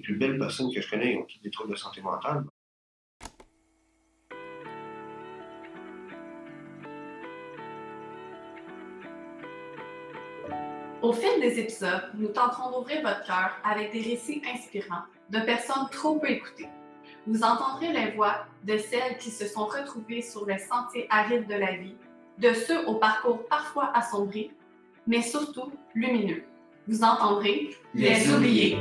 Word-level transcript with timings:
les 0.00 0.02
plus 0.02 0.16
belles 0.16 0.38
personnes 0.38 0.72
que 0.72 0.80
je 0.80 0.88
connais 0.88 1.16
ont 1.16 1.24
toutes 1.24 1.42
des 1.42 1.50
troubles 1.50 1.72
de 1.72 1.76
santé 1.76 2.00
mentale. 2.00 2.44
Au 11.02 11.12
fil 11.12 11.40
des 11.40 11.58
épisodes, 11.58 12.10
nous 12.14 12.28
tenterons 12.28 12.78
d'ouvrir 12.78 13.02
votre 13.02 13.24
cœur 13.24 13.52
avec 13.64 13.92
des 13.92 14.02
récits 14.02 14.42
inspirants 14.54 15.04
de 15.30 15.40
personnes 15.40 15.88
trop 15.90 16.18
peu 16.18 16.30
écoutées. 16.30 16.68
Vous 17.26 17.42
entendrez 17.42 17.92
les 17.92 18.12
voix 18.12 18.46
de 18.64 18.76
celles 18.78 19.18
qui 19.18 19.30
se 19.30 19.46
sont 19.46 19.66
retrouvées 19.66 20.22
sur 20.22 20.46
les 20.46 20.58
sentiers 20.58 21.06
arides 21.10 21.46
de 21.46 21.54
la 21.54 21.76
vie, 21.76 21.94
de 22.38 22.52
ceux 22.52 22.86
au 22.86 22.94
parcours 22.94 23.46
parfois 23.48 23.90
assombri, 23.94 24.50
mais 25.06 25.22
surtout 25.22 25.72
lumineux. 25.94 26.44
Vous 26.86 27.02
entendrez 27.02 27.76
les, 27.94 28.32
oubliés. 28.32 28.78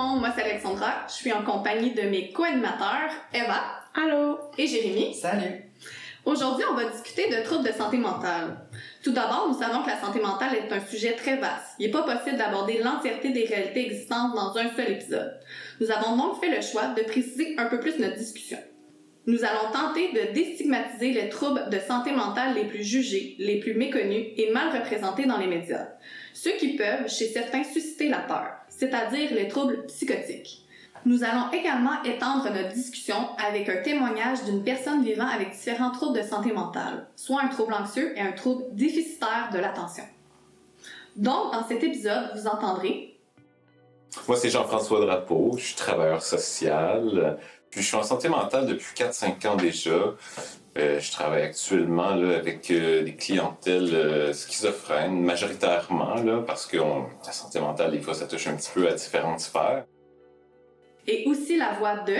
Monde, 0.00 0.20
moi 0.20 0.30
c'est 0.34 0.42
Alexandra. 0.42 1.04
Je 1.08 1.12
suis 1.12 1.32
en 1.32 1.42
compagnie 1.42 1.92
de 1.92 2.02
mes 2.02 2.32
co-animateurs 2.32 3.10
Eva. 3.34 3.60
Allô? 3.94 4.38
Et 4.56 4.66
Jérémy. 4.66 5.14
Salut. 5.14 5.64
Aujourd'hui, 6.24 6.64
on 6.70 6.74
va 6.74 6.86
discuter 6.86 7.28
de 7.28 7.42
troubles 7.42 7.66
de 7.66 7.72
santé 7.72 7.98
mentale. 7.98 8.56
Tout 9.02 9.12
d'abord, 9.12 9.48
nous 9.48 9.58
savons 9.58 9.82
que 9.82 9.88
la 9.88 10.00
santé 10.00 10.20
mentale 10.20 10.54
est 10.54 10.72
un 10.72 10.80
sujet 10.80 11.12
très 11.12 11.36
vaste. 11.36 11.74
Il 11.78 11.86
n'est 11.86 11.92
pas 11.92 12.02
possible 12.02 12.38
d'aborder 12.38 12.78
l'entièreté 12.82 13.30
des 13.30 13.44
réalités 13.44 13.86
existantes 13.86 14.34
dans 14.34 14.56
un 14.56 14.70
seul 14.74 14.90
épisode. 14.90 15.38
Nous 15.80 15.90
avons 15.90 16.16
donc 16.16 16.40
fait 16.40 16.54
le 16.54 16.62
choix 16.62 16.88
de 16.88 17.02
préciser 17.02 17.56
un 17.58 17.66
peu 17.66 17.78
plus 17.78 17.98
notre 17.98 18.16
discussion. 18.16 18.58
Nous 19.26 19.44
allons 19.44 19.70
tenter 19.70 20.12
de 20.12 20.32
déstigmatiser 20.32 21.12
les 21.12 21.28
troubles 21.28 21.68
de 21.70 21.78
santé 21.78 22.12
mentale 22.12 22.54
les 22.54 22.64
plus 22.64 22.82
jugés, 22.82 23.36
les 23.38 23.60
plus 23.60 23.74
méconnus 23.74 24.28
et 24.38 24.50
mal 24.50 24.74
représentés 24.74 25.26
dans 25.26 25.36
les 25.36 25.46
médias. 25.46 25.88
Ceux 26.32 26.52
qui 26.52 26.76
peuvent, 26.76 27.06
chez 27.06 27.26
certains, 27.26 27.64
susciter 27.64 28.08
la 28.08 28.20
peur, 28.20 28.59
c'est-à-dire 28.80 29.34
les 29.34 29.46
troubles 29.48 29.84
psychotiques. 29.86 30.64
Nous 31.04 31.22
allons 31.22 31.50
également 31.52 32.02
étendre 32.02 32.50
notre 32.50 32.72
discussion 32.72 33.28
avec 33.36 33.68
un 33.68 33.82
témoignage 33.82 34.44
d'une 34.44 34.64
personne 34.64 35.02
vivant 35.02 35.26
avec 35.26 35.52
différents 35.52 35.90
troubles 35.90 36.18
de 36.18 36.26
santé 36.26 36.52
mentale, 36.52 37.06
soit 37.14 37.42
un 37.42 37.48
trouble 37.48 37.74
anxieux 37.74 38.18
et 38.18 38.20
un 38.20 38.32
trouble 38.32 38.64
déficitaire 38.72 39.50
de 39.52 39.58
l'attention. 39.58 40.04
Donc, 41.16 41.52
dans 41.52 41.66
cet 41.66 41.82
épisode, 41.82 42.30
vous 42.34 42.46
entendrez 42.46 43.18
Moi, 44.26 44.36
c'est 44.36 44.50
Jean-François 44.50 45.00
Drapeau, 45.00 45.56
je 45.58 45.64
suis 45.64 45.76
travailleur 45.76 46.22
social, 46.22 47.38
puis 47.70 47.82
je 47.82 47.86
suis 47.86 47.96
en 47.96 48.02
santé 48.02 48.28
mentale 48.28 48.66
depuis 48.66 48.94
4-5 48.94 49.46
ans 49.46 49.56
déjà. 49.56 50.14
Euh, 50.78 51.00
je 51.00 51.10
travaille 51.10 51.42
actuellement 51.42 52.14
là, 52.14 52.36
avec 52.36 52.70
euh, 52.70 53.02
des 53.02 53.16
clientèles 53.16 53.92
euh, 53.92 54.32
schizophrènes, 54.32 55.20
majoritairement, 55.20 56.14
là, 56.14 56.42
parce 56.42 56.66
que 56.66 56.78
on, 56.78 57.08
la 57.26 57.32
santé 57.32 57.58
mentale, 57.58 57.90
des 57.90 58.00
fois, 58.00 58.14
ça 58.14 58.28
touche 58.28 58.46
un 58.46 58.56
petit 58.56 58.70
peu 58.72 58.86
à 58.88 58.92
différentes 58.92 59.40
sphères. 59.40 59.84
Et 61.08 61.26
aussi 61.26 61.56
la 61.56 61.72
voix 61.72 61.96
de... 61.98 62.16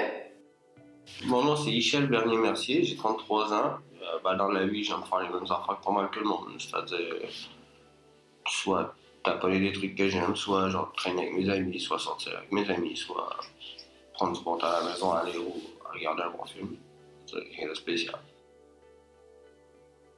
Mon 1.26 1.44
nom, 1.44 1.56
c'est 1.56 1.70
Michel 1.70 2.06
Bernier-Mercier, 2.06 2.82
j'ai 2.82 2.96
33 2.96 3.52
ans. 3.52 3.78
Euh, 4.02 4.18
ben, 4.24 4.36
dans 4.36 4.50
la 4.50 4.66
vie, 4.66 4.82
j'aime 4.82 5.02
faire 5.08 5.20
les 5.20 5.28
mêmes 5.28 5.44
affaires 5.44 5.78
que 5.80 5.84
pas 5.84 5.92
mal 5.92 6.10
que 6.10 6.18
le 6.18 6.26
monde. 6.26 6.48
C'est-à-dire, 6.58 7.14
soit 8.46 8.94
taponner 9.22 9.60
des 9.60 9.72
trucs 9.72 9.94
que 9.94 10.08
j'aime, 10.08 10.34
soit 10.34 10.70
genre 10.70 10.92
traîner 10.96 11.28
avec 11.28 11.34
mes 11.36 11.50
amis, 11.50 11.78
soit 11.78 11.98
sortir 11.98 12.36
avec 12.36 12.50
mes 12.50 12.68
amis, 12.68 12.96
soit 12.96 13.36
prendre 14.14 14.36
du 14.36 14.42
bon 14.42 14.56
temps 14.56 14.66
à 14.66 14.80
la 14.80 14.90
maison, 14.90 15.12
aller 15.12 15.36
au, 15.38 15.54
regarder 15.92 16.22
un 16.22 16.30
bon 16.30 16.44
film. 16.44 16.76
C'est 17.26 17.36
rien 17.56 17.68
de 17.68 17.74
spécial. 17.74 18.18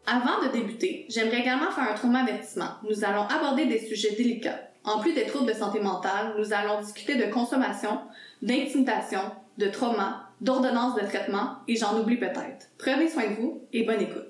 Avant 0.06 0.42
de 0.42 0.48
débuter, 0.48 1.06
j'aimerais 1.08 1.40
également 1.40 1.70
faire 1.70 1.90
un 1.90 1.94
trauma 1.94 2.22
avertissement. 2.22 2.70
Nous 2.88 3.04
allons 3.04 3.22
aborder 3.22 3.66
des 3.66 3.78
sujets 3.78 4.16
délicats. 4.16 4.58
En 4.84 4.98
plus 4.98 5.12
des 5.12 5.26
troubles 5.26 5.46
de 5.46 5.56
santé 5.56 5.78
mentale, 5.78 6.34
nous 6.38 6.52
allons 6.52 6.80
discuter 6.80 7.14
de 7.14 7.32
consommation, 7.32 8.00
d'intimidation, 8.42 9.20
de 9.58 9.66
trauma, 9.66 10.30
d'ordonnance 10.40 10.96
de 10.96 11.06
traitement 11.06 11.58
et 11.68 11.76
j'en 11.76 12.00
oublie 12.00 12.16
peut-être. 12.16 12.66
Prenez 12.78 13.08
soin 13.08 13.28
de 13.28 13.34
vous 13.34 13.62
et 13.72 13.84
bonne 13.84 14.00
écoute. 14.00 14.26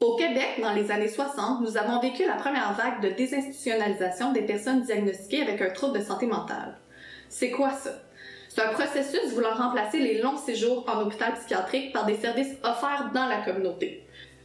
Au 0.00 0.16
Québec, 0.16 0.60
dans 0.60 0.72
les 0.72 0.90
années 0.90 1.08
60, 1.08 1.60
nous 1.60 1.76
avons 1.76 2.00
vécu 2.00 2.26
la 2.26 2.34
première 2.34 2.72
vague 2.72 3.00
de 3.00 3.10
désinstitutionnalisation 3.10 4.32
des 4.32 4.42
personnes 4.42 4.82
diagnostiquées 4.82 5.42
avec 5.42 5.60
un 5.62 5.70
trouble 5.70 5.98
de 5.98 6.04
santé 6.04 6.26
mentale. 6.26 6.78
C'est 7.28 7.50
quoi 7.50 7.70
ça? 7.70 7.90
C'est 8.48 8.62
un 8.62 8.72
processus 8.72 9.32
voulant 9.34 9.54
remplacer 9.54 9.98
les 10.00 10.20
longs 10.20 10.36
séjours 10.36 10.84
en 10.88 11.02
hôpital 11.02 11.34
psychiatrique 11.34 11.92
par 11.92 12.06
des 12.06 12.16
services 12.16 12.54
offerts 12.64 13.10
dans 13.14 13.26
la 13.26 13.42
communauté. 13.42 14.04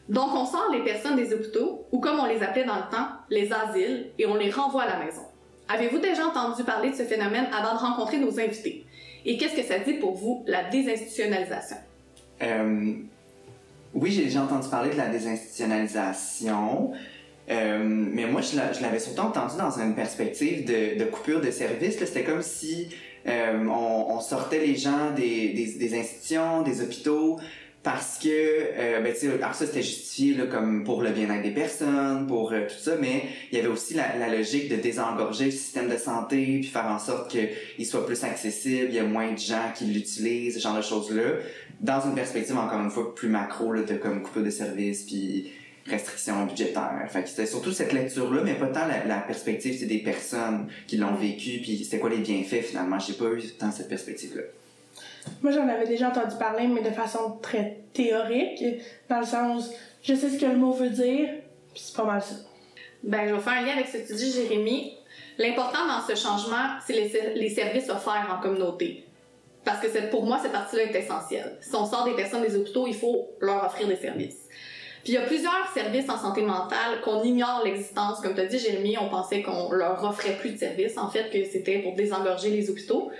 Donc 0.10 0.30
on 0.36 0.46
sort 0.46 0.70
les 0.74 0.84
personnes 0.84 1.16
des 1.16 1.34
hôpitaux, 1.34 1.86
ou 1.92 2.00
comme 2.00 2.20
on 2.20 2.26
les 2.26 2.44
appelait 2.44 2.66
dans 2.66 2.76
le 2.76 2.90
temps, 2.92 3.08
les 3.30 3.52
asiles, 3.54 4.08
et 4.20 4.26
on 4.26 4.36
les 4.36 4.50
renvoie 4.52 4.84
à 4.84 5.00
la 5.00 5.06
maison. 5.06 5.22
Avez-vous 5.70 6.00
déjà 6.00 6.28
entendu 6.28 6.64
parler 6.66 6.90
de 6.92 6.96
ce 6.96 7.04
phénomène 7.04 7.46
avant 7.58 7.74
de 7.76 7.80
rencontrer 7.80 8.18
nos 8.18 8.38
invités? 8.40 8.86
Et 9.26 9.38
qu'est-ce 9.38 9.56
que 9.56 9.64
ça 9.64 9.80
dit 9.80 9.94
pour 9.94 10.14
vous, 10.14 10.44
la 10.46 10.66
désinstitutionnalisation? 10.66 11.78
Euh, 12.42 12.94
oui, 13.94 14.12
j'ai 14.12 14.26
déjà 14.26 14.44
entendu 14.44 14.68
parler 14.68 14.90
de 14.90 14.98
la 14.98 15.08
désinstitutionnalisation. 15.08 16.92
Euh, 17.50 17.80
mais 17.84 18.26
moi, 18.26 18.42
je 18.42 18.58
l'a- 18.58 18.74
je 18.74 18.82
l'avais 18.82 19.00
surtout 19.00 19.22
entendu 19.22 19.56
dans 19.58 19.72
une 19.80 19.96
perspective 19.96 20.66
de, 20.66 20.98
de 21.00 21.06
coupure 21.06 21.40
de 21.42 21.52
service. 21.52 21.98
C'était 21.98 22.24
comme 22.24 22.42
si 22.42 22.90
euh, 23.28 23.66
on, 23.68 24.20
sortait 24.20 24.60
les 24.60 24.76
gens 24.76 25.12
des, 25.16 25.50
des, 25.50 26.00
institutions, 26.00 26.62
des 26.62 26.82
hôpitaux, 26.82 27.40
parce 27.84 28.18
que, 28.18 28.30
euh, 28.30 29.02
ben, 29.02 29.14
alors 29.36 29.56
ça, 29.56 29.66
c'était 29.66 29.84
justifié 29.84 30.36
là, 30.36 30.46
comme 30.46 30.84
pour 30.84 31.02
le 31.02 31.12
bien-être 31.12 31.44
des 31.44 31.52
personnes, 31.52 32.28
pour 32.28 32.54
euh, 32.54 32.62
tout 32.68 32.82
ça, 32.82 32.96
mais 33.00 33.24
il 33.52 33.58
y 33.58 33.60
avait 33.60 33.70
aussi 33.70 33.94
la, 33.94 34.30
logique 34.30 34.70
de 34.70 34.78
désengorger 34.78 35.46
le 35.46 35.52
système 35.52 35.90
de 35.90 35.98
santé, 35.98 36.60
puis 36.62 36.70
faire 36.70 36.88
en 36.88 37.00
sorte 37.00 37.32
qu'il 37.32 37.86
soit 37.86 38.06
plus 38.06 38.24
accessible, 38.24 38.88
il 38.90 38.96
y 38.96 39.00
a 39.00 39.04
moins 39.04 39.32
de 39.32 39.38
gens 39.38 39.72
qui 39.76 39.86
l'utilisent, 39.86 40.56
ce 40.56 40.60
genre 40.60 40.78
de 40.78 40.82
choses-là, 40.82 41.40
dans 41.82 42.02
une 42.02 42.16
perspective, 42.16 42.58
encore 42.58 42.80
une 42.80 42.92
fois, 42.92 43.14
plus 43.14 43.28
macro, 43.28 43.74
là, 43.74 43.84
de 43.84 43.96
comme 43.96 44.22
coupure 44.22 44.44
de 44.44 44.50
services, 44.50 45.04
puis 45.04 45.52
restrictions 45.86 46.46
budgétaires. 46.46 47.06
Fait 47.10 47.24
que 47.24 47.30
c'était 47.30 47.46
surtout 47.46 47.72
cette 47.72 47.92
lecture-là, 47.94 48.42
mais 48.44 48.54
pas 48.56 48.68
tant 48.68 48.88
la, 48.88 49.06
la 49.06 49.20
perspective, 49.20 49.76
c'est 49.78 49.86
des 49.86 50.00
personnes 50.00 50.68
qui 50.88 50.98
l'ont 50.98 51.16
vécu, 51.16 51.60
puis 51.62 51.84
c'était 51.84 52.00
quoi 52.00 52.10
les 52.10 52.18
bienfaits, 52.20 52.62
finalement. 52.64 53.00
J'ai 53.00 53.14
pas 53.14 53.26
eu 53.26 53.42
tant 53.60 53.72
cette 53.72 53.90
perspective-là. 53.90 54.44
Moi, 55.42 55.52
j'en 55.52 55.68
avais 55.68 55.88
déjà 55.88 56.10
entendu 56.10 56.36
parler, 56.38 56.68
mais 56.68 56.82
de 56.82 56.90
façon 56.94 57.38
très 57.42 57.80
théorique, 57.94 58.64
dans 59.10 59.20
le 59.20 59.26
sens, 59.26 59.72
je 60.04 60.14
sais 60.16 60.30
ce 60.30 60.38
que 60.40 60.46
le 60.46 60.58
mot 60.58 60.72
veut 60.74 60.90
dire, 60.90 61.30
puis 61.74 61.82
c'est 61.86 61.96
pas 61.96 62.04
mal 62.06 62.22
ça. 62.22 62.36
Ben, 63.04 63.28
je 63.28 63.34
vais 63.34 63.40
faire 63.42 63.54
un 63.54 63.62
lien 63.66 63.74
avec 63.74 63.88
ce 63.88 63.98
que 63.98 64.08
tu 64.08 64.14
dis, 64.16 64.32
Jérémy. 64.32 64.94
L'important 65.38 65.86
dans 65.88 66.02
ce 66.08 66.16
changement, 66.16 66.78
c'est 66.86 66.94
les, 66.94 67.10
ser- 67.10 67.34
les 67.36 67.50
services 67.50 67.90
offerts 67.90 68.28
en 68.38 68.42
communauté. 68.42 69.04
Parce 69.66 69.80
que 69.82 69.90
c'est- 69.90 70.10
pour 70.10 70.26
moi, 70.26 70.40
cette 70.42 70.52
partie-là 70.52 70.84
est 70.84 70.96
essentielle. 70.96 71.58
Si 71.62 71.74
on 71.76 71.86
sort 71.86 72.06
des 72.06 72.14
personnes 72.16 72.44
des 72.44 72.56
hôpitaux, 72.56 72.86
il 72.88 72.94
faut 72.96 73.30
leur 73.42 73.66
offrir 73.66 73.88
des 73.88 73.96
services. 73.96 74.38
Puis 75.04 75.12
il 75.12 75.16
y 75.16 75.18
a 75.18 75.26
plusieurs 75.26 75.68
services 75.74 76.10
en 76.10 76.18
santé 76.18 76.44
mentale 76.44 77.02
qu'on 77.04 77.24
ignore 77.24 77.62
l'existence. 77.66 78.22
Comme 78.22 78.36
tu 78.36 78.40
as 78.40 78.46
dit, 78.46 78.58
Jérémy, 78.58 78.98
on 78.98 79.10
pensait 79.10 79.42
qu'on 79.42 79.70
leur 79.72 80.02
offrait 80.02 80.38
plus 80.38 80.52
de 80.52 80.58
services, 80.58 80.98
en 80.98 81.10
fait, 81.10 81.30
que 81.30 81.44
c'était 81.44 81.80
pour 81.80 81.94
désengorger 81.94 82.50
les 82.50 82.70
hôpitaux. 82.70 83.12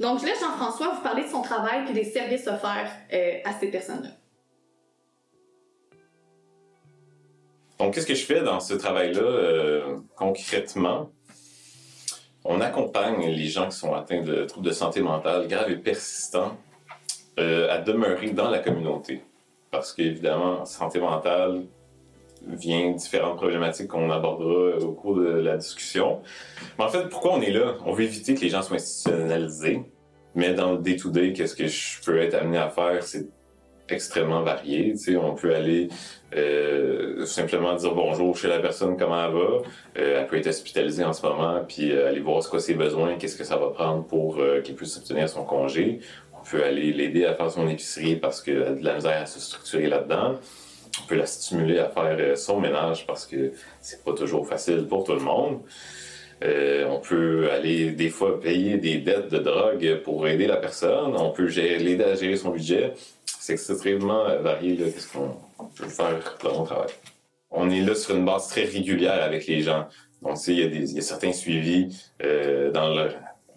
Donc, 0.00 0.20
je 0.20 0.24
laisse 0.24 0.40
Jean-François 0.40 0.94
vous 0.94 1.02
parler 1.02 1.24
de 1.24 1.28
son 1.28 1.42
travail 1.42 1.84
puis 1.84 1.92
des 1.92 2.04
services 2.04 2.46
offerts 2.46 2.90
euh, 3.12 3.40
à 3.44 3.52
ces 3.52 3.66
personnes-là. 3.66 4.08
Donc, 7.78 7.94
qu'est-ce 7.94 8.06
que 8.06 8.14
je 8.14 8.24
fais 8.24 8.40
dans 8.40 8.60
ce 8.60 8.72
travail-là 8.72 9.20
euh, 9.20 9.96
concrètement? 10.16 11.10
On 12.42 12.62
accompagne 12.62 13.26
les 13.26 13.48
gens 13.48 13.68
qui 13.68 13.76
sont 13.76 13.94
atteints 13.94 14.22
de 14.22 14.44
troubles 14.44 14.66
de 14.66 14.72
santé 14.72 15.02
mentale 15.02 15.46
graves 15.46 15.70
et 15.70 15.76
persistants 15.76 16.56
euh, 17.38 17.70
à 17.70 17.78
demeurer 17.78 18.30
dans 18.30 18.48
la 18.48 18.60
communauté. 18.60 19.22
Parce 19.70 19.92
qu'évidemment, 19.92 20.64
santé 20.64 20.98
mentale 20.98 21.62
vient 22.46 22.92
différentes 22.92 23.36
problématiques 23.36 23.88
qu'on 23.88 24.10
abordera 24.10 24.78
au 24.78 24.92
cours 24.92 25.16
de 25.16 25.26
la 25.26 25.56
discussion. 25.56 26.20
Mais 26.78 26.84
en 26.84 26.88
fait, 26.88 27.08
pourquoi 27.08 27.34
on 27.34 27.40
est 27.40 27.50
là? 27.50 27.74
On 27.84 27.92
veut 27.92 28.04
éviter 28.04 28.34
que 28.34 28.40
les 28.40 28.48
gens 28.48 28.62
soient 28.62 28.76
institutionnalisés. 28.76 29.82
Mais 30.34 30.54
dans 30.54 30.72
le 30.72 30.78
day-to-day, 30.78 31.32
qu'est-ce 31.32 31.56
que 31.56 31.66
je 31.66 32.02
peux 32.04 32.18
être 32.20 32.34
amené 32.34 32.58
à 32.58 32.68
faire? 32.70 33.02
C'est 33.02 33.26
extrêmement 33.88 34.42
varié. 34.42 34.94
Tu 34.94 35.16
on 35.16 35.34
peut 35.34 35.54
aller 35.54 35.88
euh, 36.36 37.24
simplement 37.24 37.74
dire 37.74 37.94
bonjour 37.94 38.36
chez 38.36 38.48
la 38.48 38.58
personne, 38.58 38.96
comment 38.96 39.24
elle 39.24 39.32
va. 39.32 39.38
Euh, 39.98 40.20
elle 40.20 40.26
peut 40.26 40.36
être 40.36 40.48
hospitalisée 40.48 41.04
en 41.04 41.12
ce 41.12 41.26
moment, 41.26 41.60
puis 41.66 41.92
euh, 41.92 42.08
aller 42.08 42.20
voir 42.20 42.42
ce 42.42 42.50
quoi 42.50 42.60
ses 42.60 42.74
besoins, 42.74 43.16
qu'est-ce 43.16 43.36
que 43.36 43.44
ça 43.44 43.56
va 43.56 43.70
prendre 43.70 44.04
pour 44.04 44.38
euh, 44.38 44.60
qu'elle 44.60 44.74
puisse 44.74 44.96
obtenir 44.98 45.28
son 45.28 45.44
congé. 45.44 46.00
On 46.48 46.56
peut 46.56 46.64
aller 46.64 46.92
l'aider 46.92 47.26
à 47.26 47.34
faire 47.34 47.50
son 47.50 47.68
épicerie 47.68 48.16
parce 48.16 48.40
qu'elle 48.40 48.62
a 48.62 48.70
de 48.70 48.82
la 48.82 48.94
misère 48.94 49.20
à 49.20 49.26
se 49.26 49.38
structurer 49.38 49.86
là-dedans. 49.86 50.36
On 51.02 51.06
peut 51.06 51.16
la 51.16 51.26
stimuler 51.26 51.78
à 51.78 51.90
faire 51.90 52.16
euh, 52.18 52.36
son 52.36 52.58
ménage 52.58 53.06
parce 53.06 53.26
que 53.26 53.52
c'est 53.82 54.02
pas 54.02 54.14
toujours 54.14 54.48
facile 54.48 54.86
pour 54.86 55.04
tout 55.04 55.12
le 55.12 55.20
monde. 55.20 55.60
Euh, 56.42 56.86
on 56.88 57.00
peut 57.00 57.50
aller 57.50 57.90
des 57.90 58.08
fois 58.08 58.40
payer 58.40 58.78
des 58.78 58.96
dettes 58.96 59.28
de 59.28 59.38
drogue 59.38 60.00
pour 60.04 60.26
aider 60.26 60.46
la 60.46 60.56
personne. 60.56 61.14
On 61.16 61.32
peut 61.32 61.48
l'aider 61.48 62.04
à 62.04 62.14
gérer 62.14 62.36
son 62.36 62.50
budget. 62.50 62.94
C'est 63.26 63.52
extrêmement 63.52 64.24
varié 64.40 64.76
qu'est-ce 64.76 65.12
qu'on 65.12 65.36
peut 65.76 65.88
faire 65.88 66.38
dans 66.42 66.60
mon 66.60 66.64
travail. 66.64 66.88
On 67.50 67.68
est 67.68 67.82
là 67.82 67.94
sur 67.94 68.16
une 68.16 68.24
base 68.24 68.48
très 68.48 68.64
régulière 68.64 69.22
avec 69.22 69.46
les 69.46 69.60
gens. 69.60 69.86
Donc, 70.22 70.38
il 70.46 70.58
y, 70.58 70.62
a 70.62 70.66
il 70.66 70.92
y 70.92 70.98
a 70.98 71.02
certains 71.02 71.32
suivis 71.32 72.10
euh, 72.22 72.70
dans 72.70 72.94
le 72.94 73.10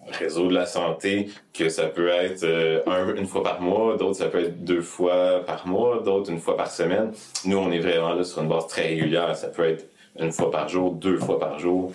réseau 0.07 0.47
de 0.47 0.53
la 0.53 0.65
santé 0.65 1.29
que 1.53 1.69
ça 1.69 1.85
peut 1.87 2.09
être 2.09 2.43
euh, 2.43 2.81
un, 2.87 3.15
une 3.15 3.27
fois 3.27 3.43
par 3.43 3.61
mois, 3.61 3.97
d'autres 3.97 4.17
ça 4.17 4.27
peut 4.27 4.39
être 4.43 4.63
deux 4.63 4.81
fois 4.81 5.43
par 5.45 5.67
mois, 5.67 6.01
d'autres 6.03 6.31
une 6.31 6.39
fois 6.39 6.57
par 6.57 6.71
semaine. 6.71 7.11
Nous, 7.45 7.57
on 7.57 7.71
est 7.71 7.79
vraiment 7.79 8.13
là 8.13 8.23
sur 8.23 8.41
une 8.41 8.49
base 8.49 8.67
très 8.67 8.87
régulière. 8.87 9.35
Ça 9.35 9.47
peut 9.47 9.63
être 9.63 9.87
une 10.19 10.31
fois 10.31 10.51
par 10.51 10.67
jour, 10.69 10.91
deux 10.93 11.17
fois 11.17 11.39
par 11.39 11.59
jour. 11.59 11.91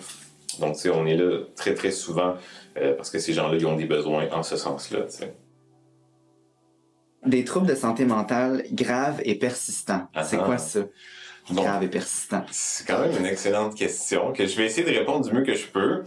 Donc, 0.59 0.73
tu 0.75 0.81
sais, 0.81 0.89
on 0.89 1.05
est 1.05 1.15
là 1.17 1.39
très, 1.55 1.73
très 1.75 1.91
souvent 1.91 2.35
euh, 2.77 2.93
parce 2.95 3.09
que 3.11 3.19
ces 3.19 3.33
gens-là, 3.33 3.55
ils 3.57 3.65
ont 3.67 3.75
des 3.75 3.85
besoins 3.85 4.27
en 4.31 4.41
ce 4.41 4.57
sens-là, 4.57 5.01
tu 5.01 5.17
sais. 5.17 5.35
Des 7.25 7.43
troubles 7.43 7.67
de 7.67 7.75
santé 7.75 8.05
mentale 8.05 8.63
graves 8.71 9.19
et 9.23 9.35
persistants. 9.35 10.07
C'est 10.23 10.37
Ah. 10.39 10.43
quoi 10.45 10.57
ça? 10.57 10.79
Bon. 11.49 11.61
Grave 11.61 11.83
et 11.83 11.87
persistant. 11.87 12.43
C'est 12.51 12.85
quand 12.87 12.99
même 12.99 13.15
une 13.19 13.25
excellente 13.25 13.75
question 13.75 14.33
que 14.33 14.45
je 14.45 14.55
vais 14.57 14.65
essayer 14.65 14.89
de 14.89 14.97
répondre 14.97 15.25
du 15.27 15.33
mieux 15.33 15.43
que 15.43 15.53
je 15.53 15.67
peux. 15.67 16.03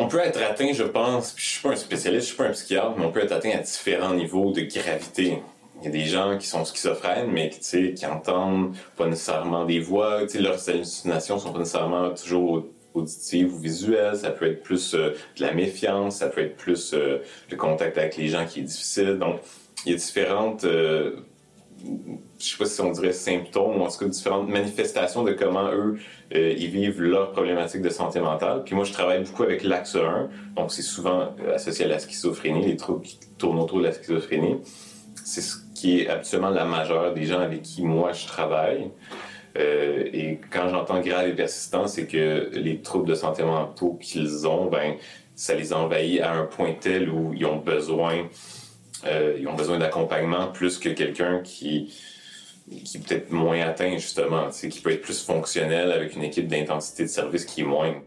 On 0.00 0.06
peut 0.06 0.20
être 0.20 0.40
atteint, 0.40 0.72
je 0.72 0.84
pense, 0.84 1.32
puis 1.32 1.44
je 1.44 1.50
suis 1.50 1.60
pas 1.60 1.70
un 1.70 1.76
spécialiste, 1.76 2.22
je 2.22 2.28
suis 2.28 2.36
pas 2.36 2.46
un 2.46 2.52
psychiatre, 2.52 2.94
mais 2.96 3.04
on 3.04 3.10
peut 3.10 3.20
être 3.20 3.32
atteint 3.32 3.50
à 3.50 3.58
différents 3.58 4.14
niveaux 4.14 4.52
de 4.52 4.60
gravité. 4.60 5.42
Il 5.80 5.84
y 5.84 5.88
a 5.88 5.90
des 5.90 6.04
gens 6.04 6.38
qui 6.38 6.46
sont 6.46 6.64
schizophrènes, 6.64 7.30
mais 7.32 7.50
qui, 7.50 7.94
qui 7.94 8.06
entendent 8.06 8.76
pas 8.96 9.06
nécessairement 9.06 9.64
des 9.64 9.80
voix, 9.80 10.20
leurs 10.38 10.68
hallucinations 10.68 11.40
sont 11.40 11.52
pas 11.52 11.58
nécessairement 11.58 12.10
toujours 12.10 12.64
auditives 12.94 13.52
ou 13.52 13.58
visuelles, 13.58 14.16
ça 14.16 14.30
peut 14.30 14.46
être 14.46 14.62
plus 14.62 14.94
euh, 14.94 15.14
de 15.36 15.42
la 15.44 15.52
méfiance, 15.52 16.16
ça 16.16 16.28
peut 16.28 16.42
être 16.42 16.56
plus 16.56 16.94
euh, 16.94 17.18
le 17.50 17.56
contact 17.56 17.98
avec 17.98 18.16
les 18.16 18.28
gens 18.28 18.46
qui 18.46 18.60
est 18.60 18.64
difficile. 18.64 19.18
Donc, 19.18 19.40
il 19.84 19.92
y 19.92 19.94
a 19.94 19.98
différentes 19.98 20.64
euh, 20.64 21.16
je 22.38 22.44
sais 22.44 22.56
pas 22.56 22.66
si 22.66 22.80
on 22.80 22.90
dirait 22.90 23.12
symptômes 23.12 23.80
ou 23.80 23.84
en 23.84 23.88
tout 23.88 23.98
cas 23.98 24.06
différentes 24.06 24.48
manifestations 24.48 25.24
de 25.24 25.32
comment 25.32 25.70
eux 25.72 25.98
euh, 26.34 26.54
ils 26.56 26.70
vivent 26.70 27.00
leur 27.00 27.32
problématique 27.32 27.82
de 27.82 27.88
santé 27.88 28.20
mentale. 28.20 28.62
Puis 28.64 28.74
moi 28.74 28.84
je 28.84 28.92
travaille 28.92 29.24
beaucoup 29.24 29.42
avec 29.42 29.64
l'axe 29.64 29.96
1, 29.96 30.28
donc 30.56 30.70
c'est 30.70 30.82
souvent 30.82 31.34
euh, 31.40 31.54
associé 31.54 31.86
à 31.86 31.88
la 31.88 31.98
schizophrénie, 31.98 32.66
les 32.66 32.76
troubles 32.76 33.02
qui 33.02 33.18
tournent 33.38 33.58
autour 33.58 33.78
de 33.78 33.84
la 33.84 33.92
schizophrénie. 33.92 34.58
C'est 35.24 35.40
ce 35.40 35.56
qui 35.74 36.00
est 36.00 36.08
habituellement 36.08 36.50
la 36.50 36.64
majeure 36.64 37.12
des 37.12 37.24
gens 37.24 37.40
avec 37.40 37.62
qui 37.62 37.82
moi 37.82 38.12
je 38.12 38.26
travaille. 38.26 38.90
Euh, 39.56 40.04
et 40.12 40.40
quand 40.50 40.68
j'entends 40.68 41.00
grave 41.00 41.28
et 41.28 41.34
persistant, 41.34 41.86
c'est 41.86 42.06
que 42.06 42.50
les 42.52 42.80
troubles 42.80 43.08
de 43.08 43.14
santé 43.14 43.42
mentale 43.42 43.98
qu'ils 44.00 44.46
ont, 44.46 44.66
ben 44.66 44.94
ça 45.34 45.54
les 45.54 45.72
envahit 45.72 46.20
à 46.20 46.32
un 46.32 46.44
point 46.44 46.74
tel 46.78 47.08
où 47.08 47.32
ils 47.34 47.46
ont 47.46 47.56
besoin 47.56 48.28
euh, 49.06 49.36
ils 49.38 49.46
ont 49.46 49.54
besoin 49.54 49.78
d'accompagnement 49.78 50.48
plus 50.48 50.78
que 50.78 50.88
quelqu'un 50.88 51.40
qui, 51.40 51.94
qui 52.68 52.96
est 52.96 53.00
peut-être 53.00 53.30
moins 53.30 53.60
atteint, 53.60 53.96
justement, 53.96 54.46
tu 54.46 54.54
sais, 54.54 54.68
qui 54.68 54.80
peut 54.80 54.92
être 54.92 55.02
plus 55.02 55.22
fonctionnel 55.22 55.92
avec 55.92 56.14
une 56.14 56.22
équipe 56.22 56.48
d'intensité 56.48 57.04
de 57.04 57.08
service 57.08 57.44
qui 57.44 57.62
est 57.62 57.64
moindre. 57.64 58.02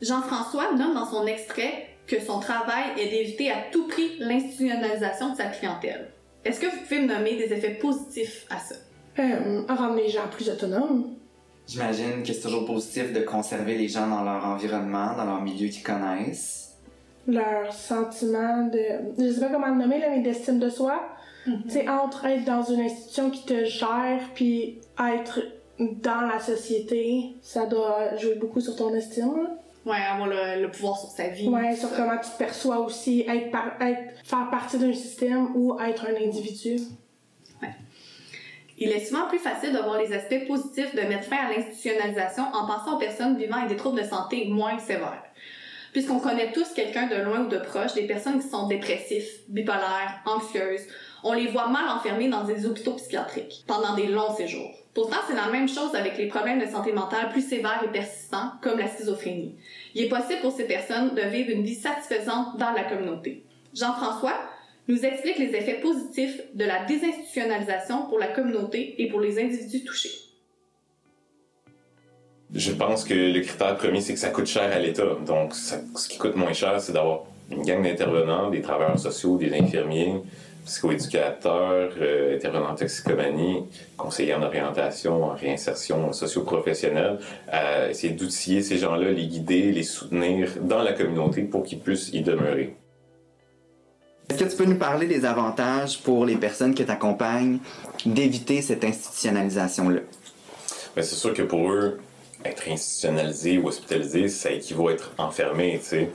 Jean-François 0.00 0.74
nomme 0.74 0.94
dans 0.94 1.06
son 1.06 1.26
extrait 1.26 1.88
que 2.06 2.20
son 2.20 2.40
travail 2.40 2.84
est 2.98 3.08
d'éviter 3.08 3.50
à 3.50 3.56
tout 3.72 3.88
prix 3.88 4.12
l'institutionnalisation 4.18 5.32
de 5.32 5.36
sa 5.36 5.46
clientèle. 5.46 6.10
Est-ce 6.44 6.60
que 6.60 6.66
vous 6.66 6.76
pouvez 6.82 7.00
me 7.00 7.08
nommer 7.08 7.36
des 7.36 7.52
effets 7.52 7.74
positifs 7.74 8.46
à 8.50 8.58
ça? 8.58 8.74
Euh, 9.18 9.62
rendre 9.68 9.96
les 9.96 10.08
gens 10.08 10.28
plus 10.30 10.50
autonomes. 10.50 11.14
J'imagine 11.66 12.22
que 12.22 12.32
c'est 12.32 12.42
toujours 12.42 12.66
positif 12.66 13.12
de 13.12 13.20
conserver 13.20 13.76
les 13.76 13.88
gens 13.88 14.08
dans 14.08 14.22
leur 14.22 14.44
environnement, 14.44 15.16
dans 15.16 15.24
leur 15.24 15.40
milieu 15.40 15.68
qu'ils 15.68 15.82
connaissent. 15.82 16.76
Leur 17.26 17.72
sentiment 17.72 18.66
de. 18.66 18.78
Je 19.18 19.32
sais 19.32 19.40
pas 19.40 19.48
comment 19.48 19.68
le 19.68 19.76
nommer, 19.76 19.98
là, 19.98 20.10
mais 20.10 20.20
d'estime 20.20 20.58
de 20.58 20.68
soi. 20.68 21.00
Tu 21.44 21.52
sais, 21.70 21.88
entre 21.88 22.24
être 22.26 22.44
dans 22.44 22.62
une 22.62 22.80
institution 22.80 23.30
qui 23.30 23.44
te 23.44 23.64
gère, 23.64 24.20
puis 24.34 24.78
être 24.98 25.40
dans 25.78 26.22
la 26.22 26.38
société, 26.40 27.34
ça 27.42 27.66
doit 27.66 28.16
jouer 28.16 28.36
beaucoup 28.36 28.60
sur 28.60 28.74
ton 28.76 28.94
estime. 28.94 29.36
là. 29.36 29.50
Ouais, 29.84 29.98
avoir 29.98 30.28
le, 30.28 30.62
le 30.62 30.70
pouvoir 30.70 30.98
sur 30.98 31.10
sa 31.10 31.28
vie. 31.28 31.46
Ouais, 31.48 31.76
sur 31.76 31.94
comment 31.94 32.16
tu 32.16 32.30
te 32.30 32.38
perçois 32.38 32.78
aussi, 32.78 33.26
être, 33.28 33.50
par- 33.50 33.74
être 33.80 34.14
faire 34.24 34.48
partie 34.50 34.78
d'un 34.78 34.94
système 34.94 35.54
ou 35.54 35.78
être 35.80 36.06
un 36.08 36.24
individu. 36.26 36.76
Il 38.76 38.90
est 38.90 39.04
souvent 39.04 39.28
plus 39.28 39.38
facile 39.38 39.72
de 39.72 39.78
voir 39.78 39.98
les 40.00 40.12
aspects 40.12 40.46
positifs 40.48 40.94
de 40.96 41.00
mettre 41.02 41.24
fin 41.24 41.36
à 41.36 41.50
l'institutionnalisation 41.52 42.42
en 42.52 42.66
pensant 42.66 42.96
aux 42.96 42.98
personnes 42.98 43.36
vivant 43.36 43.56
avec 43.58 43.68
des 43.68 43.76
troubles 43.76 44.00
de 44.02 44.06
santé 44.06 44.46
moins 44.46 44.78
sévères. 44.80 45.22
Puisqu'on 45.92 46.18
connaît 46.18 46.50
tous 46.50 46.72
quelqu'un 46.74 47.06
de 47.06 47.14
loin 47.22 47.42
ou 47.44 47.48
de 47.48 47.58
proche, 47.58 47.94
des 47.94 48.06
personnes 48.08 48.40
qui 48.40 48.48
sont 48.48 48.66
dépressifs, 48.66 49.42
bipolaires, 49.48 50.20
anxieuses, 50.26 50.80
on 51.24 51.32
les 51.32 51.48
voit 51.48 51.68
mal 51.68 51.88
enfermés 51.88 52.28
dans 52.28 52.44
des 52.44 52.66
hôpitaux 52.66 52.92
psychiatriques 52.92 53.64
pendant 53.66 53.94
des 53.94 54.06
longs 54.06 54.34
séjours. 54.36 54.70
Pourtant, 54.92 55.16
c'est 55.26 55.34
la 55.34 55.48
même 55.48 55.68
chose 55.68 55.94
avec 55.94 56.16
les 56.18 56.28
problèmes 56.28 56.60
de 56.60 56.70
santé 56.70 56.92
mentale 56.92 57.30
plus 57.30 57.40
sévères 57.40 57.82
et 57.84 57.88
persistants, 57.88 58.52
comme 58.62 58.78
la 58.78 58.86
schizophrénie. 58.86 59.56
Il 59.94 60.04
est 60.04 60.08
possible 60.08 60.40
pour 60.42 60.52
ces 60.52 60.66
personnes 60.66 61.14
de 61.14 61.22
vivre 61.22 61.50
une 61.50 61.64
vie 61.64 61.74
satisfaisante 61.74 62.58
dans 62.58 62.70
la 62.70 62.84
communauté. 62.84 63.42
Jean-François 63.74 64.38
nous 64.86 65.04
explique 65.04 65.38
les 65.38 65.56
effets 65.56 65.80
positifs 65.80 66.40
de 66.52 66.64
la 66.64 66.84
désinstitutionnalisation 66.84 68.06
pour 68.08 68.18
la 68.18 68.28
communauté 68.28 68.94
et 69.02 69.08
pour 69.08 69.20
les 69.20 69.42
individus 69.42 69.82
touchés. 69.82 70.12
Je 72.54 72.70
pense 72.70 73.02
que 73.02 73.14
le 73.14 73.40
critère 73.40 73.76
premier, 73.76 74.00
c'est 74.00 74.12
que 74.12 74.20
ça 74.20 74.28
coûte 74.28 74.46
cher 74.46 74.70
à 74.70 74.78
l'État. 74.78 75.16
Donc, 75.26 75.54
ce 75.54 76.08
qui 76.08 76.18
coûte 76.18 76.36
moins 76.36 76.52
cher, 76.52 76.80
c'est 76.80 76.92
d'avoir 76.92 77.24
une 77.50 77.62
gang 77.62 77.82
d'intervenants, 77.82 78.50
des 78.50 78.60
travailleurs 78.60 78.98
sociaux, 78.98 79.36
des 79.38 79.52
infirmiers, 79.52 80.22
psychoéducateurs, 80.64 81.92
euh, 82.00 82.36
intervenants 82.36 82.70
en 82.70 82.74
toxicomanie, 82.74 83.64
conseillers 83.96 84.34
en 84.34 84.42
orientation, 84.42 85.24
en 85.24 85.34
réinsertion 85.34 86.12
socio-professionnelle, 86.12 87.18
à 87.48 87.90
essayer 87.90 88.12
d'outiller 88.12 88.62
ces 88.62 88.78
gens-là, 88.78 89.10
les 89.10 89.26
guider, 89.26 89.72
les 89.72 89.82
soutenir 89.82 90.50
dans 90.60 90.82
la 90.82 90.92
communauté 90.92 91.42
pour 91.42 91.62
qu'ils 91.62 91.80
puissent 91.80 92.10
y 92.12 92.22
demeurer. 92.22 92.76
Est-ce 94.30 94.42
que 94.42 94.50
tu 94.50 94.56
peux 94.56 94.64
nous 94.64 94.78
parler 94.78 95.06
des 95.06 95.26
avantages 95.26 96.00
pour 96.02 96.24
les 96.24 96.36
personnes 96.36 96.74
que 96.74 96.82
tu 96.82 96.90
accompagnes 96.90 97.58
d'éviter 98.06 98.62
cette 98.62 98.84
institutionnalisation-là? 98.84 100.00
Ben, 100.96 101.02
c'est 101.02 101.14
sûr 101.14 101.34
que 101.34 101.42
pour 101.42 101.70
eux, 101.70 102.00
être 102.44 102.68
institutionnalisé 102.68 103.58
ou 103.58 103.68
hospitalisé, 103.68 104.28
ça 104.28 104.50
équivaut 104.50 104.88
à 104.88 104.92
être 104.92 105.12
enfermé, 105.18 105.78
tu 105.82 105.88
sais, 105.88 106.10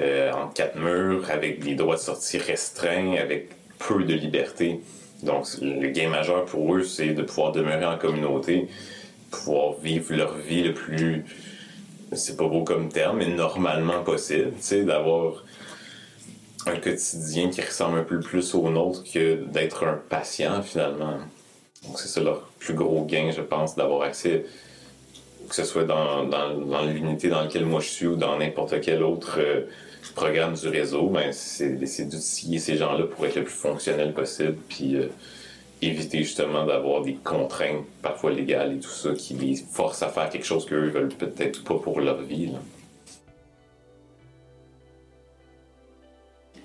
euh, 0.00 0.32
en 0.32 0.48
quatre 0.48 0.76
murs, 0.76 1.30
avec 1.30 1.60
des 1.60 1.74
droits 1.74 1.96
de 1.96 2.00
sortie 2.00 2.38
restreints, 2.38 3.16
avec 3.16 3.50
peu 3.78 4.02
de 4.04 4.14
liberté. 4.14 4.80
Donc, 5.22 5.46
le 5.60 5.88
gain 5.90 6.08
majeur 6.08 6.44
pour 6.44 6.74
eux, 6.74 6.84
c'est 6.84 7.12
de 7.14 7.22
pouvoir 7.22 7.52
demeurer 7.52 7.84
en 7.84 7.98
communauté, 7.98 8.68
pouvoir 9.30 9.74
vivre 9.82 10.14
leur 10.14 10.34
vie 10.36 10.62
le 10.62 10.74
plus, 10.74 11.24
c'est 12.12 12.36
pas 12.36 12.48
beau 12.48 12.64
comme 12.64 12.88
terme, 12.88 13.18
mais 13.18 13.26
normalement 13.26 14.02
possible, 14.02 14.52
tu 14.56 14.62
sais, 14.62 14.84
d'avoir 14.84 15.44
un 16.66 16.76
quotidien 16.76 17.50
qui 17.50 17.60
ressemble 17.60 17.98
un 17.98 18.04
peu 18.04 18.20
plus 18.20 18.54
au 18.54 18.70
nôtre 18.70 19.02
que 19.12 19.34
d'être 19.44 19.86
un 19.86 20.00
patient, 20.08 20.62
finalement. 20.62 21.18
Donc, 21.84 21.98
c'est 21.98 22.08
ça 22.08 22.20
leur 22.20 22.42
plus 22.58 22.74
gros 22.74 23.04
gain, 23.04 23.30
je 23.30 23.42
pense, 23.42 23.76
d'avoir 23.76 24.02
accès, 24.02 24.44
que 25.48 25.54
ce 25.54 25.64
soit 25.64 25.84
dans, 25.84 26.24
dans, 26.24 26.84
l'unité 26.84 27.28
dans 27.28 27.40
laquelle 27.42 27.64
moi 27.64 27.80
je 27.80 27.88
suis 27.88 28.06
ou 28.06 28.16
dans 28.16 28.36
n'importe 28.38 28.80
quel 28.80 29.02
autre 29.02 29.36
euh, 29.38 29.62
programme 30.12 30.54
du 30.54 30.68
réseau, 30.68 31.08
ben, 31.08 31.32
c'est, 31.32 31.74
d'outiller 32.08 32.58
ces 32.58 32.76
gens-là 32.76 33.04
pour 33.04 33.26
être 33.26 33.36
le 33.36 33.44
plus 33.44 33.54
fonctionnel 33.54 34.12
possible, 34.12 34.56
puis 34.68 34.96
euh, 34.96 35.08
éviter 35.82 36.18
justement 36.18 36.64
d'avoir 36.64 37.02
des 37.02 37.14
contraintes, 37.14 37.84
parfois 38.02 38.30
légales 38.30 38.76
et 38.76 38.80
tout 38.80 38.88
ça, 38.88 39.12
qui 39.12 39.34
les 39.34 39.56
forcent 39.56 40.02
à 40.02 40.08
faire 40.08 40.28
quelque 40.30 40.46
chose 40.46 40.66
qu'eux 40.66 40.88
veulent 40.88 41.08
peut-être 41.08 41.64
pas 41.64 41.78
pour 41.78 42.00
leur 42.00 42.20
vie. 42.22 42.50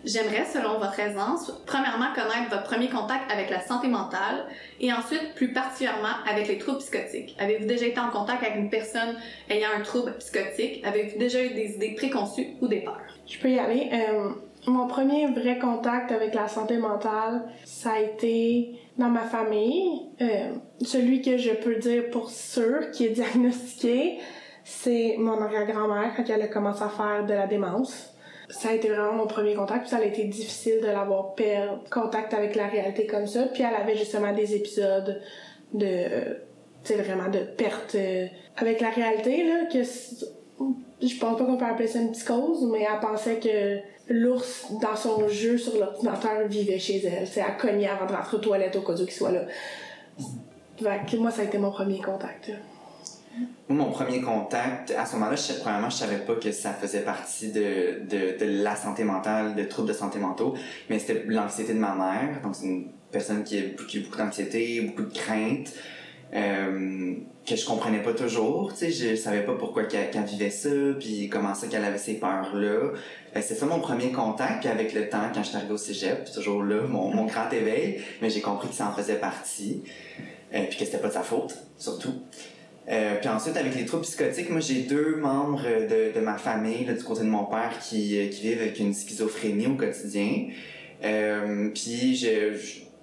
J'aimerais, 0.06 0.46
selon 0.46 0.80
votre 0.80 1.00
aisance, 1.00 1.50
premièrement 1.66 2.14
connaître 2.14 2.50
votre 2.50 2.64
premier 2.64 2.90
contact 2.90 3.32
avec 3.32 3.50
la 3.50 3.62
santé 3.62 3.88
mentale 3.88 4.46
et 4.82 4.92
ensuite, 4.92 5.34
plus 5.36 5.54
particulièrement, 5.54 6.16
avec 6.30 6.50
les 6.50 6.58
troubles 6.58 6.80
psychotiques. 6.80 7.38
Avez-vous 7.40 7.66
déjà 7.66 7.86
été 7.86 8.00
en 8.02 8.10
contact 8.10 8.44
avec 8.44 8.58
une 8.58 8.70
personne 8.70 9.16
ayant 9.50 9.70
un 9.74 9.82
trouble 9.82 10.18
psychotique? 10.18 10.86
Avez-vous 10.86 11.18
déjà 11.18 11.42
eu 11.42 11.54
des 11.54 11.76
idées 11.76 11.96
préconçues 11.96 12.50
ou 12.60 12.68
des 12.68 12.82
peurs? 12.82 13.13
Je 13.28 13.40
peux 13.40 13.50
y 13.50 13.60
aller. 13.60 13.90
Euh, 13.94 14.30
mon 14.68 14.88
premier 14.88 15.28
vrai 15.28 15.60
contact 15.60 16.12
avec 16.12 16.34
la 16.34 16.48
santé 16.48 16.78
mentale, 16.78 17.44
ça 17.66 17.94
a 17.94 18.00
été 18.00 18.80
dans 18.98 19.10
ma 19.10 19.22
famille. 19.22 20.10
Euh, 20.22 20.54
celui 20.82 21.22
que 21.22 21.38
je 21.38 21.52
peux 21.52 21.76
dire 21.76 22.10
pour 22.12 22.30
sûr 22.30 22.92
qui 22.92 23.06
est 23.06 23.10
diagnostiqué, 23.22 24.20
c'est 24.64 25.16
mon 25.18 25.42
arrière-grand-mère 25.42 26.14
quand 26.16 26.24
elle 26.30 26.42
a 26.42 26.48
commencé 26.48 26.84
à 26.84 26.90
faire 26.90 27.26
de 27.26 27.34
la 27.34 27.48
démence. 27.48 28.10
Ça 28.50 28.70
a 28.70 28.74
été 28.74 28.90
vraiment 28.90 29.14
mon 29.14 29.28
premier 29.28 29.56
contact, 29.56 29.82
puis 29.82 29.90
ça 29.90 29.98
a 29.98 30.04
été 30.04 30.26
difficile 30.26 30.80
de 30.82 30.88
l'avoir 30.88 31.34
perdre 31.34 31.84
contact 31.90 32.34
avec 32.34 32.56
la 32.56 32.68
réalité 32.68 33.08
comme 33.08 33.26
ça. 33.26 33.46
Puis 33.46 33.64
elle 33.64 33.74
avait 33.74 33.96
justement 33.96 34.34
des 34.34 34.56
épisodes 34.56 35.22
de 35.74 36.38
c'est 36.84 36.98
vraiment 36.98 37.30
de 37.30 37.40
perte 37.40 37.96
euh, 37.96 38.28
avec 38.58 38.82
la 38.82 38.90
réalité 38.90 39.44
là 39.44 39.66
je 41.08 41.18
pense 41.20 41.38
pas 41.38 41.46
qu'on 41.46 41.58
peut 41.58 41.66
appeler 41.66 41.88
ça 41.88 42.00
une 42.00 42.12
psychose 42.12 42.68
mais 42.72 42.88
elle 42.90 43.00
pensait 43.00 43.40
que 43.40 43.80
l'ours 44.14 44.66
dans 44.82 44.96
son 44.96 45.28
jeu 45.28 45.58
sur 45.58 45.78
l'ordinateur 45.78 46.48
vivait 46.48 46.80
chez 46.80 47.06
elle. 47.06 47.28
C'est 47.28 47.40
elle 47.42 47.58
cognait 47.58 47.88
avant 47.88 48.06
de 48.06 48.14
rentrer 48.14 48.38
aux 48.38 48.42
toilettes 48.42 48.76
au 48.76 48.82
cas 48.82 48.94
où 48.94 49.06
qu'il 49.06 49.12
soit 49.12 49.32
là. 49.32 49.42
Moi 50.82 51.32
ça 51.32 51.42
a 51.42 51.46
été 51.46 51.58
mon 51.58 51.72
premier 51.72 52.02
contact 52.02 52.52
mon 53.70 53.92
premier 53.92 54.22
contact, 54.22 54.92
à 54.92 55.06
ce 55.06 55.16
moment-là, 55.16 55.36
je, 55.36 55.54
premièrement, 55.60 55.90
je 55.90 55.96
savais 55.96 56.18
pas 56.18 56.36
que 56.36 56.52
ça 56.52 56.72
faisait 56.74 57.02
partie 57.02 57.52
de, 57.52 58.02
de, 58.08 58.38
de 58.38 58.64
la 58.64 58.76
santé 58.76 59.04
mentale, 59.04 59.56
de 59.56 59.64
troubles 59.64 59.88
de 59.88 59.94
santé 59.94 60.20
mentaux, 60.20 60.54
mais 60.90 61.00
c'était 61.00 61.24
l'anxiété 61.28 61.74
de 61.74 61.80
ma 61.80 61.96
mère. 61.96 62.42
Donc, 62.44 62.56
c'est 62.56 62.68
une 62.68 62.92
personne 63.12 63.44
qui 63.44 63.58
a, 63.58 63.62
qui 63.88 63.98
a 63.98 64.02
beaucoup 64.02 64.18
d'anxiété, 64.18 64.82
beaucoup 64.82 65.04
de 65.04 65.14
crainte, 65.14 65.74
euh, 66.36 67.14
que 67.46 67.56
je 67.56 67.66
comprenais 67.66 68.02
pas 68.02 68.14
toujours. 68.14 68.74
Tu 68.74 68.92
sais, 68.92 68.92
je 68.92 69.16
savais 69.16 69.42
pas 69.44 69.54
pourquoi 69.54 69.84
qu'elle 69.84 70.24
vivait 70.26 70.50
ça, 70.50 70.70
puis 71.00 71.30
comment 71.30 71.54
ça 71.54 71.68
qu'elle 71.68 71.84
avait 71.84 71.98
ces 71.98 72.16
peurs-là. 72.16 72.94
C'est 73.36 73.56
ça 73.56 73.66
mon 73.66 73.80
premier 73.80 74.12
contact, 74.12 74.62
puis 74.62 74.70
avec 74.70 74.94
le 74.94 75.10
temps, 75.10 75.30
quand 75.34 75.44
je 75.44 75.50
suis 75.50 75.58
arrivée 75.58 75.74
au 75.74 75.78
cégep, 75.78 76.32
toujours 76.32 76.64
là, 76.64 76.82
mon, 76.88 77.26
grand 77.26 77.50
éveil, 77.52 78.02
mais 78.22 78.30
j'ai 78.30 78.42
compris 78.42 78.70
que 78.70 78.76
ça 78.76 78.88
en 78.88 78.94
faisait 78.94 79.20
partie, 79.20 79.84
euh, 80.54 80.66
puis 80.70 80.78
que 80.78 80.86
c'était 80.86 81.00
pas 81.00 81.10
de 81.10 81.14
sa 81.14 81.24
faute, 81.24 81.58
surtout. 81.78 82.14
Euh, 82.90 83.16
puis 83.20 83.30
ensuite, 83.30 83.58
avec 83.58 83.76
les 83.76 83.86
troubles 83.86 84.04
psychotiques, 84.04 84.50
moi 84.50 84.60
j'ai 84.60 84.82
deux 84.82 85.16
membres 85.16 85.64
de, 85.64 86.14
de 86.14 86.20
ma 86.24 86.38
famille, 86.38 86.86
du 86.86 87.04
côté 87.04 87.22
de 87.22 87.30
mon 87.30 87.46
père, 87.46 87.80
qui, 87.82 88.18
euh, 88.18 88.28
qui 88.28 88.42
vivent 88.42 88.62
avec 88.62 88.80
une 88.80 88.94
schizophrénie 88.94 89.68
au 89.68 89.76
quotidien. 89.76 90.48
Puis 91.74 92.16
je, 92.16 92.56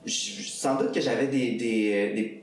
sans 0.06 0.76
doute 0.76 0.92
que 0.92 1.00
j'avais 1.00 1.26
des, 1.26 1.52
des, 1.52 2.39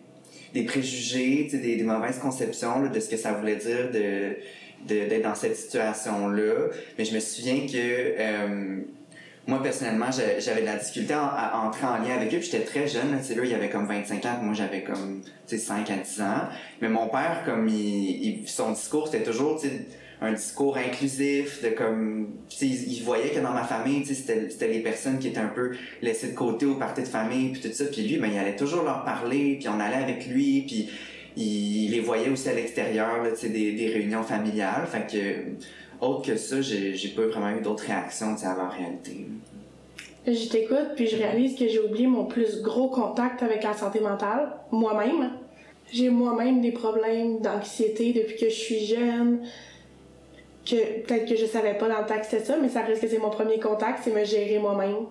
des, 0.54 0.64
préjugés, 0.64 1.48
des, 1.52 1.76
des 1.76 1.84
mauvaises 1.84 2.20
conceptions 2.20 2.88
de 2.88 3.00
ce 3.00 3.10
que 3.10 3.18
ça 3.18 3.34
voulait 3.34 3.58
dire 3.58 3.92
de 3.92 4.38
d'être 4.86 5.24
dans 5.24 5.36
cette 5.36 5.56
situation-là. 5.56 6.70
Mais 6.98 7.06
je 7.06 7.14
me 7.14 7.20
souviens 7.20 7.66
que 7.66 7.74
euh, 7.74 8.82
moi, 9.48 9.64
personnellement, 9.64 10.10
j'avais 10.12 10.62
de 10.62 10.66
la 10.66 10.76
difficulté 10.76 11.14
à, 11.14 11.62
entrer 11.64 11.88
en 11.88 11.98
lien 12.00 12.16
avec 12.16 12.34
eux. 12.34 12.42
J'étais 12.42 12.66
très 12.66 12.88
jeune. 12.88 13.14
Là, 13.14 13.46
il 13.46 13.54
avait 13.54 13.70
comme 13.70 13.88
25 13.88 14.26
ans. 14.26 14.40
Moi, 14.42 14.54
j'avais 14.54 14.84
comme 14.84 15.22
5 15.46 15.90
à 15.90 15.96
10 15.96 16.22
ans. 16.22 16.50
Mais 16.82 16.90
mon 16.90 17.08
père, 17.08 17.44
comme 17.46 17.68
il, 17.70 18.44
son 18.46 18.72
discours, 18.72 19.08
c'était 19.08 19.24
toujours 19.24 19.60
un 20.22 20.34
discours 20.34 20.78
inclusif. 20.78 21.62
de 21.64 21.70
comme 21.70 22.30
il, 22.62 22.94
il, 22.94 23.04
voyait 23.04 23.30
que 23.30 23.40
dans 23.40 23.54
ma 23.54 23.64
famille, 23.64 24.06
c'était 24.06 24.68
les 24.68 24.80
personnes 24.80 25.20
qui 25.20 25.28
étaient 25.28 25.40
un 25.40 25.48
peu 25.48 25.72
laissées 26.02 26.30
de 26.30 26.36
côté 26.36 26.66
au 26.66 26.76
parti 26.76 27.02
de 27.02 27.08
famille. 27.08 27.52
Puis 27.52 27.62
tout 27.62 27.74
ça. 27.74 27.86
Puis 27.86 28.02
lui, 28.04 28.18
ben, 28.18 28.30
il 28.32 28.38
allait 28.38 28.56
toujours 28.56 28.84
leur 28.84 29.04
parler. 29.04 29.58
Puis 29.60 29.70
on 29.70 29.80
allait 29.80 30.04
avec 30.04 30.28
lui. 30.28 30.62
Puis 30.62 30.90
il, 31.36 31.92
les 31.92 32.00
voyait 32.00 32.30
aussi 32.30 32.50
à 32.50 32.54
l'extérieur 32.54 33.24
des, 33.42 33.72
des 33.74 33.88
réunions 33.88 34.24
familiales. 34.24 34.88
Fait 34.88 35.08
que 35.12 36.06
autre 36.06 36.28
que 36.28 36.38
ça, 36.38 36.62
j'ai 36.62 37.14
pas 37.16 37.26
vraiment 37.28 37.58
eu 37.58 37.62
d'autres 37.62 37.86
réactions 37.86 38.36
à 38.44 38.56
la 38.56 38.70
réalité. 38.70 39.28
Je 40.28 40.50
t'écoute, 40.50 40.96
puis 40.96 41.08
je 41.08 41.16
réalise 41.16 41.58
que 41.58 41.68
j'ai 41.68 41.80
oublié 41.80 42.06
mon 42.06 42.26
plus 42.26 42.62
gros 42.62 42.90
contact 42.90 43.42
avec 43.44 43.64
la 43.64 43.74
santé 43.74 44.00
mentale, 44.00 44.52
moi-même. 44.72 45.32
J'ai 45.92 46.10
moi-même 46.10 46.62
des 46.62 46.74
problèmes 46.74 47.40
d'anxiété 47.40 48.12
depuis 48.12 48.36
que 48.36 48.50
je 48.50 48.56
suis 48.56 48.86
jeune. 48.86 49.40
Que 50.68 51.02
peut-être 51.02 51.30
que 51.30 51.36
je 51.38 51.46
savais 51.46 51.76
pas 51.76 51.88
dans 51.88 52.00
le 52.00 52.06
temps 52.06 52.20
que 52.20 52.26
c'était 52.26 52.44
ça, 52.44 52.58
mais 52.62 52.68
ça 52.68 52.82
reste 52.82 53.02
que 53.02 53.08
c'est 53.08 53.20
mon 53.20 53.30
premier 53.30 53.60
contact, 53.60 54.00
c'est 54.04 54.12
me 54.12 54.26
gérer 54.26 54.60
moi-même. 54.60 55.06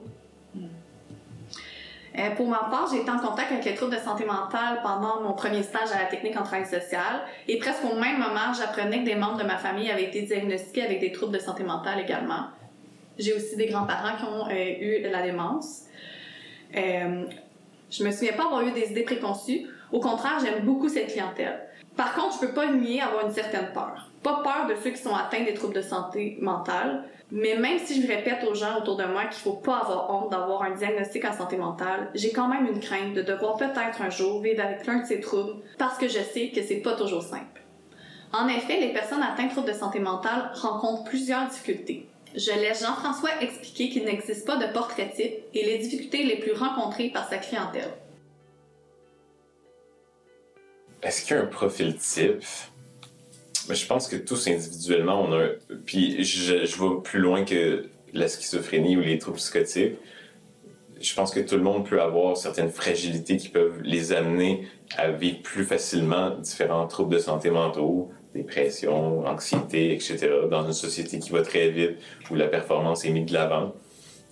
Euh, 2.18 2.30
pour 2.34 2.48
ma 2.48 2.68
part, 2.70 2.88
j'ai 2.90 3.00
été 3.00 3.10
en 3.10 3.18
contact 3.18 3.52
avec 3.52 3.64
les 3.64 3.74
troubles 3.74 3.94
de 3.94 4.00
santé 4.00 4.24
mentale 4.24 4.80
pendant 4.82 5.20
mon 5.20 5.34
premier 5.34 5.62
stage 5.62 5.92
à 5.94 5.98
la 5.98 6.06
technique 6.06 6.38
en 6.38 6.42
travail 6.42 6.66
social. 6.66 7.20
Et 7.46 7.58
presque 7.58 7.84
au 7.84 7.94
même 7.94 8.18
moment, 8.18 8.54
j'apprenais 8.58 9.00
que 9.00 9.04
des 9.04 9.14
membres 9.14 9.38
de 9.38 9.44
ma 9.44 9.58
famille 9.58 9.90
avaient 9.90 10.04
été 10.04 10.22
diagnostiqués 10.22 10.82
avec 10.82 11.00
des 11.00 11.12
troubles 11.12 11.34
de 11.34 11.38
santé 11.38 11.62
mentale 11.62 12.00
également. 12.00 12.46
J'ai 13.18 13.34
aussi 13.34 13.56
des 13.56 13.66
grands-parents 13.66 14.16
qui 14.18 14.24
ont 14.24 14.48
euh, 14.48 14.80
eu 14.80 15.10
la 15.10 15.22
démence. 15.22 15.82
Euh, 16.74 17.24
je 17.90 18.04
me 18.04 18.10
souviens 18.10 18.32
pas 18.32 18.44
avoir 18.44 18.62
eu 18.62 18.72
des 18.72 18.90
idées 18.90 19.04
préconçues. 19.04 19.66
Au 19.92 20.00
contraire, 20.00 20.38
j'aime 20.42 20.64
beaucoup 20.64 20.88
cette 20.88 21.12
clientèle. 21.12 21.60
Par 21.96 22.14
contre, 22.14 22.34
je 22.40 22.46
peux 22.46 22.52
pas 22.52 22.72
nier 22.72 23.02
avoir 23.02 23.26
une 23.26 23.32
certaine 23.32 23.72
peur. 23.72 24.05
Pas 24.26 24.42
peur 24.42 24.66
de 24.68 24.74
ceux 24.82 24.90
qui 24.90 25.00
sont 25.00 25.14
atteints 25.14 25.44
des 25.44 25.54
troubles 25.54 25.76
de 25.76 25.82
santé 25.82 26.36
mentale, 26.40 27.04
mais 27.30 27.54
même 27.54 27.78
si 27.78 28.02
je 28.02 28.08
répète 28.08 28.42
aux 28.42 28.56
gens 28.56 28.76
autour 28.80 28.96
de 28.96 29.04
moi 29.04 29.26
qu'il 29.26 29.40
faut 29.40 29.52
pas 29.52 29.76
avoir 29.76 30.10
honte 30.10 30.32
d'avoir 30.32 30.62
un 30.64 30.72
diagnostic 30.72 31.24
en 31.24 31.32
santé 31.32 31.56
mentale, 31.56 32.10
j'ai 32.12 32.32
quand 32.32 32.48
même 32.48 32.66
une 32.66 32.80
crainte 32.80 33.14
de 33.14 33.22
devoir 33.22 33.56
peut-être 33.56 34.02
un 34.02 34.10
jour 34.10 34.42
vivre 34.42 34.64
avec 34.64 34.84
l'un 34.84 35.02
de 35.02 35.06
ces 35.06 35.20
troubles 35.20 35.62
parce 35.78 35.96
que 35.96 36.08
je 36.08 36.18
sais 36.18 36.48
que 36.48 36.60
c'est 36.60 36.80
pas 36.80 36.94
toujours 36.94 37.22
simple. 37.22 37.62
En 38.32 38.48
effet, 38.48 38.80
les 38.80 38.92
personnes 38.92 39.22
atteintes 39.22 39.50
de 39.50 39.52
troubles 39.52 39.68
de 39.68 39.78
santé 39.78 40.00
mentale 40.00 40.50
rencontrent 40.54 41.04
plusieurs 41.04 41.46
difficultés. 41.46 42.08
Je 42.34 42.50
laisse 42.50 42.82
Jean-François 42.82 43.30
expliquer 43.40 43.90
qu'il 43.90 44.06
n'existe 44.06 44.44
pas 44.44 44.56
de 44.56 44.72
portrait 44.72 45.12
type 45.14 45.34
et 45.54 45.64
les 45.64 45.78
difficultés 45.78 46.24
les 46.24 46.40
plus 46.40 46.52
rencontrées 46.52 47.10
par 47.10 47.28
sa 47.28 47.38
clientèle. 47.38 47.92
Est-ce 51.00 51.24
qu'il 51.24 51.36
y 51.36 51.38
a 51.38 51.42
un 51.44 51.46
profil 51.46 51.96
type? 51.96 52.42
Mais 53.68 53.74
je 53.74 53.86
pense 53.86 54.08
que 54.08 54.16
tous 54.16 54.46
individuellement, 54.48 55.22
on 55.22 55.32
a. 55.32 55.48
Puis 55.84 56.24
je, 56.24 56.64
je 56.64 56.82
vais 56.82 57.00
plus 57.02 57.20
loin 57.20 57.44
que 57.44 57.84
la 58.12 58.28
schizophrénie 58.28 58.96
ou 58.96 59.00
les 59.00 59.18
troubles 59.18 59.38
psychotiques. 59.38 59.94
Je 61.00 61.14
pense 61.14 61.30
que 61.30 61.40
tout 61.40 61.56
le 61.56 61.62
monde 61.62 61.86
peut 61.86 62.00
avoir 62.00 62.36
certaines 62.36 62.70
fragilités 62.70 63.36
qui 63.36 63.50
peuvent 63.50 63.80
les 63.82 64.12
amener 64.12 64.66
à 64.96 65.10
vivre 65.10 65.42
plus 65.42 65.64
facilement 65.64 66.30
différents 66.30 66.86
troubles 66.86 67.14
de 67.14 67.18
santé 67.18 67.50
mentaux, 67.50 68.10
dépression, 68.34 69.26
anxiété, 69.26 69.92
etc., 69.92 70.28
dans 70.50 70.64
une 70.64 70.72
société 70.72 71.18
qui 71.18 71.30
va 71.30 71.42
très 71.42 71.68
vite, 71.68 71.98
où 72.30 72.34
la 72.34 72.48
performance 72.48 73.04
est 73.04 73.10
mise 73.10 73.26
de 73.26 73.34
l'avant. 73.34 73.74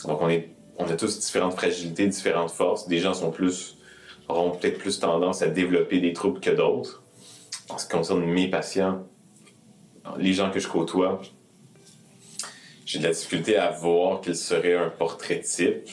Donc, 0.06 0.22
on, 0.22 0.28
est, 0.28 0.48
on 0.78 0.88
a 0.88 0.96
tous 0.96 1.20
différentes 1.20 1.54
fragilités, 1.54 2.06
différentes 2.06 2.50
forces. 2.50 2.88
Des 2.88 2.98
gens 2.98 3.14
sont 3.14 3.30
plus, 3.30 3.76
auront 4.28 4.52
peut-être 4.52 4.78
plus 4.78 4.98
tendance 4.98 5.42
à 5.42 5.48
développer 5.48 6.00
des 6.00 6.12
troubles 6.14 6.40
que 6.40 6.50
d'autres. 6.50 7.02
En 7.68 7.78
ce 7.78 7.86
qui 7.86 7.92
concerne 7.92 8.24
mes 8.24 8.48
patients, 8.48 9.04
les 10.18 10.32
gens 10.32 10.50
que 10.50 10.60
je 10.60 10.68
côtoie, 10.68 11.20
j'ai 12.86 12.98
de 12.98 13.04
la 13.04 13.10
difficulté 13.10 13.56
à 13.56 13.70
voir 13.70 14.20
qu'il 14.20 14.36
serait 14.36 14.74
un 14.74 14.90
portrait 14.90 15.40
type, 15.40 15.88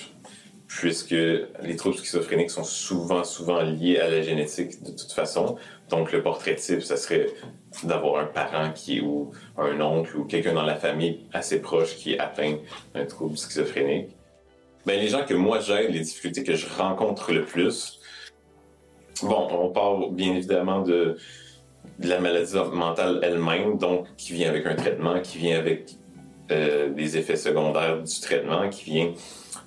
puisque 0.68 1.12
les 1.12 1.76
troubles 1.76 1.98
schizophréniques 1.98 2.52
sont 2.52 2.64
souvent, 2.64 3.24
souvent 3.24 3.62
liés 3.62 4.00
à 4.00 4.10
la 4.10 4.22
génétique 4.22 4.82
de 4.84 4.92
toute 4.92 5.12
façon. 5.12 5.58
Donc, 5.90 6.12
le 6.12 6.22
portrait 6.22 6.56
type, 6.56 6.82
ça 6.82 6.98
serait 6.98 7.28
d'avoir 7.84 8.22
un 8.22 8.26
parent 8.26 8.72
qui 8.72 9.02
ou 9.02 9.32
un 9.58 9.80
oncle 9.82 10.18
ou 10.18 10.26
quelqu'un 10.26 10.54
dans 10.54 10.64
la 10.64 10.76
famille 10.76 11.26
assez 11.34 11.62
proche 11.62 11.96
qui 11.96 12.14
est 12.14 12.20
atteint 12.20 12.58
d'un 12.94 13.06
trouble 13.06 13.38
schizophrénique. 13.38 14.10
Ben, 14.86 15.00
les 15.00 15.10
gens 15.10 15.26
que 15.26 15.34
moi 15.34 15.60
j'aide, 15.60 15.92
les 15.92 16.00
difficultés 16.00 16.44
que 16.44 16.56
je 16.56 16.68
rencontre 16.68 17.32
le 17.32 17.44
plus, 17.44 18.00
bon, 19.22 19.48
on 19.52 19.70
parle 19.70 20.14
bien 20.14 20.36
évidemment 20.36 20.82
de 20.82 21.18
de 22.00 22.08
la 22.08 22.20
maladie 22.20 22.56
mentale 22.74 23.20
elle-même, 23.22 23.78
donc 23.78 24.08
qui 24.18 24.34
vient 24.34 24.50
avec 24.50 24.66
un 24.66 24.76
traitement, 24.76 25.20
qui 25.22 25.38
vient 25.38 25.58
avec 25.58 25.96
euh, 26.52 26.90
des 26.90 27.18
effets 27.18 27.36
secondaires 27.36 28.02
du 28.02 28.20
traitement, 28.20 28.68
qui 28.70 28.86
vient 28.86 29.14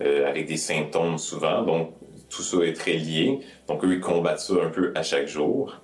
euh, 0.03 0.29
avec 0.29 0.47
des 0.47 0.57
symptômes 0.57 1.19
souvent. 1.19 1.63
Donc, 1.63 1.93
tout 2.29 2.43
ça 2.43 2.59
est 2.65 2.75
très 2.75 2.95
lié. 2.95 3.41
Donc, 3.69 3.85
eux, 3.85 3.95
ils 3.95 4.01
combattent 4.01 4.41
ça 4.41 4.55
un 4.63 4.69
peu 4.69 4.93
à 4.95 5.03
chaque 5.03 5.29
jour. 5.29 5.81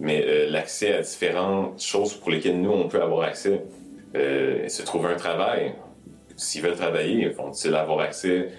Mais 0.00 0.24
euh, 0.26 0.50
l'accès 0.50 0.94
à 0.94 1.02
différentes 1.02 1.80
choses 1.80 2.14
pour 2.14 2.30
lesquelles 2.30 2.60
nous, 2.60 2.72
on 2.72 2.88
peut 2.88 3.00
avoir 3.00 3.28
accès, 3.28 3.62
se 4.14 4.82
trouver 4.82 5.10
un 5.10 5.16
travail. 5.16 5.74
S'ils 6.36 6.62
veulent 6.62 6.76
travailler, 6.76 7.28
vont-ils 7.28 7.74
avoir 7.74 8.00
accès 8.00 8.50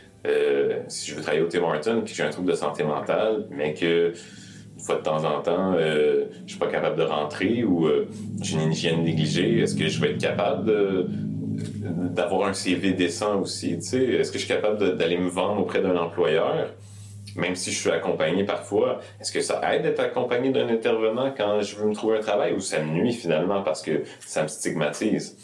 si 0.88 1.10
je 1.10 1.16
veux 1.16 1.22
travailler 1.22 1.42
au 1.42 1.48
Tim 1.48 1.64
Hortons 1.64 2.02
puis 2.04 2.14
j'ai 2.14 2.24
un 2.24 2.30
trouble 2.30 2.52
de 2.52 2.56
santé 2.56 2.84
mentale, 2.84 3.48
mais 3.50 3.74
que 3.74 4.12
fois 4.88 4.96
de 4.96 5.02
temps 5.02 5.24
en 5.24 5.42
temps, 5.42 5.74
euh, 5.78 6.26
je 6.46 6.52
suis 6.52 6.60
pas 6.60 6.68
capable 6.68 6.98
de 6.98 7.04
rentrer 7.04 7.64
ou 7.64 7.86
euh, 7.86 8.08
j'ai 8.42 8.58
une 8.58 8.72
hygiène 8.72 9.04
négligée, 9.04 9.60
est-ce 9.60 9.76
que 9.76 9.88
je 9.88 10.02
vais 10.02 10.12
être 10.12 10.22
capable 10.22 10.74
d'avoir 12.12 12.48
un 12.48 12.54
CV 12.54 12.94
décent 12.94 13.40
aussi? 13.42 13.74
Est-ce 13.74 14.32
que 14.32 14.40
je 14.40 14.46
suis 14.46 14.48
capable 14.48 14.98
d'aller 14.98 15.18
me 15.18 15.30
vendre 15.30 15.62
auprès 15.62 15.82
d'un 15.82 15.98
employeur? 15.98 16.74
Même 17.36 17.56
si 17.56 17.72
je 17.72 17.80
suis 17.80 17.92
accompagné 17.92 18.46
parfois, 18.46 19.00
est-ce 19.22 19.32
que 19.32 19.42
ça 19.42 19.62
aide 19.72 19.84
d'être 19.84 20.00
accompagné 20.00 20.52
d'un 20.52 20.68
intervenant 20.70 21.32
quand 21.36 21.62
je 21.62 21.76
veux 21.76 21.88
me 21.88 21.94
trouver 21.94 22.18
un 22.18 22.22
travail 22.22 22.54
ou 22.54 22.60
ça 22.60 22.82
me 22.82 22.92
nuit 22.92 23.14
finalement 23.14 23.62
parce 23.62 23.82
que 23.82 24.04
ça 24.26 24.44
me 24.44 24.48
stigmatise? 24.48 25.38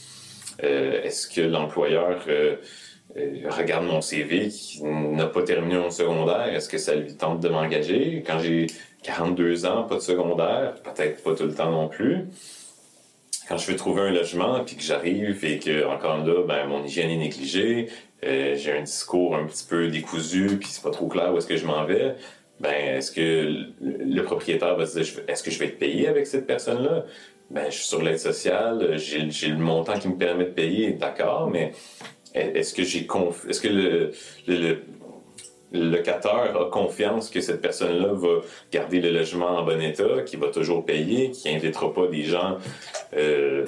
Euh, 0.64 1.04
est-ce 1.04 1.28
que 1.28 1.42
l'employeur 1.42 2.20
euh, 2.28 2.56
regarde 3.50 3.86
mon 3.86 4.02
CV 4.02 4.48
qui 4.50 4.84
n'a 4.84 5.28
pas 5.28 5.44
terminé 5.44 5.78
mon 5.78 5.92
secondaire? 5.92 6.48
Est-ce 6.48 6.70
que 6.70 6.78
ça 6.78 6.96
lui 6.96 7.16
tente 7.16 7.42
de 7.42 7.50
m'engager? 7.50 8.24
Quand 8.26 8.40
j'ai 8.40 8.68
42 9.04 9.66
ans, 9.66 9.84
pas 9.84 9.96
de 9.96 10.00
secondaire, 10.00 10.76
peut-être 10.84 11.24
pas 11.24 11.36
tout 11.36 11.46
le 11.46 11.54
temps 11.54 11.72
non 11.72 11.88
plus. 11.88 12.26
Quand 13.48 13.58
je 13.58 13.72
veux 13.72 13.76
trouver 13.76 14.04
un 14.04 14.12
logement, 14.12 14.64
puis 14.64 14.76
que 14.76 14.82
j'arrive 14.82 15.44
et 15.44 15.60
que, 15.60 15.86
encore 15.86 16.26
là, 16.26 16.44
ben, 16.48 16.68
mon 16.68 16.84
hygiène 16.84 17.10
est 17.10 17.18
négligée, 17.18 17.90
euh, 18.26 18.56
j'ai 18.56 18.72
un 18.72 18.84
discours 18.84 19.36
un 19.36 19.46
petit 19.46 19.66
peu 19.66 19.90
décousu, 19.90 20.58
puis 20.60 20.70
c'est 20.70 20.84
pas 20.84 20.92
trop 20.92 21.08
clair 21.08 21.34
où 21.34 21.38
est-ce 21.38 21.48
que 21.48 21.58
je 21.58 21.66
m'en 21.66 21.84
vais, 21.86 22.16
ben, 22.60 22.74
est-ce 22.74 23.12
que 23.12 23.66
le 23.82 24.22
propriétaire 24.22 24.76
va 24.76 24.86
se 24.86 25.00
dire, 25.00 25.24
est-ce 25.28 25.44
que 25.44 25.52
je 25.52 25.60
vais 25.60 25.66
être 25.66 25.80
payé 25.80 26.08
avec 26.08 26.26
cette 26.26 26.48
personne-là? 26.48 27.06
Ben, 27.52 27.66
je 27.70 27.76
suis 27.78 27.88
sur 27.88 28.02
l'aide 28.02 28.18
sociale, 28.18 28.98
j'ai 28.98 29.48
le 29.48 29.58
montant 29.58 30.00
qui 30.00 30.08
me 30.08 30.18
permet 30.18 30.46
de 30.46 30.52
payer, 30.52 30.92
d'accord, 30.94 31.50
mais 31.50 31.74
est-ce 32.34 32.74
que 32.74 32.84
j'ai 32.84 33.06
conf... 33.06 33.46
est-ce 33.48 33.62
que 33.62 34.12
locataire 35.74 36.56
a 36.60 36.70
confiance 36.70 37.30
que 37.30 37.42
cette 37.42 37.62
personne-là 37.62 38.14
va 38.14 38.42
garder 38.72 39.02
le 39.02 39.12
logement 39.12 39.58
en 39.58 39.64
bon 39.64 39.82
état, 39.82 40.22
qui 40.26 40.38
va 40.38 40.48
toujours 40.48 40.86
payer, 40.86 41.32
qui 41.32 41.52
n'invitera 41.52 41.94
pas 41.94 42.08
des 42.08 42.24
gens 42.24 42.58
euh, 43.16 43.66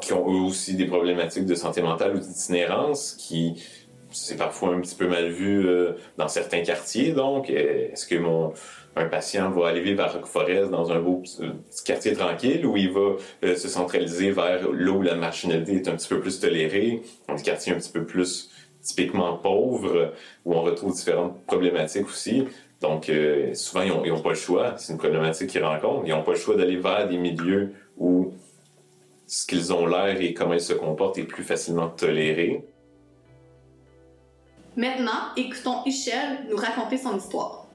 qui 0.00 0.12
ont 0.12 0.28
eux 0.28 0.46
aussi 0.46 0.74
des 0.74 0.86
problématiques 0.86 1.46
de 1.46 1.54
santé 1.54 1.82
mentale 1.82 2.16
ou 2.16 2.18
d'itinérance, 2.18 3.14
qui 3.14 3.62
c'est 4.10 4.36
parfois 4.36 4.70
un 4.70 4.80
petit 4.80 4.94
peu 4.94 5.06
mal 5.06 5.28
vu 5.28 5.66
euh, 5.66 5.92
dans 6.16 6.28
certains 6.28 6.62
quartiers. 6.62 7.12
Donc, 7.12 7.50
est-ce 7.50 8.06
que 8.06 8.14
mon 8.14 8.54
un 8.98 9.06
patient 9.06 9.50
va 9.50 9.68
aller 9.68 9.80
vivre 9.80 10.02
à 10.02 10.66
dans 10.66 10.92
un 10.92 11.00
beau 11.00 11.22
petit 11.22 11.84
quartier 11.84 12.14
tranquille 12.14 12.66
ou 12.66 12.76
il 12.76 12.90
va 12.90 13.16
euh, 13.44 13.56
se 13.56 13.68
centraliser 13.68 14.30
vers 14.30 14.70
là 14.70 14.90
où 14.90 15.02
la 15.02 15.14
marginalité 15.14 15.76
est 15.76 15.88
un 15.88 15.96
petit 15.96 16.08
peu 16.08 16.20
plus 16.20 16.40
tolérée, 16.40 17.02
dans 17.28 17.34
des 17.34 17.42
quartiers 17.42 17.72
un 17.72 17.76
petit 17.76 17.92
peu 17.92 18.04
plus 18.04 18.50
typiquement 18.88 19.36
pauvres, 19.36 20.14
où 20.44 20.54
on 20.54 20.62
retrouve 20.62 20.94
différentes 20.94 21.44
problématiques 21.44 22.06
aussi. 22.06 22.46
Donc, 22.80 23.08
euh, 23.08 23.54
souvent, 23.54 23.82
ils 23.82 24.10
n'ont 24.10 24.20
pas 24.20 24.30
le 24.30 24.34
choix. 24.34 24.74
C'est 24.78 24.92
une 24.92 24.98
problématique 24.98 25.50
qu'ils 25.50 25.64
rencontrent. 25.64 26.04
Ils 26.06 26.10
n'ont 26.10 26.22
pas 26.22 26.32
le 26.32 26.38
choix 26.38 26.56
d'aller 26.56 26.76
vers 26.76 27.08
des 27.08 27.18
milieux 27.18 27.74
où 27.98 28.32
ce 29.26 29.46
qu'ils 29.46 29.72
ont 29.72 29.86
l'air 29.86 30.20
et 30.20 30.32
comment 30.32 30.54
ils 30.54 30.60
se 30.60 30.72
comportent 30.72 31.18
est 31.18 31.24
plus 31.24 31.44
facilement 31.44 31.88
toléré. 31.88 32.64
Maintenant, 34.76 35.34
écoutons 35.36 35.82
Michel 35.84 36.46
nous 36.48 36.56
raconter 36.56 36.96
son 36.96 37.16
histoire. 37.16 37.66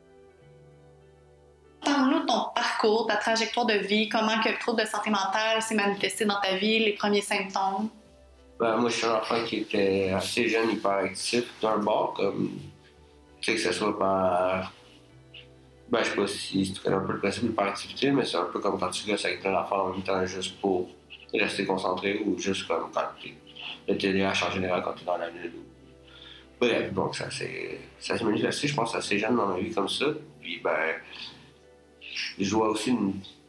Parle-nous 1.84 2.22
de 2.22 2.26
ton 2.26 2.46
parcours, 2.56 3.08
ta 3.08 3.18
trajectoire 3.18 3.66
de 3.66 3.74
vie, 3.74 4.08
comment 4.08 4.42
que 4.42 4.50
le 4.50 4.58
trouble 4.58 4.82
de 4.82 4.88
santé 4.88 5.10
mentale 5.10 5.62
s'est 5.62 5.76
manifesté 5.76 6.24
dans 6.24 6.40
ta 6.42 6.56
vie, 6.56 6.80
les 6.80 6.94
premiers 6.94 7.22
symptômes. 7.22 7.90
Ben, 8.64 8.78
moi, 8.78 8.90
je 8.90 8.96
suis 8.96 9.06
un 9.06 9.16
enfant 9.16 9.44
qui 9.44 9.58
était 9.58 10.12
assez 10.16 10.48
jeune, 10.48 10.72
hyperactif, 10.72 11.44
d'un 11.62 11.80
bord, 11.80 12.14
comme, 12.14 12.50
tu 13.42 13.52
sais, 13.52 13.58
que 13.58 13.62
ce 13.62 13.74
soit 13.74 14.00
par. 14.00 14.72
Ben, 15.90 16.02
je 16.02 16.10
sais 16.10 16.16
pas 16.16 16.28
si 16.28 16.72
tu 16.72 16.80
connais 16.80 16.96
un 16.96 17.02
peu 17.02 17.12
le 17.12 17.20
principe 17.20 17.44
l'hyperactivité, 17.44 18.12
mais 18.12 18.24
c'est 18.24 18.38
un 18.38 18.46
peu 18.46 18.62
comme 18.62 18.80
quand 18.80 18.90
tu 18.90 19.06
gosses 19.06 19.26
avec 19.26 19.42
plein 19.42 19.52
d'affaires 19.52 19.84
en 19.84 19.90
même 19.90 20.02
temps 20.02 20.26
juste 20.26 20.62
pour 20.62 20.88
rester 21.34 21.66
concentré 21.66 22.22
ou 22.26 22.40
juste 22.40 22.66
comme 22.66 22.90
quand 22.94 23.02
tu 23.20 23.34
le 23.86 23.98
TDAH 23.98 24.48
en 24.48 24.52
général 24.52 24.82
quand 24.82 24.94
tu 24.94 25.02
es 25.02 25.06
dans 25.08 25.18
la 25.18 25.30
nuit. 25.30 25.52
Bref, 26.58 26.94
donc 26.94 27.18
ça 27.18 27.30
s'est 27.30 27.80
manifesté, 28.24 28.70
je 28.70 28.76
pense, 28.76 28.96
assez 28.96 29.20
jeune 29.20 29.36
dans 29.36 29.48
ma 29.48 29.60
vie 29.60 29.74
comme 29.74 29.90
ça. 29.90 30.06
Puis, 30.40 30.62
ben, 30.64 30.96
je 32.40 32.50
dois 32.50 32.70
aussi 32.70 32.96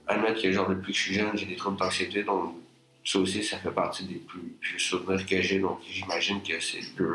admettre 0.08 0.42
que, 0.42 0.50
genre, 0.50 0.68
depuis 0.68 0.90
que 0.90 0.98
je 0.98 1.02
suis 1.04 1.14
jeune, 1.14 1.36
j'ai 1.38 1.46
des 1.46 1.54
troubles 1.54 1.78
d'anxiété, 1.78 2.24
donc 2.24 2.56
ça 3.04 3.18
aussi, 3.18 3.44
ça 3.44 3.58
fait 3.58 3.70
partie 3.70 4.04
des 4.04 4.14
plus, 4.14 4.56
plus 4.60 4.80
souvenirs 4.80 5.26
que 5.26 5.40
j'ai. 5.42 5.58
Donc, 5.60 5.80
j'imagine 5.88 6.42
que 6.42 6.58
c'est 6.58 6.94
deux, 6.96 7.14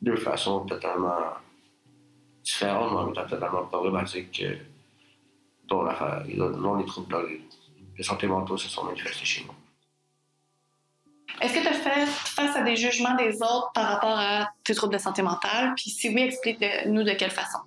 deux 0.00 0.16
façons 0.16 0.60
totalement 0.64 1.34
différentes, 2.42 3.08
mais 3.08 3.28
totalement 3.28 3.64
problématiques 3.66 4.42
dont, 5.64 5.82
la, 5.82 6.22
dont 6.26 6.76
les 6.76 6.86
troubles 6.86 7.40
de 7.96 8.02
santé 8.02 8.26
mentale 8.26 8.58
se 8.58 8.68
sont 8.68 8.84
manifestés 8.84 9.24
chez 9.24 9.44
moi. 9.44 9.54
Est-ce 11.40 11.54
que 11.54 11.60
tu 11.60 11.68
as 11.68 11.72
fait 11.72 12.06
face 12.06 12.56
à 12.56 12.62
des 12.62 12.76
jugements 12.76 13.14
des 13.14 13.36
autres 13.36 13.70
par 13.74 13.88
rapport 13.88 14.18
à 14.18 14.50
tes 14.64 14.74
troubles 14.74 14.94
de 14.94 14.98
santé 14.98 15.22
mentale? 15.22 15.74
Puis 15.76 15.90
si 15.90 16.08
oui, 16.08 16.22
explique-nous 16.22 17.02
de 17.02 17.12
quelle 17.12 17.30
façon. 17.30 17.58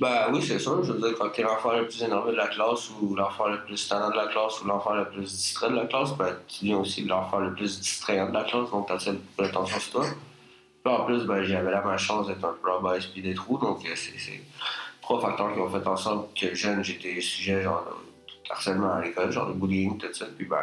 Ben 0.00 0.28
oui, 0.32 0.42
c'est 0.42 0.58
ça. 0.58 0.72
Je 0.82 0.92
veux 0.92 0.98
dire, 0.98 1.16
quand 1.18 1.30
tu 1.30 1.40
es 1.40 1.44
l'enfant 1.44 1.72
le 1.72 1.86
plus 1.86 2.02
énervé 2.02 2.32
de 2.32 2.36
la 2.36 2.48
classe 2.48 2.90
ou 3.00 3.14
l'enfant 3.14 3.46
le 3.48 3.62
plus 3.64 3.88
talent 3.88 4.10
de 4.10 4.16
la 4.16 4.26
classe 4.26 4.60
ou 4.60 4.66
l'enfant 4.66 4.94
le 4.94 5.08
plus 5.08 5.22
distrait 5.22 5.70
de 5.70 5.76
la 5.76 5.86
classe, 5.86 6.16
ben 6.16 6.36
tu 6.48 6.64
viens 6.64 6.78
aussi 6.78 7.04
l'enfant 7.04 7.38
le 7.38 7.54
plus 7.54 7.80
distrayant 7.80 8.28
de 8.28 8.34
la 8.34 8.44
classe, 8.44 8.70
donc 8.70 8.86
tu 8.86 8.92
as 8.92 8.98
cette 8.98 9.20
attention 9.38 9.78
sur 9.78 9.92
toi. 9.92 10.06
Puis 10.84 10.92
en 10.92 11.04
plus, 11.04 11.24
ben, 11.24 11.42
j'avais 11.44 11.70
la 11.70 11.80
malchance 11.80 12.26
d'être 12.26 12.44
un 12.44 12.54
peu 12.60 12.70
en 12.70 12.80
bas 12.80 12.96
puis 13.12 13.22
des 13.22 13.34
trous, 13.34 13.58
donc 13.58 13.86
euh, 13.86 13.92
c'est 13.94 14.42
trois 15.00 15.20
facteurs 15.20 15.52
qui 15.54 15.60
ont 15.60 15.70
fait 15.70 15.86
en 15.86 15.96
sorte 15.96 16.38
que 16.38 16.54
jeune, 16.54 16.82
j'étais 16.82 17.20
sujet 17.20 17.62
genre 17.62 17.84
de 17.86 18.50
harcèlement 18.50 18.94
à 18.94 19.00
l'école, 19.00 19.30
genre 19.30 19.48
de 19.48 19.52
bullying, 19.52 19.96
tout 19.96 20.12
ça. 20.12 20.26
Puis 20.36 20.46
ben, 20.46 20.58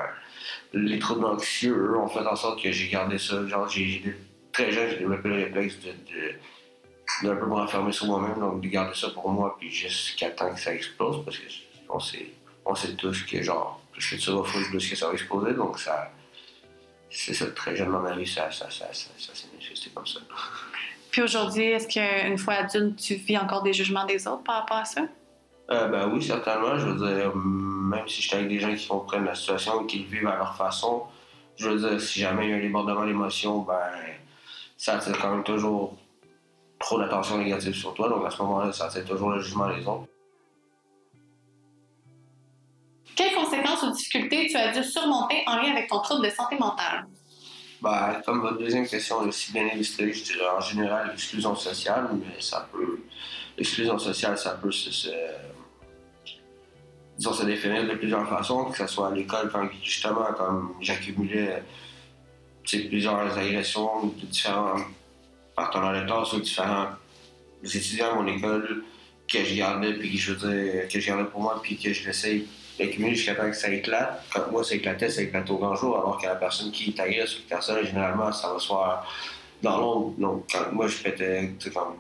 les 0.74 1.00
troubles 1.00 1.26
anxieux, 1.26 1.76
eux, 1.76 1.98
ont 1.98 2.08
fait 2.08 2.26
en 2.26 2.36
sorte 2.36 2.62
que 2.62 2.72
j'ai 2.72 2.90
gardé 2.90 3.18
ça. 3.18 3.46
Genre, 3.48 3.68
j'ai 3.68 4.04
très 4.52 4.72
jeune, 4.72 4.90
j'ai 4.90 4.98
développé 4.98 5.30
le 5.30 5.36
réflexe 5.36 5.80
de 5.80 5.92
d'un 7.24 7.36
peu 7.36 7.46
me 7.46 7.54
renfermer 7.54 7.92
sur 7.92 8.08
moi-même, 8.08 8.40
donc 8.40 8.62
de 8.62 8.68
garder 8.68 8.96
ça 8.96 9.10
pour 9.10 9.30
moi, 9.30 9.56
puis 9.60 9.70
jusqu'à 9.72 10.30
temps 10.32 10.54
que 10.54 10.60
ça 10.60 10.74
explose, 10.74 11.24
parce 11.24 11.38
qu'on 11.88 12.00
sait, 12.00 12.32
on 12.66 12.76
sait 12.76 12.94
tous 12.96 13.24
que, 13.24 13.42
genre, 13.42 13.82
plus 13.92 14.10
que 14.10 14.16
tu 14.16 14.32
vas 14.32 14.42
plus 14.42 14.90
que 14.90 14.96
ça 14.96 15.08
va 15.08 15.14
exploser, 15.14 15.54
donc 15.54 15.80
ça. 15.80 16.12
C'est 17.10 17.34
ça, 17.34 17.48
très 17.48 17.76
jeune 17.76 17.92
dans 17.92 18.00
ma 18.00 18.16
vie, 18.16 18.26
ça, 18.26 18.50
ça, 18.52 18.70
ça, 18.70 18.88
ça, 18.94 19.10
ça 19.18 19.36
s'est 19.36 19.48
manifesté 19.52 19.90
comme 19.94 20.08
ça. 20.08 20.20
Puis 21.12 21.22
aujourd'hui, 21.22 21.66
est-ce 21.66 21.88
qu'une 21.90 22.38
fois 22.38 22.54
adulte, 22.54 22.96
tu 22.96 23.16
vis 23.16 23.38
encore 23.38 23.64
des 23.64 23.74
jugements 23.74 24.06
des 24.06 24.28
autres 24.28 24.44
par 24.44 24.60
rapport 24.62 24.78
à 24.78 24.86
ça? 24.86 25.02
Euh, 25.70 25.88
ben 25.90 26.10
oui, 26.10 26.24
certainement. 26.24 26.78
Je 26.78 26.88
veux 26.88 27.08
dire, 27.08 27.36
même 27.36 28.08
si 28.08 28.22
j'étais 28.22 28.38
avec 28.38 28.48
des 28.48 28.60
gens 28.60 28.74
qui 28.74 28.88
comprennent 28.88 29.26
la 29.26 29.36
situation 29.36 29.84
et 29.84 29.88
qui 29.88 30.00
le 30.00 30.06
vivent 30.06 30.28
à 30.28 30.38
leur 30.38 30.56
façon, 30.56 31.04
je 31.58 31.70
veux 31.70 31.90
dire, 31.90 32.00
si 32.00 32.22
jamais 32.22 32.46
il 32.46 32.50
y 32.52 32.54
a 32.54 32.58
un 32.58 32.62
débordement 32.62 33.06
d'émotions, 33.06 33.60
ben, 33.60 33.76
ça 34.78 34.96
attire 34.96 35.18
quand 35.20 35.32
même 35.32 35.44
toujours 35.44 35.98
trop 36.82 37.00
d'attention 37.00 37.38
négative 37.38 37.74
sur 37.74 37.94
toi. 37.94 38.10
Donc 38.10 38.26
à 38.26 38.30
ce 38.30 38.42
moment-là, 38.42 38.72
ça 38.74 38.86
attire 38.86 39.06
toujours 39.06 39.32
le 39.32 39.40
jugement 39.42 39.70
des 39.70 39.86
autres. 39.86 40.08
Quelles 43.16 43.36
conséquences 43.36 43.84
ou 43.84 43.92
difficultés 43.92 44.48
tu 44.48 44.58
as 44.58 44.72
dû 44.72 44.84
surmonter 44.84 45.44
en 45.48 45.58
lien 45.58 45.72
avec 45.72 45.90
ton 45.90 46.00
trouble 46.00 46.26
de 46.26 46.32
santé 46.32 46.58
mentale? 46.58 47.06
Ben, 47.82 48.22
comme 48.26 48.42
votre 48.42 48.60
deuxième 48.60 48.88
question 48.88 49.28
est 49.28 49.32
si 49.32 49.52
bien 49.52 49.68
illustrée, 49.68 50.14
je 50.14 50.24
dirais 50.24 50.50
en 50.56 50.62
général 50.62 51.10
l'exclusion 51.10 51.56
sociale, 51.56 52.10
mais 52.14 52.40
ça 52.40 52.68
peut. 52.72 53.00
L'exclusion 53.58 53.98
sociale, 53.98 54.38
ça 54.38 54.52
peut 54.52 54.72
se, 54.72 55.10
disons, 57.18 57.34
se 57.34 57.44
définir 57.44 57.88
de 57.88 57.96
plusieurs 57.96 58.28
façons, 58.30 58.66
que 58.66 58.78
ce 58.78 58.88
soit 58.88 59.10
à 59.10 59.12
l'école, 59.12 59.52
quand 59.52 59.68
justement, 59.84 60.32
comme 60.38 60.76
j'accumulais 60.80 61.64
plusieurs 62.64 63.38
agressions 63.38 64.08
de 64.08 64.26
différents 64.28 64.78
classe 65.70 66.34
ou 66.34 66.40
différents 66.40 66.88
étudiants 67.64 68.12
à 68.12 68.16
mon 68.16 68.28
école 68.28 68.84
que 69.32 69.44
je 69.44 69.56
gardais, 69.56 69.94
puis 69.94 70.18
je 70.18 70.34
veux 70.34 70.88
que 70.88 71.00
je 71.00 71.08
gardais 71.08 71.30
pour 71.30 71.42
moi, 71.42 71.60
puis 71.62 71.78
que 71.78 71.94
je 71.94 72.06
laissais 72.06 72.44
d'accumuler 72.78 73.16
jusqu'à 73.16 73.36
temps 73.36 73.50
que 73.50 73.56
ça 73.56 73.70
éclate. 73.70 74.26
Quand 74.34 74.52
moi, 74.52 74.64
ça 74.64 74.76
éclatait, 74.76 75.10
ça 75.10 75.22
éclatait 75.22 75.52
au 75.52 75.58
grand 75.58 75.76
jour, 75.76 75.98
alors 75.98 76.20
que 76.20 76.26
la 76.26 76.36
personne 76.36 76.72
qui 76.72 76.94
t'agresse, 76.94 77.38
ou 77.38 77.42
personne, 77.48 77.86
généralement, 77.86 78.32
ça 78.32 78.54
va 78.54 78.60
se 78.60 78.68
faire 78.68 79.04
dans 79.62 79.78
l'ombre. 79.78 80.14
Donc, 80.18 80.46
quand 80.52 80.72
moi, 80.72 80.88
je 80.88 80.98
pétais, 80.98 81.52
tu 81.60 81.68
sais, 81.68 81.74
comme. 81.74 81.96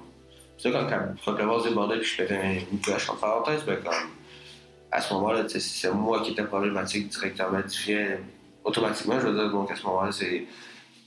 Tu 0.58 0.72
sais, 0.72 0.78
quand, 1.26 1.38
le 1.38 1.46
vase 1.46 1.64
débordait, 1.64 1.98
puis 1.98 2.08
je 2.08 2.18
pétais 2.18 2.66
une 2.72 2.80
cloche 2.80 3.10
en 3.10 3.16
parenthèse, 3.16 3.64
ben, 3.66 3.78
comme. 3.78 3.94
À 4.92 5.02
ce 5.02 5.14
moment-là, 5.14 5.46
c'est 5.48 5.92
moi 5.92 6.22
qui 6.22 6.32
étais 6.32 6.44
problématique 6.44 7.08
directement, 7.08 7.60
automatiquement, 8.64 9.20
je 9.20 9.28
veux 9.28 9.34
dire. 9.34 9.50
Donc, 9.50 9.72
à 9.72 9.76
ce 9.76 9.84
moment-là, 9.84 10.12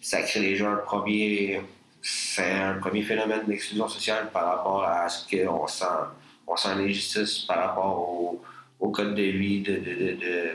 ça 0.01 0.23
crée 0.23 0.40
déjà 0.40 0.71
un 0.71 0.77
premier. 0.77 1.61
C'est 2.07 2.53
un 2.53 2.75
premier 2.75 3.03
phénomène 3.03 3.47
d'exclusion 3.47 3.88
sociale 3.88 4.31
par 4.31 4.45
rapport 4.45 4.85
à 4.85 5.09
ce 5.09 5.25
qu'on 5.25 5.67
sent, 5.67 5.85
on 6.47 6.55
sent 6.55 6.75
l'injustice 6.77 7.38
par 7.40 7.59
rapport 7.59 7.99
au 7.99 8.43
au 8.85 8.90
code 8.90 9.14
de 9.14 9.23
vie 9.23 9.61
de, 9.62 9.77
de, 9.77 10.51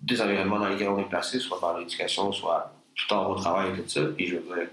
des 0.00 0.20
environnements 0.20 0.58
dans 0.58 0.68
lesquels 0.68 0.88
on 0.88 0.98
est 0.98 1.08
placé, 1.08 1.38
soit 1.38 1.60
par 1.60 1.78
l'éducation, 1.78 2.30
soit 2.32 2.72
plus 2.94 3.06
tard 3.06 3.28
au 3.28 3.34
travail 3.34 3.70
et 3.70 3.82
tout 3.82 3.88
ça. 3.88 4.02
Puis 4.16 4.28
je 4.28 4.36
veux 4.36 4.70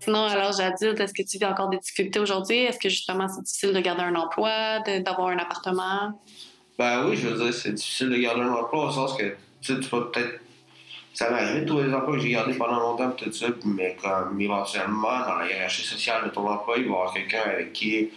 Sinon, 0.00 0.24
à 0.24 0.36
l'âge 0.36 0.60
adulte, 0.60 1.00
est-ce 1.00 1.14
que 1.14 1.22
tu 1.22 1.38
vis 1.38 1.46
encore 1.46 1.70
des 1.70 1.78
difficultés 1.78 2.20
aujourd'hui? 2.20 2.58
Est-ce 2.58 2.78
que 2.78 2.88
justement 2.88 3.26
c'est 3.28 3.42
difficile 3.42 3.72
de 3.72 3.80
garder 3.80 4.02
un 4.02 4.14
emploi, 4.14 4.80
d'avoir 4.80 5.28
un 5.28 5.38
appartement? 5.38 6.20
Ben 6.78 7.06
oui, 7.06 7.16
je 7.16 7.28
veux 7.28 7.42
dire, 7.42 7.54
c'est 7.54 7.72
difficile 7.72 8.10
de 8.10 8.16
garder 8.16 8.42
un 8.42 8.52
emploi 8.52 8.88
au 8.88 8.90
sens 8.90 9.16
que 9.16 9.34
tu 9.62 9.80
peux 9.80 10.10
peut-être. 10.10 10.40
Ça 11.14 11.30
m'est 11.30 11.38
arrivé 11.38 11.60
de 11.60 11.66
trouver 11.66 11.84
des 11.84 11.94
emplois 11.94 12.14
que 12.14 12.20
j'ai 12.20 12.30
gardés 12.30 12.54
pendant 12.54 12.80
longtemps, 12.80 13.12
tout 13.12 13.32
ça, 13.32 13.46
mais 13.64 13.96
comme 14.02 14.40
éventuellement, 14.40 15.20
dans 15.20 15.36
la 15.36 15.48
hiérarchie 15.48 15.86
sociale 15.86 16.24
de 16.24 16.30
ton 16.30 16.48
emploi, 16.48 16.76
il 16.76 16.84
va 16.84 16.88
y 16.88 16.92
avoir 16.92 17.14
quelqu'un 17.14 17.42
avec 17.46 17.72
qui 17.72 18.10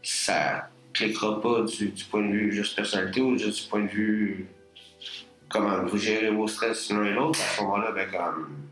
ça 0.00 0.68
cliquera 0.92 1.40
pas 1.40 1.62
du, 1.62 1.92
point 2.08 2.22
de 2.22 2.28
vue 2.28 2.52
juste 2.52 2.76
personnalité 2.76 3.20
ou 3.20 3.36
juste 3.36 3.64
du 3.64 3.68
point 3.68 3.80
de 3.80 3.88
vue 3.88 4.46
comment 5.48 5.82
vous 5.84 5.98
gérez 5.98 6.30
vos 6.30 6.46
stress 6.46 6.90
l'un 6.90 7.04
et 7.04 7.12
l'autre. 7.12 7.40
À 7.40 7.56
ce 7.56 7.62
moment-là, 7.62 7.90
ben, 7.90 8.06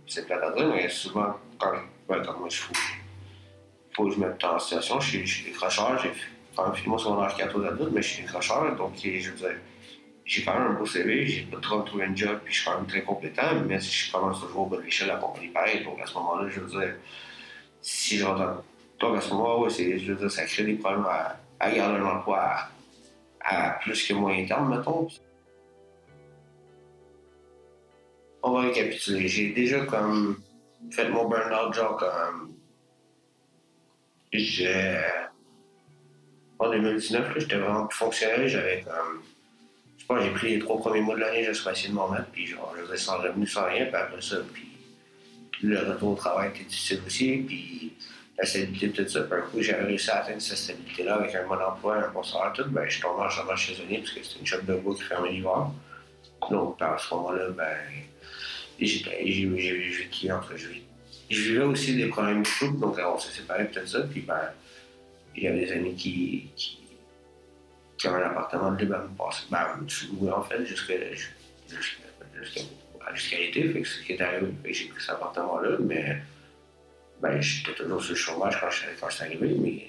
c'est 0.06 0.24
plate 0.24 0.42
à 0.44 0.52
dire, 0.52 0.68
mais 0.68 0.88
souvent, 0.88 1.36
quand, 1.58 1.72
ben, 2.08 2.22
quand 2.24 2.38
moi, 2.38 2.48
je 2.48 2.58
faut, 2.58 2.74
faut 3.96 4.06
que 4.06 4.14
je 4.14 4.20
mette 4.20 4.42
en 4.44 4.58
situation, 4.60 5.00
je 5.00 5.08
suis, 5.08 5.26
je 5.26 5.44
décrocheur, 5.46 5.98
j'ai 6.00 6.12
quand 6.54 6.64
même 6.64 6.76
fini 6.76 6.88
mon 6.90 6.98
secondaire 6.98 7.34
4 7.34 7.58
aux 7.58 7.64
adultes, 7.64 7.90
mais 7.92 8.02
je 8.02 8.08
suis 8.08 8.22
décrocheur, 8.22 8.76
donc 8.76 8.92
je 9.02 9.30
veux 9.30 9.36
dire, 9.36 9.56
j'ai 10.28 10.44
quand 10.44 10.58
même 10.58 10.72
un 10.72 10.74
beau 10.74 10.84
CV, 10.84 11.26
j'ai 11.26 11.42
pas 11.44 11.58
trop 11.58 11.80
trouvé 11.80 12.04
un 12.04 12.14
job, 12.14 12.38
puis 12.44 12.52
je 12.52 12.60
suis 12.60 12.68
quand 12.68 12.76
même 12.76 12.86
très 12.86 13.02
compétent, 13.02 13.54
mais 13.66 13.80
je 13.80 14.12
commence 14.12 14.42
toujours 14.42 14.60
au 14.60 14.66
bas 14.66 14.76
de 14.76 14.82
l'échelle 14.82 15.10
à 15.10 15.16
compagnie 15.16 15.48
pareil, 15.48 15.82
donc 15.82 15.98
à 16.00 16.06
ce 16.06 16.12
moment-là, 16.14 16.50
je 16.50 16.60
veux 16.60 16.68
dire, 16.68 16.96
si 17.80 18.18
j'entends 18.18 18.62
Donc 19.00 19.16
à 19.16 19.20
ce 19.22 19.30
moment, 19.32 19.60
ouais, 19.60 19.70
c'est, 19.70 19.98
je 19.98 20.12
veux 20.12 20.18
dire, 20.18 20.30
ça 20.30 20.44
crée 20.44 20.64
des 20.64 20.74
problèmes 20.74 21.06
à, 21.06 21.70
garder 21.70 21.98
un 21.98 22.04
emploi 22.04 22.68
à, 23.40 23.70
plus 23.80 24.06
que 24.06 24.12
moyen 24.12 24.44
terme, 24.46 24.76
mettons. 24.76 25.08
On 28.42 28.52
va 28.52 28.60
récapituler. 28.60 29.26
J'ai 29.28 29.52
déjà 29.52 29.86
comme 29.86 30.38
fait 30.90 31.08
mon 31.08 31.26
burn-out, 31.26 31.72
genre 31.72 31.96
comme. 31.96 32.54
J'ai. 34.32 35.00
En 36.58 36.70
2019, 36.70 37.28
là, 37.28 37.34
j'étais 37.38 37.56
vraiment 37.56 37.86
plus 37.86 37.98
fonctionnel. 37.98 38.46
J'avais 38.46 38.82
comme. 38.82 39.22
Je 40.10 40.22
j'ai 40.22 40.30
pris 40.30 40.48
les 40.54 40.58
trois 40.58 40.78
premiers 40.78 41.02
mois 41.02 41.16
de 41.16 41.20
l'année 41.20 41.44
juste 41.44 41.62
pour 41.62 41.72
essayer 41.72 41.90
de 41.90 41.94
m'en 41.94 42.08
puis 42.32 42.46
genre, 42.46 42.74
je 42.78 42.84
faisais 42.84 42.96
sans 42.96 43.18
revenu, 43.18 43.46
sans 43.46 43.66
rien, 43.66 43.84
puis 43.86 43.94
après 43.94 44.22
ça, 44.22 44.36
puis 44.52 44.68
le 45.62 45.78
retour 45.80 46.12
au 46.12 46.14
travail 46.14 46.48
était 46.48 46.64
difficile 46.64 47.00
aussi, 47.06 47.44
puis 47.46 47.92
la 48.38 48.46
stabilité, 48.46 48.90
tout 48.90 49.08
ça. 49.08 49.22
Puis 49.22 49.38
un 49.38 49.42
coup, 49.42 49.60
j'ai 49.60 49.74
réussi 49.74 50.10
à 50.10 50.22
atteindre 50.22 50.40
cette 50.40 50.56
stabilité-là 50.56 51.16
avec 51.16 51.34
un 51.34 51.46
bon 51.46 51.60
emploi, 51.60 51.96
un 51.96 52.10
bon 52.10 52.22
salaire, 52.22 52.52
tout. 52.54 52.64
Ben, 52.68 52.86
je 52.86 52.92
suis 52.94 53.02
tombé 53.02 53.22
en 53.22 53.28
chômage 53.28 53.66
saisonnier 53.66 53.98
parce 53.98 54.12
que 54.12 54.22
c'était 54.22 54.40
une 54.40 54.46
shop 54.46 54.62
de 54.62 54.74
bois 54.74 54.94
qui 54.94 55.02
fermait 55.02 55.32
l'hiver. 55.32 55.66
Donc, 56.50 56.80
à 56.80 56.96
ce 56.98 57.14
moment-là, 57.14 57.50
ben, 57.50 57.76
j'ai, 58.80 59.46
vécu 59.46 60.30
entre 60.30 60.56
je, 60.56 60.68
je 61.28 61.42
vivais 61.42 61.64
aussi 61.64 61.96
des 61.96 62.06
problèmes 62.06 62.44
de 62.44 62.48
couple, 62.48 62.78
donc 62.78 62.96
on 63.04 63.18
s'est 63.18 63.32
séparés, 63.32 63.68
tout 63.70 63.84
ça. 63.84 64.02
Puis, 64.02 64.20
ben, 64.20 64.52
il 65.36 65.42
y 65.42 65.48
avait 65.48 65.66
des 65.66 65.72
amis 65.72 65.94
qui, 65.96 66.48
avaient 68.06 68.22
un 68.22 68.30
appartement 68.30 68.72
de 68.72 68.78
libre 68.78 68.96
à 68.96 69.02
me 69.02 69.08
passer. 69.08 69.44
Ben, 69.50 69.66
louer, 70.12 70.30
en 70.30 70.42
fait, 70.42 70.64
jusqu'à, 70.64 70.94
jusqu'à 73.14 73.38
l'été. 73.38 73.68
Fait 73.68 73.82
que 73.82 73.88
ce 73.88 74.02
qui 74.02 74.12
est 74.12 74.20
arrivé, 74.20 74.52
j'ai 74.64 74.88
pris 74.88 75.00
cet 75.00 75.10
appartement-là, 75.10 75.76
mais 75.80 76.18
ben, 77.20 77.40
j'étais 77.40 77.74
toujours 77.74 78.02
sur 78.02 78.12
le 78.12 78.18
chômage 78.18 78.60
quand 78.60 78.70
je 78.70 78.84
quand 79.00 79.08
j'étais 79.10 79.24
arrivé, 79.24 79.56
mais 79.60 79.86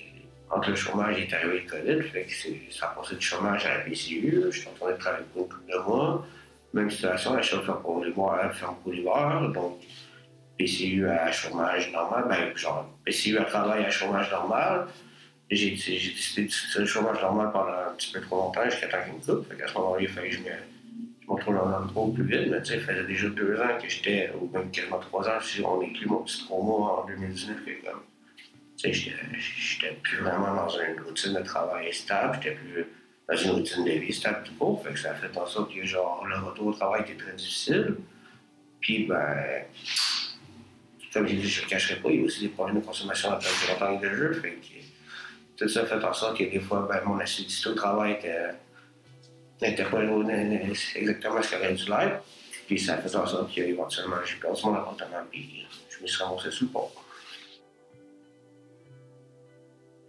entre 0.50 0.70
le 0.70 0.76
chômage 0.76 1.20
et 1.20 1.34
arrivé 1.34 1.62
le 1.62 1.70
COVID, 1.70 2.10
fait 2.10 2.24
que 2.24 2.74
ça 2.74 2.88
a 2.88 2.96
passé 2.96 3.16
du 3.16 3.22
chômage 3.22 3.66
à 3.66 3.78
la 3.78 3.84
PCU, 3.84 4.46
je 4.50 4.60
suis 4.60 4.68
en 4.68 4.72
train 4.72 4.92
de 4.92 4.98
travailler 4.98 5.26
pour 5.34 5.48
beaucoup 5.48 5.62
de 5.68 5.78
mois. 5.78 6.26
Même 6.74 6.90
situation, 6.90 7.36
la 7.36 7.42
chef 7.42 7.66
pour 7.66 8.04
les 8.04 8.14
elle 8.44 8.52
ferme 8.54 8.76
pour 8.84 8.92
l'hiver, 8.92 9.50
donc 9.54 9.80
PCU 10.58 11.08
à 11.08 11.32
chômage 11.32 11.92
normal, 11.92 12.26
ben, 12.28 12.56
genre 12.56 12.90
PCU 13.06 13.38
à 13.38 13.46
travail 13.46 13.86
à 13.86 13.90
chômage 13.90 14.30
normal. 14.32 14.88
J'ai, 15.52 15.72
décidé 15.72 16.44
de 16.44 16.80
le 16.80 16.86
chômage 16.86 17.22
normal 17.22 17.50
pendant 17.52 17.72
un 17.72 17.94
petit 17.98 18.12
peu 18.12 18.22
trop 18.22 18.38
longtemps 18.38 18.70
jusqu'à 18.70 18.88
temps 18.88 19.04
qu'il 19.04 19.14
me 19.14 19.20
coupe. 19.20 19.50
Fait 19.50 19.58
qu'à 19.58 19.68
ce 19.68 19.74
moment-là, 19.74 20.02
il 20.02 20.08
fallait 20.08 20.30
que 20.30 20.36
je 20.36 20.42
me, 20.42 20.52
retrouve 21.28 21.56
dans 21.56 21.80
le 21.80 21.88
trop 21.88 22.08
plus 22.12 22.24
vite, 22.24 22.48
mais 22.50 22.62
tu 22.62 22.72
sais, 22.72 22.78
il 22.78 22.82
faisait 22.82 23.04
déjà 23.04 23.30
deux 23.30 23.60
ans 23.60 23.78
que 23.82 23.90
j'étais, 23.90 24.32
ou 24.40 24.50
même 24.52 24.72
quasiment 24.72 25.00
trois 25.00 25.28
ans, 25.28 25.40
si 25.42 25.62
on 25.62 25.82
inclut 25.82 26.08
mon 26.08 26.24
petit 26.24 26.46
mois 26.50 27.04
en 27.04 27.08
2019, 27.08 27.66
que 27.66 27.86
comme, 27.86 28.02
tu 28.78 28.94
sais, 28.94 29.12
j'étais, 29.38 29.94
plus 30.02 30.18
vraiment 30.18 30.56
dans 30.56 30.70
une 30.70 31.02
routine 31.06 31.34
de 31.34 31.42
travail 31.42 31.94
stable, 31.94 32.40
j'étais 32.42 32.56
plus 32.56 32.86
dans 33.28 33.36
une 33.36 33.52
routine 33.52 33.86
de 33.86 33.92
vie 33.92 34.14
stable 34.14 34.44
tout 34.44 34.54
court, 34.56 34.84
fait 34.84 34.94
que 34.94 35.00
ça 35.00 35.12
a 35.12 35.14
fait 35.14 35.36
en 35.38 35.46
sorte 35.46 35.74
que, 35.74 35.86
genre, 35.86 36.26
le 36.28 36.38
retour 36.38 36.68
au 36.68 36.74
travail 36.74 37.02
était 37.02 37.16
très 37.16 37.34
difficile. 37.34 37.96
Puis, 38.80 39.06
ben, 39.06 39.66
comme 41.14 41.28
je 41.28 41.36
ne 41.36 41.42
le 41.42 41.70
cacherai 41.70 41.96
pas, 42.02 42.10
il 42.10 42.20
y 42.20 42.24
a 42.24 42.26
aussi 42.26 42.42
des 42.42 42.50
problèmes 42.50 42.80
de 42.80 42.86
consommation 42.86 43.32
à 43.32 43.38
du 43.40 43.46
longtemps 43.68 44.00
de 44.00 44.10
jeu, 44.10 44.34
fait 44.34 44.52
que 44.52 44.79
tout 45.60 45.68
ça 45.68 45.86
fait 45.86 46.04
en 46.04 46.14
sorte 46.14 46.38
que 46.38 46.46
des 46.46 46.60
fois, 46.60 46.88
ben, 46.90 47.02
mon 47.06 47.20
acidité 47.20 47.70
au 47.70 47.74
travail 47.74 48.14
était 48.14 48.54
n'était 49.62 49.84
pas 49.84 50.02
exactement 50.96 51.42
ce 51.42 51.50
qu'elle 51.50 51.60
aurait 51.60 51.74
dû. 51.74 51.86
Puis 52.66 52.80
ça 52.80 52.98
fait 52.98 53.14
en 53.14 53.26
sorte 53.26 53.52
qu'éventuellement, 53.52 54.16
j'ai 54.24 54.38
perdu 54.38 54.62
mon 54.64 54.76
appartement, 54.76 55.18
puis 55.30 55.66
je 55.90 56.02
me 56.02 56.08
suis 56.08 56.24
ramassé 56.24 56.50
sous 56.50 56.66
le 56.66 56.70
pont. 56.70 56.90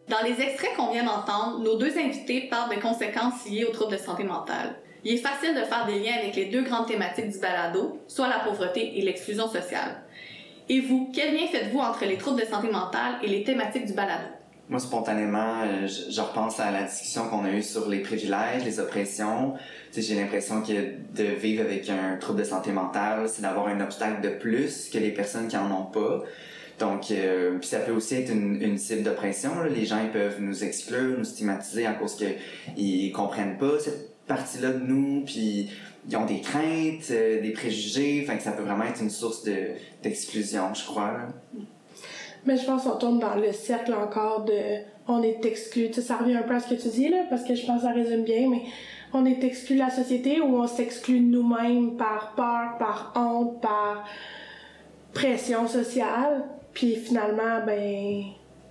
Dans 0.09 0.23
les 0.23 0.41
extraits 0.41 0.77
qu'on 0.77 0.93
vient 0.93 1.05
d'entendre, 1.05 1.59
nos 1.61 1.77
deux 1.77 1.99
invités 1.99 2.49
parlent 2.49 2.75
de 2.75 2.81
conséquences 2.81 3.45
liées 3.47 3.65
aux 3.65 3.73
troubles 3.73 3.93
de 3.93 3.99
santé 3.99 4.23
mentale. 4.23 4.77
Il 5.03 5.15
est 5.15 5.19
facile 5.19 5.55
de 5.55 5.63
faire 5.63 5.87
des 5.87 5.99
liens 5.99 6.19
avec 6.19 6.37
les 6.37 6.47
deux 6.47 6.63
grandes 6.63 6.87
thématiques 6.87 7.31
du 7.31 7.39
balado, 7.39 8.01
soit 8.07 8.29
la 8.29 8.41
pauvreté 8.41 8.99
et 8.99 9.03
l'exclusion 9.03 9.49
sociale. 9.49 10.03
Et 10.69 10.81
vous, 10.81 11.11
quel 11.15 11.35
lien 11.35 11.47
faites-vous 11.49 11.81
entre 11.81 12.05
les 12.05 12.19
troubles 12.19 12.41
de 12.41 12.47
santé 12.47 12.69
mentale 12.69 13.15
et 13.23 13.29
les 13.29 13.43
thématiques 13.43 13.87
du 13.87 13.95
balado? 13.95 14.40
Moi, 14.71 14.79
spontanément, 14.79 15.63
euh, 15.65 15.89
je, 15.89 16.21
repense 16.21 16.61
à 16.61 16.71
la 16.71 16.85
discussion 16.85 17.29
qu'on 17.29 17.45
a 17.45 17.51
eue 17.51 17.63
sur 17.63 17.89
les 17.89 17.99
privilèges, 17.99 18.65
les 18.65 18.79
oppressions. 18.79 19.55
Tu 19.93 20.01
sais, 20.01 20.03
j'ai 20.03 20.21
l'impression 20.21 20.63
que 20.63 20.73
de 20.73 21.25
vivre 21.25 21.65
avec 21.65 21.91
un 21.91 22.17
trouble 22.19 22.39
de 22.39 22.45
santé 22.45 22.71
mentale, 22.71 23.29
c'est 23.29 23.43
d'avoir 23.43 23.67
un 23.67 23.81
obstacle 23.81 24.23
de 24.23 24.29
plus 24.29 24.89
que 24.89 24.99
les 24.99 25.11
personnes 25.11 25.49
qui 25.49 25.57
en 25.57 25.73
ont 25.73 25.87
pas. 25.87 26.23
Donc, 26.79 27.11
euh, 27.11 27.59
puis 27.59 27.69
ça 27.69 27.81
peut 27.81 27.91
aussi 27.91 28.15
être 28.15 28.31
une, 28.31 28.63
une 28.63 28.79
cible 28.79 29.03
d'oppression. 29.03 29.51
Les 29.65 29.85
gens 29.87 29.99
ils 30.05 30.13
peuvent 30.13 30.41
nous 30.41 30.63
exclure, 30.63 31.19
nous 31.19 31.25
stigmatiser 31.25 31.87
à 31.87 31.95
cause 31.95 32.15
qu'ils 32.15 33.11
comprennent 33.11 33.59
pas 33.59 33.77
cette 33.81 34.25
partie-là 34.29 34.71
de 34.71 34.87
nous, 34.87 35.25
puis 35.25 35.69
ils 36.09 36.17
ont 36.17 36.27
des 36.27 36.41
craintes, 36.41 37.11
euh, 37.11 37.43
des 37.43 37.51
préjugés. 37.51 38.21
Enfin, 38.23 38.37
que 38.37 38.43
ça 38.45 38.53
peut 38.53 38.63
vraiment 38.63 38.85
être 38.85 39.03
une 39.03 39.11
source 39.11 39.43
de 39.43 39.71
d'exclusion, 40.05 40.73
je 40.75 40.85
crois. 40.85 41.27
Mais 42.47 42.57
je 42.57 42.65
pense 42.65 42.85
qu'on 42.85 42.97
tombe 42.97 43.21
dans 43.21 43.35
le 43.35 43.53
cercle 43.53 43.95
encore 43.95 44.45
de 44.45 44.81
on 45.09 45.23
est 45.23 45.45
exclu. 45.45 45.89
Tu 45.89 45.95
sais, 45.95 46.03
ça 46.03 46.17
revient 46.17 46.37
un 46.37 46.43
peu 46.43 46.55
à 46.55 46.61
ce 46.61 46.75
que 46.75 46.81
tu 46.81 46.89
dis 46.89 47.09
là, 47.09 47.25
parce 47.29 47.45
que 47.45 47.55
je 47.55 47.67
pense 47.67 47.83
que 47.83 47.87
ça 47.89 47.93
résume 47.93 48.25
bien, 48.25 48.49
mais 48.49 48.63
on 49.13 49.27
est 49.27 49.43
exclu 49.43 49.75
de 49.75 49.81
la 49.81 49.91
société 49.91 50.41
ou 50.41 50.57
on 50.57 50.67
s'exclut 50.67 51.21
nous-mêmes 51.21 51.97
par 51.97 52.35
peur, 52.37 52.79
par 52.79 53.13
honte, 53.17 53.61
par 53.61 54.05
pression 55.13 55.67
sociale. 55.67 56.45
Puis 56.73 56.95
finalement, 56.97 57.65
ben, 57.67 58.23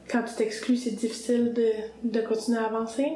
quand 0.09 0.23
tu 0.23 0.35
t'exclus, 0.35 0.77
c'est 0.77 0.95
difficile 0.95 1.53
de, 1.53 1.69
de 2.03 2.21
continuer 2.21 2.59
à 2.59 2.65
avancer. 2.65 3.07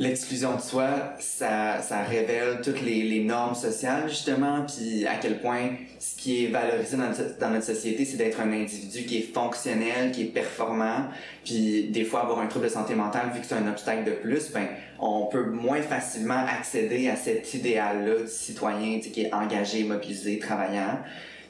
L'exclusion 0.00 0.56
de 0.56 0.62
soi, 0.62 1.12
ça, 1.18 1.82
révèle 2.08 2.62
toutes 2.64 2.80
les, 2.80 3.22
normes 3.22 3.54
sociales, 3.54 4.08
justement, 4.08 4.64
puis 4.64 5.06
à 5.06 5.16
quel 5.16 5.42
point 5.42 5.72
ce 5.98 6.16
qui 6.16 6.46
est 6.46 6.48
valorisé 6.48 6.96
dans 6.96 7.50
notre, 7.50 7.66
société, 7.66 8.06
c'est 8.06 8.16
d'être 8.16 8.40
un 8.40 8.50
individu 8.50 9.04
qui 9.04 9.18
est 9.18 9.34
fonctionnel, 9.34 10.10
qui 10.10 10.22
est 10.22 10.32
performant, 10.32 11.08
puis 11.44 11.88
des 11.90 12.04
fois 12.04 12.22
avoir 12.22 12.38
un 12.38 12.46
trouble 12.46 12.64
de 12.64 12.70
santé 12.70 12.94
mentale, 12.94 13.30
vu 13.34 13.40
que 13.40 13.46
c'est 13.46 13.56
un 13.56 13.68
obstacle 13.68 14.04
de 14.04 14.12
plus, 14.12 14.50
ben, 14.52 14.68
on 14.98 15.26
peut 15.26 15.44
moins 15.44 15.82
facilement 15.82 16.46
accéder 16.48 17.10
à 17.10 17.16
cet 17.16 17.52
idéal-là 17.52 18.22
du 18.22 18.28
citoyen, 18.28 19.00
tu 19.00 19.02
sais, 19.02 19.10
qui 19.10 19.24
est 19.24 19.34
engagé, 19.34 19.84
mobilisé, 19.84 20.38
travaillant. 20.38 20.98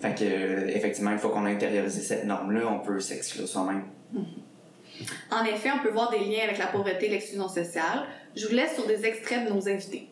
Fait 0.01 0.19
que, 0.19 0.69
effectivement, 0.71 1.13
une 1.13 1.21
fois 1.21 1.31
qu'on 1.31 1.47
a 1.47 1.51
intériorisé 1.51 2.01
cette 2.01 2.25
norme-là, 2.25 2.63
on 2.69 2.81
peut 2.81 2.99
s'exclure 2.99 3.47
soi-même. 3.47 3.85
En 5.31 5.45
effet, 5.45 5.71
on 5.73 5.83
peut 5.83 5.91
voir 5.91 6.11
des 6.11 6.19
liens 6.19 6.45
avec 6.45 6.59
la 6.59 6.67
pauvreté 6.67 7.07
et 7.07 7.11
l'exclusion 7.11 7.49
sociale. 7.49 8.07
Je 8.37 8.47
vous 8.47 8.55
laisse 8.55 8.75
sur 8.75 8.87
des 8.87 9.05
extraits 9.05 9.49
de 9.49 9.53
nos 9.53 9.69
invités. 9.69 10.07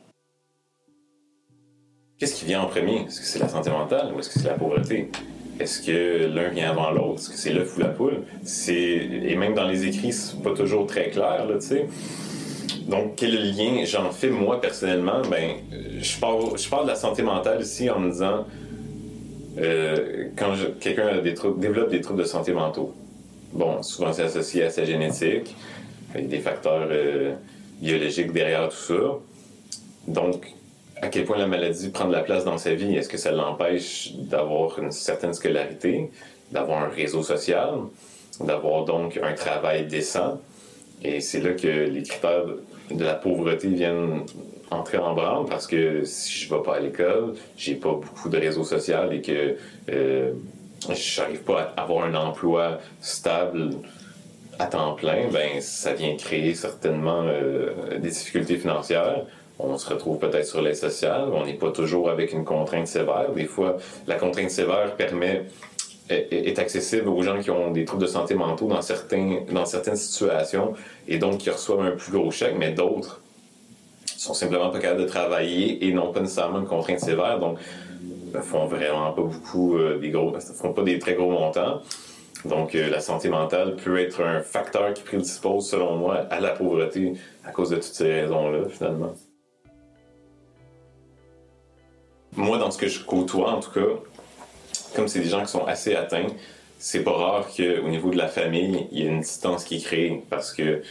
Qu'est-ce 2.18 2.34
qui 2.34 2.46
vient 2.46 2.62
en 2.62 2.66
premier? 2.66 3.04
Est-ce 3.06 3.20
que 3.20 3.26
c'est 3.26 3.38
la 3.38 3.48
santé 3.48 3.70
mentale 3.70 4.12
ou 4.12 4.18
est-ce 4.18 4.30
que 4.30 4.40
c'est 4.40 4.48
la 4.48 4.54
pauvreté? 4.54 5.08
Est-ce 5.60 5.82
que 5.82 6.26
l'un 6.26 6.48
vient 6.48 6.70
avant 6.70 6.90
l'autre? 6.90 7.20
Est-ce 7.20 7.30
que 7.30 7.36
c'est 7.36 7.52
l'œuf 7.52 7.76
ou 7.76 7.80
la 7.80 7.88
poule? 7.88 8.24
Et 8.68 9.36
même 9.36 9.54
dans 9.54 9.68
les 9.68 9.86
écrits, 9.86 10.12
c'est 10.12 10.42
pas 10.42 10.52
toujours 10.52 10.86
très 10.86 11.10
clair, 11.10 11.46
là, 11.46 11.54
tu 11.60 11.66
sais. 11.66 11.86
Donc, 12.88 13.14
quel 13.16 13.54
lien? 13.54 13.84
J'en 13.84 14.10
fais, 14.10 14.30
moi, 14.30 14.60
personnellement? 14.60 15.22
Ben, 15.30 15.56
je 16.00 16.18
parle, 16.18 16.58
je 16.58 16.68
parle 16.68 16.86
de 16.86 16.90
la 16.90 16.96
santé 16.96 17.22
mentale 17.22 17.62
ici 17.62 17.88
en 17.88 18.00
me 18.00 18.10
disant, 18.10 18.46
euh, 19.58 20.28
quand 20.36 20.54
quelqu'un 20.80 21.22
développe 21.22 21.90
des 21.90 22.00
troubles 22.00 22.20
de 22.20 22.26
santé 22.26 22.52
mentaux, 22.52 22.94
bon, 23.52 23.82
souvent 23.82 24.12
c'est 24.12 24.22
associé 24.22 24.64
à 24.64 24.70
sa 24.70 24.84
génétique, 24.84 25.54
il 26.14 26.22
y 26.22 26.24
a 26.24 26.28
des 26.28 26.38
facteurs 26.38 26.88
euh, 26.90 27.34
biologiques 27.80 28.32
derrière 28.32 28.68
tout 28.68 28.76
ça. 28.76 29.18
Donc, 30.06 30.54
à 31.00 31.08
quel 31.08 31.24
point 31.24 31.38
la 31.38 31.46
maladie 31.46 31.90
prend 31.90 32.06
de 32.06 32.12
la 32.12 32.22
place 32.22 32.44
dans 32.44 32.58
sa 32.58 32.74
vie? 32.74 32.96
Est-ce 32.96 33.08
que 33.08 33.16
ça 33.16 33.30
l'empêche 33.30 34.12
d'avoir 34.14 34.78
une 34.78 34.90
certaine 34.90 35.34
scolarité, 35.34 36.10
d'avoir 36.50 36.82
un 36.82 36.88
réseau 36.88 37.22
social, 37.22 37.70
d'avoir 38.40 38.84
donc 38.84 39.18
un 39.22 39.34
travail 39.34 39.86
décent? 39.86 40.40
Et 41.02 41.20
c'est 41.20 41.40
là 41.40 41.52
que 41.52 41.68
les 41.68 42.02
critères 42.02 42.46
de 42.90 43.04
la 43.04 43.14
pauvreté 43.14 43.68
viennent 43.68 44.24
entrer 44.70 44.98
en 44.98 45.14
branle 45.14 45.46
parce 45.46 45.66
que 45.66 46.04
si 46.04 46.32
je 46.32 46.54
vais 46.54 46.62
pas 46.62 46.76
à 46.76 46.80
l'école, 46.80 47.34
j'ai 47.56 47.74
pas 47.74 47.92
beaucoup 47.92 48.28
de 48.28 48.36
réseau 48.36 48.64
social 48.64 49.12
et 49.14 49.22
que 49.22 49.56
euh, 49.90 50.32
j'arrive 50.90 51.42
pas 51.42 51.72
à 51.76 51.82
avoir 51.82 52.04
un 52.04 52.14
emploi 52.14 52.78
stable 53.00 53.70
à 54.58 54.66
temps 54.66 54.94
plein, 54.94 55.28
ben 55.32 55.60
ça 55.60 55.92
vient 55.92 56.16
créer 56.16 56.54
certainement 56.54 57.22
euh, 57.24 57.98
des 57.98 58.08
difficultés 58.08 58.56
financières. 58.56 59.24
On 59.58 59.76
se 59.76 59.88
retrouve 59.88 60.18
peut-être 60.18 60.46
sur 60.46 60.62
l'aide 60.62 60.76
sociale, 60.76 61.28
on 61.32 61.44
n'est 61.44 61.54
pas 61.54 61.70
toujours 61.70 62.10
avec 62.10 62.32
une 62.32 62.44
contrainte 62.44 62.86
sévère. 62.86 63.30
Des 63.34 63.46
fois, 63.46 63.76
la 64.06 64.14
contrainte 64.14 64.50
sévère 64.50 64.94
permet 64.94 65.46
est, 66.08 66.58
accessible 66.58 67.08
aux 67.08 67.22
gens 67.22 67.40
qui 67.40 67.50
ont 67.50 67.70
des 67.70 67.84
troubles 67.84 68.02
de 68.02 68.08
santé 68.08 68.34
mentaux 68.34 68.68
dans, 68.68 68.82
certains, 68.82 69.40
dans 69.50 69.66
certaines 69.66 69.96
situations 69.96 70.74
et 71.06 71.18
donc 71.18 71.38
qui 71.38 71.50
reçoivent 71.50 71.80
un 71.80 71.90
plus 71.90 72.12
gros 72.12 72.30
chèque, 72.30 72.54
mais 72.58 72.72
d'autres 72.72 73.20
sont 74.16 74.34
simplement 74.34 74.70
pas 74.70 74.80
capables 74.80 75.02
de 75.02 75.06
travailler 75.06 75.86
et 75.86 75.92
n'ont 75.92 76.12
pas 76.12 76.20
nécessairement 76.20 76.58
une 76.58 76.66
contrainte 76.66 77.00
sévère, 77.00 77.38
donc 77.38 77.58
font 78.42 78.66
vraiment 78.66 79.12
pas 79.12 79.22
beaucoup 79.22 79.76
euh, 79.76 79.98
des 79.98 80.10
gros, 80.10 80.34
font 80.40 80.72
pas 80.72 80.82
des 80.82 80.98
très 80.98 81.14
gros 81.14 81.30
montants. 81.30 81.80
Donc, 82.44 82.74
euh, 82.74 82.88
la 82.88 83.00
santé 83.00 83.28
mentale 83.28 83.76
peut 83.76 83.98
être 83.98 84.22
un 84.22 84.42
facteur 84.42 84.94
qui 84.94 85.02
prédispose, 85.02 85.68
selon 85.68 85.96
moi, 85.96 86.26
à 86.30 86.40
la 86.40 86.50
pauvreté 86.50 87.14
à 87.44 87.50
cause 87.50 87.70
de 87.70 87.76
toutes 87.76 87.84
ces 87.84 88.20
raisons-là, 88.20 88.68
finalement. 88.68 89.14
Moi, 92.36 92.58
dans 92.58 92.70
ce 92.70 92.78
que 92.78 92.88
je 92.88 93.04
côtoie, 93.04 93.52
en 93.52 93.60
tout 93.60 93.72
cas, 93.72 93.88
comme 94.94 95.08
c'est 95.08 95.20
des 95.20 95.28
gens 95.28 95.42
qui 95.42 95.50
sont 95.50 95.64
assez 95.66 95.96
atteints, 95.96 96.28
c'est 96.78 97.02
pas 97.02 97.12
rare 97.12 97.48
qu'au 97.48 97.88
niveau 97.88 98.10
de 98.10 98.16
la 98.16 98.28
famille, 98.28 98.86
il 98.92 99.00
y 99.00 99.02
ait 99.02 99.08
une 99.08 99.20
distance 99.20 99.64
qui 99.64 99.76
est 99.76 99.80
créée 99.80 100.22
parce 100.30 100.52
que 100.52 100.82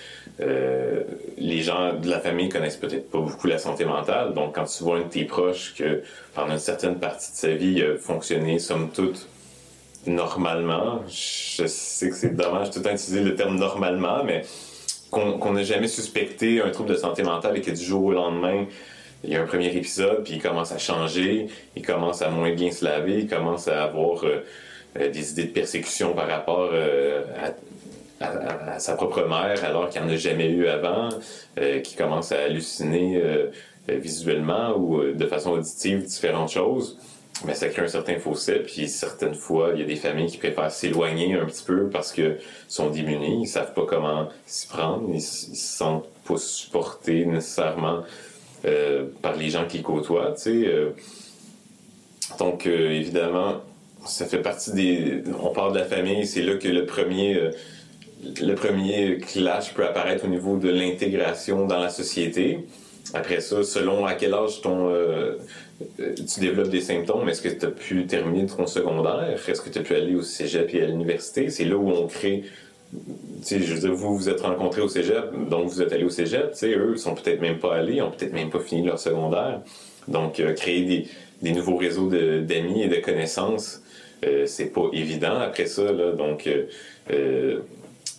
euh, 0.41 1.03
les 1.37 1.61
gens 1.61 1.93
de 1.93 2.09
la 2.09 2.19
famille 2.19 2.49
connaissent 2.49 2.75
peut-être 2.75 3.09
pas 3.09 3.19
beaucoup 3.19 3.47
la 3.47 3.57
santé 3.57 3.85
mentale. 3.85 4.33
Donc, 4.33 4.55
quand 4.55 4.65
tu 4.65 4.83
vois 4.83 4.97
un 4.97 5.03
de 5.03 5.05
tes 5.05 5.23
proches 5.23 5.73
que 5.75 6.03
pendant 6.35 6.53
une 6.53 6.59
certaine 6.59 6.99
partie 6.99 7.31
de 7.31 7.37
sa 7.37 7.51
vie, 7.53 7.81
a 7.81 7.97
fonctionné, 7.97 8.59
somme 8.59 8.89
toute, 8.91 9.29
normalement, 10.07 11.01
je 11.07 11.65
sais 11.67 12.09
que 12.09 12.15
c'est 12.15 12.35
dommage 12.35 12.71
tout 12.71 12.79
le 12.79 12.85
temps 12.85 12.91
utiliser 12.91 13.21
le 13.21 13.35
terme 13.35 13.57
normalement, 13.57 14.23
mais 14.23 14.43
qu'on 15.11 15.53
n'a 15.53 15.63
jamais 15.63 15.87
suspecté 15.87 16.61
un 16.61 16.69
trouble 16.69 16.89
de 16.89 16.95
santé 16.95 17.23
mentale 17.23 17.57
et 17.57 17.61
que 17.61 17.71
du 17.71 17.83
jour 17.83 18.03
au 18.05 18.11
lendemain, 18.11 18.65
il 19.23 19.31
y 19.31 19.35
a 19.35 19.41
un 19.41 19.45
premier 19.45 19.75
épisode, 19.75 20.23
puis 20.23 20.35
il 20.35 20.41
commence 20.41 20.71
à 20.71 20.77
changer, 20.77 21.47
il 21.75 21.85
commence 21.85 22.21
à 22.21 22.29
moins 22.29 22.51
bien 22.53 22.71
se 22.71 22.85
laver, 22.85 23.19
il 23.19 23.27
commence 23.27 23.67
à 23.67 23.83
avoir 23.83 24.23
euh, 24.23 24.43
euh, 24.99 25.09
des 25.09 25.31
idées 25.31 25.45
de 25.45 25.51
persécution 25.51 26.13
par 26.13 26.27
rapport 26.27 26.69
euh, 26.71 27.23
à, 28.19 28.79
sa 28.79 28.95
propre 28.95 29.23
mère, 29.27 29.63
alors 29.63 29.89
qu'il 29.89 30.01
n'en 30.01 30.09
a 30.09 30.15
jamais 30.15 30.49
eu 30.49 30.67
avant, 30.67 31.09
qui 31.83 31.95
commence 31.95 32.31
à 32.31 32.45
halluciner 32.45 33.21
visuellement 33.87 34.75
ou 34.75 35.03
de 35.13 35.25
façon 35.27 35.51
auditive 35.51 36.03
différentes 36.03 36.49
choses. 36.49 36.97
Mais 37.45 37.53
ça 37.53 37.69
crée 37.69 37.83
un 37.83 37.87
certain 37.87 38.17
fossé, 38.17 38.55
puis 38.59 38.87
certaines 38.87 39.35
fois, 39.35 39.71
il 39.75 39.81
y 39.81 39.83
a 39.83 39.85
des 39.85 39.95
familles 39.95 40.31
qui 40.31 40.37
préfèrent 40.37 40.71
s'éloigner 40.71 41.35
un 41.35 41.45
petit 41.45 41.63
peu 41.63 41.87
parce 41.87 42.11
que 42.11 42.37
sont 42.67 42.89
démunis, 42.89 43.43
ils 43.43 43.47
savent 43.47 43.73
pas 43.73 43.85
comment 43.85 44.29
s'y 44.47 44.67
prendre, 44.67 45.07
ils, 45.09 45.17
ils 45.17 45.21
se 45.21 45.55
sentent 45.55 46.07
pas 46.27 46.37
supportés 46.37 47.25
nécessairement 47.25 48.03
euh, 48.65 49.05
par 49.21 49.35
les 49.35 49.51
gens 49.51 49.65
qui 49.67 49.83
côtoient, 49.83 50.33
tu 50.35 50.41
sais. 50.41 50.67
Euh. 50.67 50.89
donc, 52.39 52.65
euh, 52.65 52.89
évidemment, 52.89 53.61
ça 54.05 54.25
fait 54.25 54.41
partie 54.41 54.73
des... 54.73 55.23
On 55.39 55.49
parle 55.49 55.73
de 55.73 55.79
la 55.79 55.85
famille, 55.85 56.25
c'est 56.25 56.41
là 56.41 56.55
que 56.55 56.67
le 56.67 56.85
premier... 56.87 57.51
le 58.41 58.55
premier 58.55 59.19
clash 59.19 59.75
peut 59.75 59.85
apparaître 59.85 60.25
au 60.25 60.27
niveau 60.27 60.57
de 60.57 60.69
l'intégration 60.69 61.67
dans 61.67 61.79
la 61.79 61.89
société. 61.89 62.65
Après 63.13 63.39
ça, 63.39 63.63
selon 63.63 64.05
à 64.05 64.13
quel 64.13 64.33
âge 64.33 64.61
ton, 64.61 64.91
tu 65.97 66.39
développes 66.39 66.69
des 66.69 66.81
symptômes, 66.81 67.29
est-ce 67.29 67.41
que 67.41 67.49
tu 67.49 67.65
as 67.65 67.71
pu 67.71 68.05
terminer 68.05 68.45
ton 68.45 68.67
secondaire? 68.67 69.39
Est-ce 69.47 69.61
que 69.61 69.69
tu 69.69 69.79
as 69.79 69.81
pu 69.81 69.95
aller 69.95 70.15
au 70.15 70.21
cégep 70.21 70.73
et 70.73 70.83
à 70.83 70.87
l'université? 70.87 71.49
C'est 71.49 71.65
là 71.65 71.77
où 71.77 71.89
on 71.89 72.07
crée 72.07 72.43
je 73.43 73.73
veux 73.73 73.79
dire, 73.79 73.93
vous 73.93 74.17
vous 74.17 74.29
êtes 74.29 74.41
rencontrés 74.41 74.81
au 74.81 74.87
cégep, 74.87 75.31
donc 75.49 75.69
vous 75.69 75.81
êtes 75.81 75.91
allés 75.91 76.03
au 76.03 76.09
cégep. 76.09 76.53
sais, 76.53 76.73
eux 76.75 76.95
sont 76.97 77.15
peut-être 77.15 77.41
même 77.41 77.59
pas 77.59 77.75
allés, 77.75 78.01
ont 78.01 78.11
peut-être 78.11 78.33
même 78.33 78.49
pas 78.49 78.59
fini 78.59 78.85
leur 78.85 78.99
secondaire. 78.99 79.61
Donc, 80.07 80.39
euh, 80.39 80.53
créer 80.53 80.83
des, 80.83 81.07
des, 81.41 81.51
nouveaux 81.51 81.77
réseaux 81.77 82.09
d'amis 82.09 82.83
et 82.83 82.87
de 82.87 82.95
connaissances, 82.95 83.81
euh, 84.25 84.45
c'est 84.45 84.71
pas 84.73 84.89
évident 84.93 85.39
après 85.39 85.65
ça. 85.65 85.91
Là, 85.91 86.13
donc, 86.13 86.47
euh, 86.47 86.65
euh, 87.11 87.59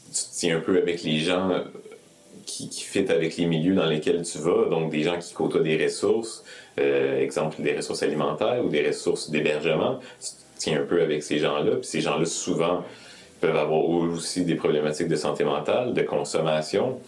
tu 0.07 0.13
te 0.13 0.39
tiens 0.39 0.59
un 0.59 0.61
peu 0.61 0.77
avec 0.79 1.03
les 1.03 1.19
gens 1.19 1.65
qui, 2.49 2.71
qui 2.71 2.83
fit 2.83 3.07
avec 3.11 3.37
les 3.37 3.45
milieux 3.45 3.75
dans 3.75 3.87
lesquels 3.87 4.23
tu 4.23 4.39
vas, 4.39 4.69
donc 4.71 4.91
des 4.91 5.03
gens 5.03 5.19
qui 5.19 5.35
côtoient 5.35 5.61
des 5.61 5.77
ressources, 5.85 6.43
exemple 6.77 7.61
des 7.63 7.77
ressources 7.77 8.03
alimentaires 8.03 8.65
ou 8.65 8.71
des 8.71 8.87
ressources 8.89 9.31
d'hébergement. 9.31 10.01
Tu 10.21 10.29
tiens 10.57 10.81
un 10.81 10.85
peu 10.85 11.03
avec 11.03 11.23
ces 11.23 11.39
gens-là, 11.39 11.77
puis 11.77 11.87
ces 11.87 12.01
gens-là, 12.01 12.25
souvent, 12.25 12.83
peuvent 13.41 13.57
avoir 13.57 13.85
aussi 13.85 14.45
des 14.45 14.55
problématiques 14.55 15.09
de 15.09 15.17
santé 15.17 15.45
mentale, 15.45 15.93
de 15.93 16.03
consommation. 16.03 16.99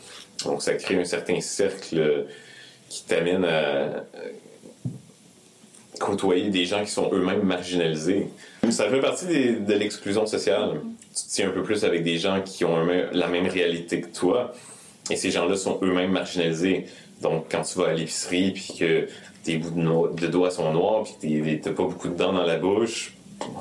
Donc, 0.45 0.63
ça 0.63 0.75
crée 0.75 0.97
un 0.97 1.05
certain 1.05 1.41
cercle 1.41 2.27
qui 2.89 3.05
t'amène 3.05 3.45
à 3.45 4.05
côtoyer 5.99 6.51
des 6.51 6.67
gens 6.67 6.85
qui 6.85 6.91
sont 6.91 7.11
eux-mêmes 7.13 7.43
marginalisés. 7.43 8.29
Ça 8.71 8.89
fait 8.89 9.01
partie 9.01 9.55
de 9.57 9.75
l'exclusion 9.75 10.27
sociale. 10.27 10.81
Tu 11.15 11.23
te 11.25 11.31
tiens 11.31 11.49
un 11.49 11.53
peu 11.53 11.63
plus 11.63 11.85
avec 11.85 12.03
des 12.03 12.19
gens 12.19 12.43
qui 12.43 12.65
ont 12.65 12.85
la 12.85 13.29
même 13.29 13.47
réalité 13.47 14.01
que 14.01 14.09
toi, 14.09 14.53
et 15.11 15.17
ces 15.17 15.31
gens-là 15.31 15.57
sont 15.57 15.79
eux-mêmes 15.83 16.13
marginalisés. 16.13 16.87
Donc, 17.21 17.47
quand 17.51 17.63
tu 17.63 17.79
vas 17.79 17.89
à 17.89 17.93
l'épicerie, 17.93 18.53
puis 18.53 18.75
que 18.79 19.09
tes 19.45 19.59
bouts 19.59 20.09
de, 20.09 20.27
doigts 20.27 20.51
sont 20.51 20.73
noirs, 20.73 21.05
puis 21.21 21.41
que 21.41 21.55
t'as 21.57 21.73
pas 21.73 21.83
beaucoup 21.83 22.09
de 22.09 22.15
dents 22.15 22.33
dans 22.33 22.45
la 22.45 22.57
bouche, 22.57 23.15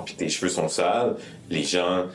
puis 0.05 0.15
tes 0.15 0.29
cheveux 0.29 0.49
sont 0.49 0.67
sales, 0.67 1.15
les 1.49 1.63
gens 1.63 2.05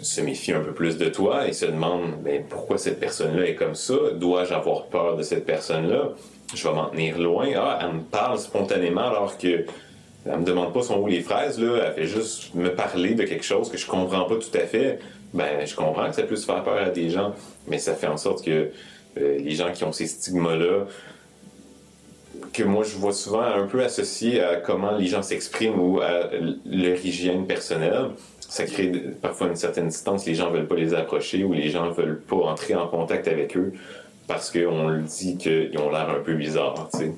se 0.00 0.20
méfie 0.20 0.52
un 0.52 0.60
peu 0.60 0.72
plus 0.72 0.96
de 0.96 1.08
toi 1.08 1.48
et 1.48 1.52
se 1.52 1.66
demande 1.66 2.22
ben, 2.22 2.44
pourquoi 2.48 2.78
cette 2.78 3.00
personne-là 3.00 3.46
est 3.46 3.54
comme 3.54 3.74
ça? 3.74 3.94
Dois-je 4.14 4.54
avoir 4.54 4.86
peur 4.86 5.16
de 5.16 5.22
cette 5.22 5.44
personne-là? 5.44 6.10
Je 6.54 6.66
vais 6.66 6.74
m'en 6.74 6.86
tenir 6.86 7.18
loin. 7.18 7.48
Ah, 7.56 7.78
elle 7.82 7.96
me 7.96 8.02
parle 8.02 8.38
spontanément 8.38 9.08
alors 9.08 9.36
que 9.36 9.66
elle 10.30 10.40
me 10.40 10.44
demande 10.44 10.72
pas 10.72 10.82
son 10.82 10.98
où 10.98 11.06
les 11.06 11.20
fraises, 11.20 11.58
là. 11.58 11.84
Elle 11.86 11.94
fait 11.94 12.06
juste 12.06 12.54
me 12.54 12.74
parler 12.74 13.14
de 13.14 13.24
quelque 13.24 13.44
chose 13.44 13.70
que 13.70 13.78
je 13.78 13.86
comprends 13.86 14.24
pas 14.24 14.36
tout 14.36 14.56
à 14.56 14.66
fait. 14.66 14.98
Ben, 15.34 15.66
je 15.66 15.74
comprends 15.74 16.08
que 16.08 16.14
ça 16.14 16.22
puisse 16.22 16.44
faire 16.44 16.62
peur 16.62 16.78
à 16.78 16.90
des 16.90 17.10
gens, 17.10 17.34
mais 17.66 17.78
ça 17.78 17.94
fait 17.94 18.06
en 18.06 18.16
sorte 18.16 18.44
que 18.44 18.70
euh, 19.18 19.38
les 19.38 19.54
gens 19.54 19.72
qui 19.72 19.84
ont 19.84 19.92
ces 19.92 20.06
stigmas-là, 20.06 20.86
que 22.52 22.62
moi 22.62 22.84
je 22.84 22.96
vois 22.96 23.12
souvent 23.12 23.42
un 23.42 23.66
peu 23.66 23.82
associés 23.82 24.40
à 24.40 24.56
comment 24.56 24.96
les 24.96 25.06
gens 25.06 25.22
s'expriment 25.22 25.80
ou 25.80 26.00
à 26.00 26.30
leur 26.64 27.04
hygiène 27.04 27.46
personnelle 27.46 28.10
ça 28.48 28.64
crée 28.64 28.90
parfois 29.20 29.48
une 29.48 29.56
certaine 29.56 29.88
distance. 29.88 30.26
Les 30.26 30.34
gens 30.34 30.50
veulent 30.50 30.66
pas 30.66 30.74
les 30.74 30.94
approcher 30.94 31.44
ou 31.44 31.52
les 31.52 31.70
gens 31.70 31.90
veulent 31.90 32.20
pas 32.20 32.36
entrer 32.36 32.74
en 32.74 32.88
contact 32.88 33.28
avec 33.28 33.56
eux 33.56 33.74
parce 34.26 34.50
qu'on 34.50 34.88
le 34.88 35.02
dit 35.02 35.36
qu'ils 35.36 35.78
ont 35.78 35.90
l'air 35.90 36.08
un 36.08 36.20
peu 36.20 36.34
bizarres, 36.34 36.88
tu 36.92 36.98
sais. 36.98 37.12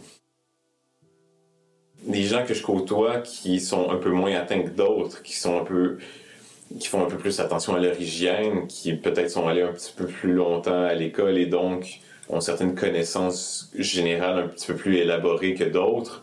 Les 2.07 2.25
gens 2.25 2.45
que 2.45 2.55
je 2.55 2.63
côtoie 2.63 3.19
qui 3.19 3.61
sont 3.61 3.91
un 3.91 3.97
peu 3.97 4.11
moins 4.11 4.35
atteints 4.35 4.63
que 4.63 4.71
d'autres, 4.71 5.23
qui 5.23 5.37
sont 5.37 5.59
un 5.61 5.65
peu 5.65 5.99
qui 6.79 6.87
font 6.87 7.03
un 7.03 7.09
peu 7.09 7.17
plus 7.17 7.41
attention 7.41 7.75
à 7.75 7.81
leur 7.81 8.01
hygiène, 8.01 8.69
qui 8.69 8.95
peut-être 8.95 9.29
sont 9.31 9.49
allés 9.49 9.63
un 9.63 9.73
petit 9.73 9.93
peu 9.93 10.07
plus 10.07 10.33
longtemps 10.33 10.85
à 10.85 10.95
l'école 10.95 11.37
et 11.37 11.47
donc 11.47 11.99
ont 12.29 12.41
certaines 12.41 12.77
connaissances 12.77 13.73
générales 13.77 14.39
un 14.39 14.47
petit 14.47 14.69
peu 14.69 14.77
plus 14.77 14.99
élaborées 14.99 15.55
que 15.55 15.65
d'autres, 15.65 16.23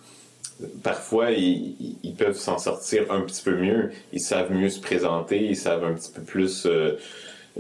parfois, 0.84 1.32
ils, 1.32 2.16
peuvent 2.18 2.38
s'en 2.38 2.58
sortir 2.58 3.12
un 3.12 3.22
petit 3.22 3.44
peu 3.44 3.56
mieux. 3.56 3.92
Ils 4.14 4.20
savent 4.20 4.52
mieux 4.52 4.70
se 4.70 4.80
présenter, 4.80 5.44
ils 5.44 5.56
savent 5.56 5.84
un 5.84 5.94
petit 5.94 6.12
peu 6.12 6.22
plus 6.22 6.66
euh, 6.66 6.98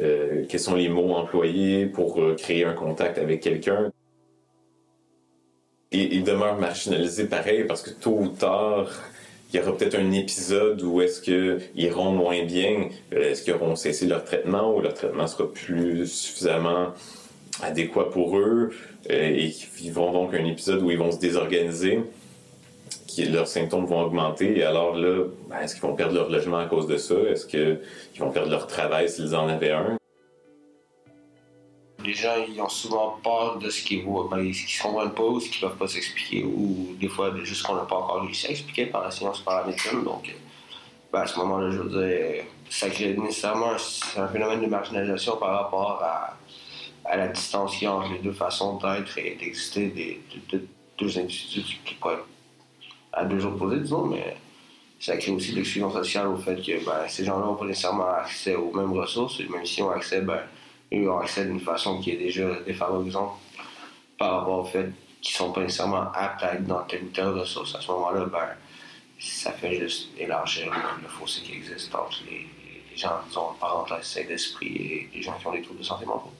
euh, 0.01 0.45
quels 0.49 0.59
sont 0.59 0.75
les 0.75 0.89
mots 0.89 1.13
employés 1.13 1.85
pour 1.85 2.21
euh, 2.21 2.35
créer 2.35 2.65
un 2.65 2.73
contact 2.73 3.17
avec 3.17 3.41
quelqu'un. 3.41 3.91
Et 5.91 6.15
ils 6.15 6.23
demeurent 6.23 6.59
marginalisés 6.59 7.25
pareil 7.25 7.63
parce 7.63 7.81
que 7.81 7.91
tôt 7.91 8.17
ou 8.19 8.27
tard, 8.27 8.91
il 9.51 9.57
y 9.57 9.63
aura 9.63 9.75
peut-être 9.75 9.95
un 9.95 10.11
épisode 10.11 10.81
où 10.81 11.01
est-ce 11.01 11.21
qu'ils 11.21 11.61
iront 11.75 12.11
moins 12.11 12.43
bien, 12.43 12.89
est-ce 13.11 13.43
qu'ils 13.43 13.53
auront 13.53 13.75
cessé 13.75 14.05
leur 14.05 14.25
traitement 14.25 14.75
ou 14.75 14.81
leur 14.81 14.93
traitement 14.93 15.27
sera 15.27 15.51
plus 15.51 16.05
suffisamment 16.05 16.87
adéquat 17.63 18.09
pour 18.09 18.37
eux 18.37 18.71
et 19.09 19.49
qu'ils 19.51 19.93
vont 19.93 20.11
donc 20.11 20.33
un 20.33 20.45
épisode 20.45 20.81
où 20.83 20.91
ils 20.91 20.97
vont 20.97 21.11
se 21.11 21.19
désorganiser 21.19 22.01
leurs 23.25 23.47
symptômes 23.47 23.85
vont 23.85 24.01
augmenter. 24.01 24.59
Et 24.59 24.63
alors 24.63 24.95
là, 24.95 25.25
ben, 25.49 25.59
est-ce 25.59 25.75
qu'ils 25.75 25.83
vont 25.83 25.95
perdre 25.95 26.13
leur 26.13 26.29
logement 26.29 26.59
à 26.59 26.65
cause 26.65 26.87
de 26.87 26.97
ça? 26.97 27.15
Est-ce 27.29 27.45
qu'ils 27.45 27.79
vont 28.19 28.31
perdre 28.31 28.51
leur 28.51 28.67
travail 28.67 29.09
s'ils 29.09 29.35
en 29.35 29.47
avaient 29.47 29.71
un? 29.71 29.97
Les 32.03 32.13
gens, 32.13 32.35
ils 32.47 32.61
ont 32.61 32.69
souvent 32.69 33.19
peur 33.23 33.57
de 33.57 33.69
ce 33.69 33.81
qu'ils 33.81 34.03
voient. 34.03 34.27
Ben, 34.29 34.51
qu'ils 34.51 34.51
ne 34.51 34.83
comprennent 34.83 35.13
pas 35.13 35.23
ou 35.23 35.39
ce 35.39 35.49
qu'ils 35.49 35.63
ne 35.63 35.69
peuvent 35.69 35.77
pas 35.77 35.87
s'expliquer. 35.87 36.43
Ou 36.43 36.95
des 36.99 37.07
fois, 37.07 37.33
juste 37.43 37.63
qu'on 37.63 37.75
n'a 37.75 37.83
pas 37.83 37.95
encore 37.95 38.21
réussi 38.21 38.47
à 38.47 38.51
expliquer 38.51 38.85
par 38.85 39.03
la 39.03 39.11
science, 39.11 39.41
par 39.41 39.61
la 39.61 39.63
médecine. 39.65 40.03
Donc, 40.03 40.33
ben, 41.11 41.21
à 41.21 41.27
ce 41.27 41.37
moment-là, 41.39 41.71
je 41.71 41.77
veux 41.79 41.89
dire, 41.89 42.43
ça 42.69 42.89
crée 42.89 43.15
nécessairement 43.15 43.71
un 44.17 44.27
phénomène 44.27 44.61
de 44.61 44.67
marginalisation 44.67 45.37
par 45.37 45.63
rapport 45.63 46.01
à, 46.03 46.37
la 47.15 47.29
distance 47.29 47.77
qu'il 47.77 47.85
y 47.85 47.87
entre 47.87 48.11
les 48.11 48.19
deux 48.19 48.33
façons 48.33 48.75
d'être 48.77 49.17
et 49.17 49.37
d'exister 49.39 49.87
des, 49.87 50.21
de, 50.51 50.67
deux 50.97 51.17
individus 51.17 51.79
qui 51.85 51.95
peuvent 51.95 52.23
à 53.13 53.23
deux 53.23 53.45
opposés, 53.45 53.79
disons, 53.79 54.05
mais 54.05 54.35
ça 54.99 55.15
crée 55.17 55.31
aussi 55.31 55.53
l'exclusion 55.53 55.91
sociale 55.91 56.27
au 56.27 56.37
fait 56.37 56.55
que 56.55 56.85
ben, 56.85 57.07
ces 57.07 57.23
gens-là 57.23 57.45
n'ont 57.45 57.55
pas 57.55 57.65
nécessairement 57.65 58.09
accès 58.09 58.55
aux 58.55 58.71
mêmes 58.73 58.93
ressources, 58.93 59.39
et 59.39 59.47
même 59.47 59.65
s'ils 59.65 59.83
ont 59.83 59.89
accès, 59.89 60.21
ils 60.91 61.07
ont 61.07 61.19
accès 61.19 61.45
d'une 61.45 61.59
façon 61.59 61.99
qui 61.99 62.11
est 62.11 62.17
déjà 62.17 62.59
défavorisante 62.65 63.33
par 64.17 64.39
rapport 64.39 64.59
au 64.59 64.65
fait 64.65 64.91
qu'ils 65.21 65.33
ne 65.33 65.37
sont 65.37 65.51
pas 65.51 65.61
nécessairement 65.61 66.11
aptes 66.13 66.43
à 66.43 66.53
être 66.55 66.65
dans 66.65 66.83
telle 66.83 67.03
ou 67.03 67.09
telle 67.09 67.29
ressource. 67.29 67.75
À 67.75 67.81
ce 67.81 67.91
moment-là, 67.91 68.25
ben, 68.25 68.49
ça 69.19 69.51
fait 69.51 69.79
juste 69.79 70.09
élargir 70.17 70.71
le, 71.01 71.07
fossé 71.07 71.41
qui 71.41 71.53
existe 71.53 71.93
entre 71.93 72.23
les, 72.29 72.47
gens 72.95 73.19
qui 73.29 73.37
ont 73.37 73.53
parenthèse 73.59 74.05
sain 74.05 74.23
d'esprit 74.23 74.75
et 74.75 75.09
les 75.13 75.21
gens 75.21 75.37
qui 75.37 75.45
ont 75.45 75.51
des 75.51 75.61
troubles 75.61 75.79
de 75.79 75.85
santé 75.85 76.05
mentale. 76.05 76.31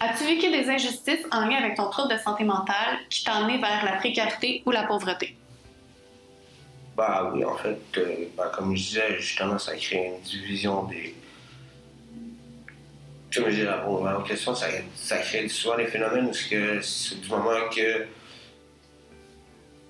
As-tu 0.00 0.24
vécu 0.24 0.50
des 0.50 0.70
injustices 0.70 1.26
en 1.32 1.46
lien 1.46 1.56
avec 1.56 1.76
ton 1.76 1.90
trouble 1.90 2.14
de 2.14 2.18
santé 2.18 2.44
mentale 2.44 2.98
qui 3.10 3.28
amené 3.28 3.58
vers 3.58 3.84
la 3.84 3.96
précarité 3.96 4.62
ou 4.64 4.70
la 4.70 4.84
pauvreté? 4.84 5.36
Bah 6.96 7.30
oui, 7.32 7.44
en 7.44 7.56
fait, 7.56 7.78
euh, 7.96 8.28
bah, 8.36 8.50
comme 8.54 8.74
je 8.74 8.82
disais, 8.82 9.20
justement, 9.20 9.58
ça 9.58 9.76
crée 9.76 10.06
une 10.06 10.20
division 10.22 10.84
des. 10.84 11.14
Comme 13.34 13.44
je 13.46 13.50
disais, 13.50 13.64
la 13.64 13.78
première 13.78 14.22
question, 14.24 14.54
ça, 14.54 15.18
crée 15.18 15.48
souvent 15.48 15.76
des 15.76 15.86
phénomènes 15.86 16.26
où 16.26 16.34
c'est 16.34 17.20
du 17.20 17.28
moment 17.28 17.68
que. 17.74 18.06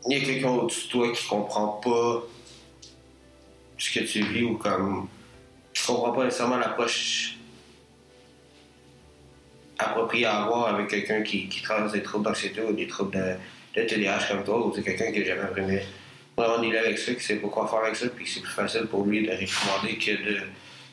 Il 0.06 0.18
y 0.18 0.22
a 0.22 0.24
quelqu'un 0.24 0.50
au-dessus 0.50 0.86
de 0.86 0.92
toi 0.92 1.12
qui 1.12 1.26
comprend 1.26 1.68
pas 1.84 2.22
ce 3.76 3.98
que 3.98 4.04
tu 4.04 4.22
vis 4.22 4.44
ou 4.44 4.56
comme. 4.56 5.08
qui 5.72 5.86
comprend 5.86 6.12
pas 6.12 6.24
nécessairement 6.24 6.56
l'approche 6.56 7.36
appropriée 9.78 10.26
à 10.26 10.42
avoir 10.42 10.74
avec 10.74 10.88
quelqu'un 10.88 11.22
qui, 11.22 11.48
traverse 11.62 11.92
des 11.92 12.02
troubles 12.02 12.24
d'anxiété 12.24 12.60
ou 12.62 12.72
des 12.72 12.88
troubles 12.88 13.12
de, 13.12 13.80
de 13.80 14.28
comme 14.28 14.44
toi, 14.44 14.66
ou 14.66 14.72
c'est 14.74 14.82
quelqu'un 14.82 15.12
qui 15.12 15.20
n'a 15.20 15.24
jamais 15.24 15.50
vraiment 15.50 15.78
vraiment 16.36 16.60
dealer 16.60 16.78
avec 16.78 16.98
ça, 16.98 17.14
qui 17.14 17.22
sait 17.22 17.36
pas 17.36 17.48
quoi 17.48 17.68
faire 17.68 17.80
avec 17.80 17.96
ça, 17.96 18.06
puis 18.08 18.26
c'est 18.26 18.40
plus 18.40 18.52
facile 18.52 18.86
pour 18.86 19.04
lui 19.04 19.26
de 19.26 19.30
recommander 19.30 19.98
que 19.98 20.10
de 20.10 20.38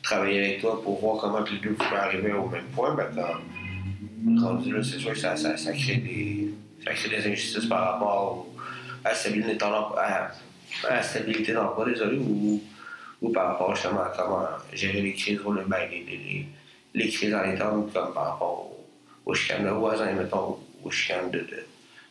travailler 0.05 0.45
avec 0.45 0.61
toi 0.61 0.81
pour 0.81 0.99
voir 0.99 1.17
comment 1.17 1.39
les 1.39 1.57
deux 1.57 1.73
pouvaient 1.73 1.97
arriver 1.97 2.31
au 2.33 2.47
même 2.47 2.65
point. 2.75 2.95
Quand, 2.95 4.47
rendu 4.47 4.71
là, 4.71 4.83
c'est 4.83 4.99
sûr 4.99 5.11
que 5.11 5.17
ça, 5.17 5.35
ça, 5.35 5.57
ça, 5.57 5.71
crée 5.73 5.97
des, 5.97 6.53
ça 6.83 6.93
crée 6.93 7.09
des 7.09 7.27
injustices 7.27 7.65
par 7.65 7.93
rapport 7.93 8.47
à 9.03 9.09
la 9.09 9.15
stabilité 9.15 9.57
à, 9.63 10.31
à 10.89 11.03
stabilité 11.03 11.53
d'emploi, 11.53 11.85
désolé, 11.85 12.17
ou, 12.17 12.61
ou 13.21 13.29
par 13.29 13.47
rapport 13.47 13.75
justement 13.75 14.01
à 14.01 14.13
comment 14.15 14.45
gérer 14.73 15.01
les 15.01 15.13
crises 15.13 15.39
ou 15.43 15.51
le, 15.51 15.63
ben, 15.65 15.89
les, 15.89 16.03
les, 16.03 16.47
les, 16.93 17.09
crises 17.09 17.33
à 17.33 17.45
l'interne, 17.45 17.89
comme 17.91 18.13
par 18.13 18.31
rapport 18.31 18.71
aux, 19.25 19.31
aux 19.31 19.33
chicanes 19.33 19.65
de 19.65 19.69
voisins, 19.69 20.11
mettons, 20.13 20.59
aux 20.83 20.91
chicanes 20.91 21.31
de, 21.31 21.39
de, 21.39 21.65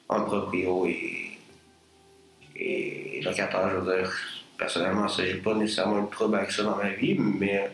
proprio 0.08 0.86
et 0.86 1.30
et 2.56 3.20
locataire, 3.24 3.70
je 3.70 3.76
veux 3.76 3.96
dire, 3.96 4.12
personnellement, 4.56 5.08
ça, 5.08 5.24
j'ai 5.24 5.34
pas 5.34 5.54
nécessairement 5.54 5.98
un 5.98 6.06
trouble 6.06 6.36
avec 6.36 6.50
ça 6.50 6.62
dans 6.62 6.76
ma 6.76 6.90
vie, 6.90 7.16
mais 7.18 7.68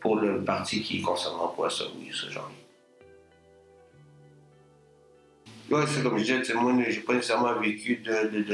pour 0.00 0.16
le 0.16 0.42
parti 0.42 0.82
qui 0.82 1.00
concerne 1.02 1.36
l'emploi, 1.36 1.70
ça, 1.70 1.84
oui, 1.98 2.10
j'en 2.30 2.40
ai. 2.40 2.66
Ouais, 5.74 5.84
c'est 5.88 6.02
comme 6.02 6.16
je 6.18 6.34
disais, 6.34 6.54
moi, 6.54 6.72
j'ai 6.88 7.00
pas 7.00 7.14
nécessairement 7.14 7.58
vécu 7.58 7.96
de, 7.96 8.28
de, 8.28 8.44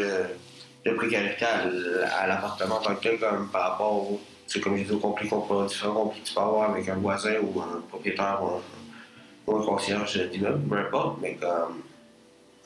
de, 0.85 0.91
précarité 0.95 1.45
à, 1.45 2.27
l'appartement 2.27 2.81
tant 2.81 2.95
que 2.95 3.03
tel, 3.03 3.19
comme 3.19 3.49
par 3.49 3.73
rapport 3.73 3.93
au, 3.93 4.21
c'est 4.47 4.61
comme 4.61 4.77
je 4.79 4.85
dis, 4.85 4.93
aux 4.93 4.99
conflits 4.99 5.29
qu'on 5.29 5.43
peut, 5.43 5.67
que 5.67 6.25
tu 6.25 6.35
peux 6.35 6.41
avoir 6.41 6.71
avec 6.71 6.89
un 6.89 6.97
voisin 6.97 7.35
ou 7.43 7.61
un 7.61 7.83
propriétaire 7.89 8.41
ou 8.43 8.47
un, 8.47 8.63
ou 9.47 9.57
un 9.59 9.67
concierge 9.67 10.31
d'immeuble, 10.31 10.67
peu 10.67 10.79
importe, 10.79 11.19
mais 11.21 11.35
comme 11.35 11.83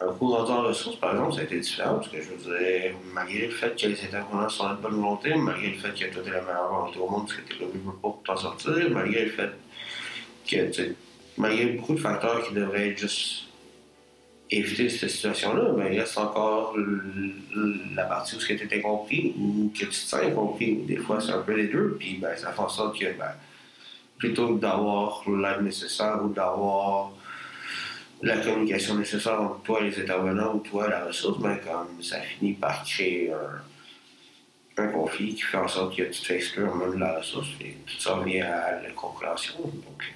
un 0.00 0.10
rendu 0.10 0.50
en 0.50 0.62
ressources, 0.62 0.96
par 0.96 1.12
exemple, 1.12 1.34
ça 1.34 1.40
a 1.40 1.44
été 1.44 1.58
différent, 1.58 1.94
parce 1.94 2.08
que 2.08 2.18
je 2.20 2.28
dire, 2.28 2.94
malgré 3.14 3.46
le 3.46 3.52
fait 3.52 3.74
que 3.80 3.86
les 3.86 4.04
intervenants 4.04 4.48
sont 4.48 4.68
de 4.70 4.76
bonne 4.76 4.96
volonté, 4.96 5.34
malgré 5.34 5.68
le 5.68 5.78
fait 5.78 5.88
que 5.90 6.12
tu 6.12 6.18
as 6.18 6.32
la 6.32 6.42
meilleure 6.42 6.68
volonté 6.70 6.98
au 6.98 7.08
monde, 7.08 7.26
parce 7.26 7.40
que 7.40 7.54
tu 7.54 7.60
le 7.60 7.66
mieux 7.66 7.92
pour 8.02 8.22
t'en 8.24 8.36
sortir, 8.36 8.90
malgré 8.90 9.24
le 9.24 9.30
fait 9.30 9.50
que, 10.46 10.70
tu 10.70 10.96
malgré 11.38 11.66
beaucoup 11.66 11.94
de 11.94 12.00
facteurs 12.00 12.46
qui 12.46 12.54
devraient 12.54 12.96
juste 12.96 13.44
éviter 14.50 14.88
cette 14.88 15.10
situation-là, 15.10 15.72
mais 15.76 15.94
il 15.94 16.00
reste 16.00 16.18
encore 16.18 16.74
la 17.94 18.04
partie 18.04 18.36
où 18.36 18.38
tu 18.38 18.52
es 18.52 18.78
incompris 18.78 19.34
ou 19.38 19.72
que 19.74 19.80
tu 19.80 19.88
te 19.88 19.94
sens 19.94 20.20
incompris, 20.22 20.76
des 20.76 20.98
fois 20.98 21.20
c'est 21.20 21.32
un 21.32 21.40
peu 21.40 21.54
les 21.54 21.66
deux, 21.66 21.96
puis 21.98 22.18
ben, 22.18 22.36
ça 22.36 22.52
fait 22.52 22.60
en 22.60 22.68
sorte 22.68 22.98
que 22.98 23.06
ben, 23.06 23.32
plutôt 24.18 24.54
que 24.54 24.60
d'avoir 24.60 25.24
l'aide 25.28 25.62
nécessaire 25.62 26.20
ou 26.22 26.28
d'avoir 26.28 27.10
la 28.22 28.38
communication 28.38 28.94
nécessaire 28.94 29.40
entre 29.40 29.60
toi 29.62 29.80
les 29.82 29.98
intervenants 30.00 30.54
ou 30.54 30.58
toi 30.60 30.88
la 30.88 31.04
ressource, 31.04 31.38
ben, 31.38 31.56
comme 31.56 32.02
ça 32.02 32.20
finit 32.20 32.54
par 32.54 32.82
créer 32.84 33.32
un, 33.32 34.88
conflit 34.88 35.34
qui 35.34 35.42
fait 35.42 35.56
en 35.56 35.68
sorte 35.68 35.96
que 35.96 36.02
tu 36.02 36.20
te 36.20 36.26
fais 36.26 36.36
exclure 36.36 36.74
même 36.74 36.94
de 36.94 37.00
la 37.00 37.18
ressource 37.18 37.48
et 37.60 37.76
tout 37.86 37.98
ça 37.98 38.14
revient 38.14 38.42
à 38.42 38.72
la. 38.72 38.88
Donc, 38.88 40.14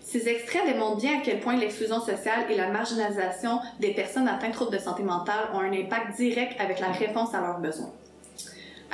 Ces 0.00 0.28
extraits 0.28 0.66
démontrent 0.66 1.00
bien 1.00 1.18
à 1.18 1.22
quel 1.24 1.40
point 1.40 1.56
l'exclusion 1.56 2.00
sociale 2.00 2.50
et 2.50 2.54
la 2.54 2.68
marginalisation 2.68 3.60
des 3.80 3.94
personnes 3.94 4.28
atteintes 4.28 4.50
de 4.50 4.54
troubles 4.54 4.72
de 4.72 4.78
santé 4.78 5.02
mentale 5.02 5.48
ont 5.54 5.60
un 5.60 5.72
impact 5.72 6.16
direct 6.16 6.60
avec 6.60 6.80
la 6.80 6.92
réponse 6.92 7.34
à 7.34 7.40
leurs 7.40 7.58
besoins. 7.58 7.90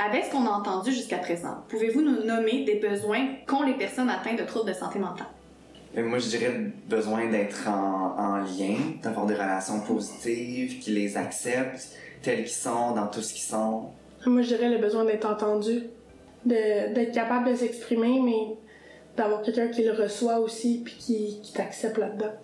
Avec 0.01 0.27
ce 0.27 0.31
qu'on 0.31 0.47
a 0.47 0.51
entendu 0.51 0.93
jusqu'à 0.93 1.19
présent, 1.19 1.65
pouvez-vous 1.69 2.03
nous 2.03 2.23
nommer 2.25 2.65
des 2.65 2.77
besoins 2.77 3.27
qu'ont 3.49 3.65
les 3.65 3.75
personnes 3.75 4.09
atteintes 4.09 4.39
de 4.39 4.45
troubles 4.45 4.69
de 4.69 4.75
santé 4.75 5.01
mentale? 5.01 5.27
Moi, 5.97 6.21
je 6.21 6.29
dirais 6.29 6.53
besoin 6.87 7.27
d'être 7.27 7.67
en, 7.67 8.15
en, 8.17 8.37
lien, 8.37 8.77
d'avoir 9.03 9.27
des 9.27 9.35
relations 9.35 9.81
positives, 9.81 10.79
qui 10.79 10.93
les 10.93 11.17
acceptent 11.17 11.97
tels 12.23 12.45
qu'ils 12.45 12.49
sont, 12.49 12.93
dans 12.93 13.09
tout 13.09 13.21
ce 13.21 13.33
qu'ils 13.33 13.43
sont. 13.43 13.89
Moi, 14.25 14.43
je 14.43 14.55
dirais 14.55 14.69
le 14.69 14.79
besoin 14.79 15.05
d'être 15.05 15.29
entendu, 15.29 15.83
d'être 16.45 17.13
capable 17.13 17.51
de 17.51 17.57
s'exprimer, 17.57 18.21
mais 18.21 18.57
d'avoir 19.17 19.43
quelqu'un 19.43 19.67
qui 19.67 19.83
le 19.83 19.93
reçoit 19.93 20.39
aussi 20.39 20.83
puis 20.85 20.95
qui, 20.95 21.41
qui 21.43 21.53
t'accepte 21.53 21.99
là-dedans. 21.99 22.35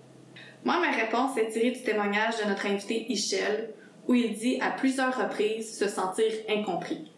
Moi, 0.65 0.81
ma 0.81 0.91
réponse 0.91 1.37
est 1.39 1.51
tirée 1.51 1.71
du 1.71 1.83
témoignage 1.83 2.43
de 2.43 2.49
notre 2.49 2.67
invité 2.67 3.07
Michel, 3.09 3.71
où 4.09 4.15
il 4.15 4.35
dit 4.35 4.59
à 4.61 4.71
plusieurs 4.71 5.17
reprises 5.17 5.79
se 5.79 5.87
sentir 5.87 6.27
incompris. 6.49 7.14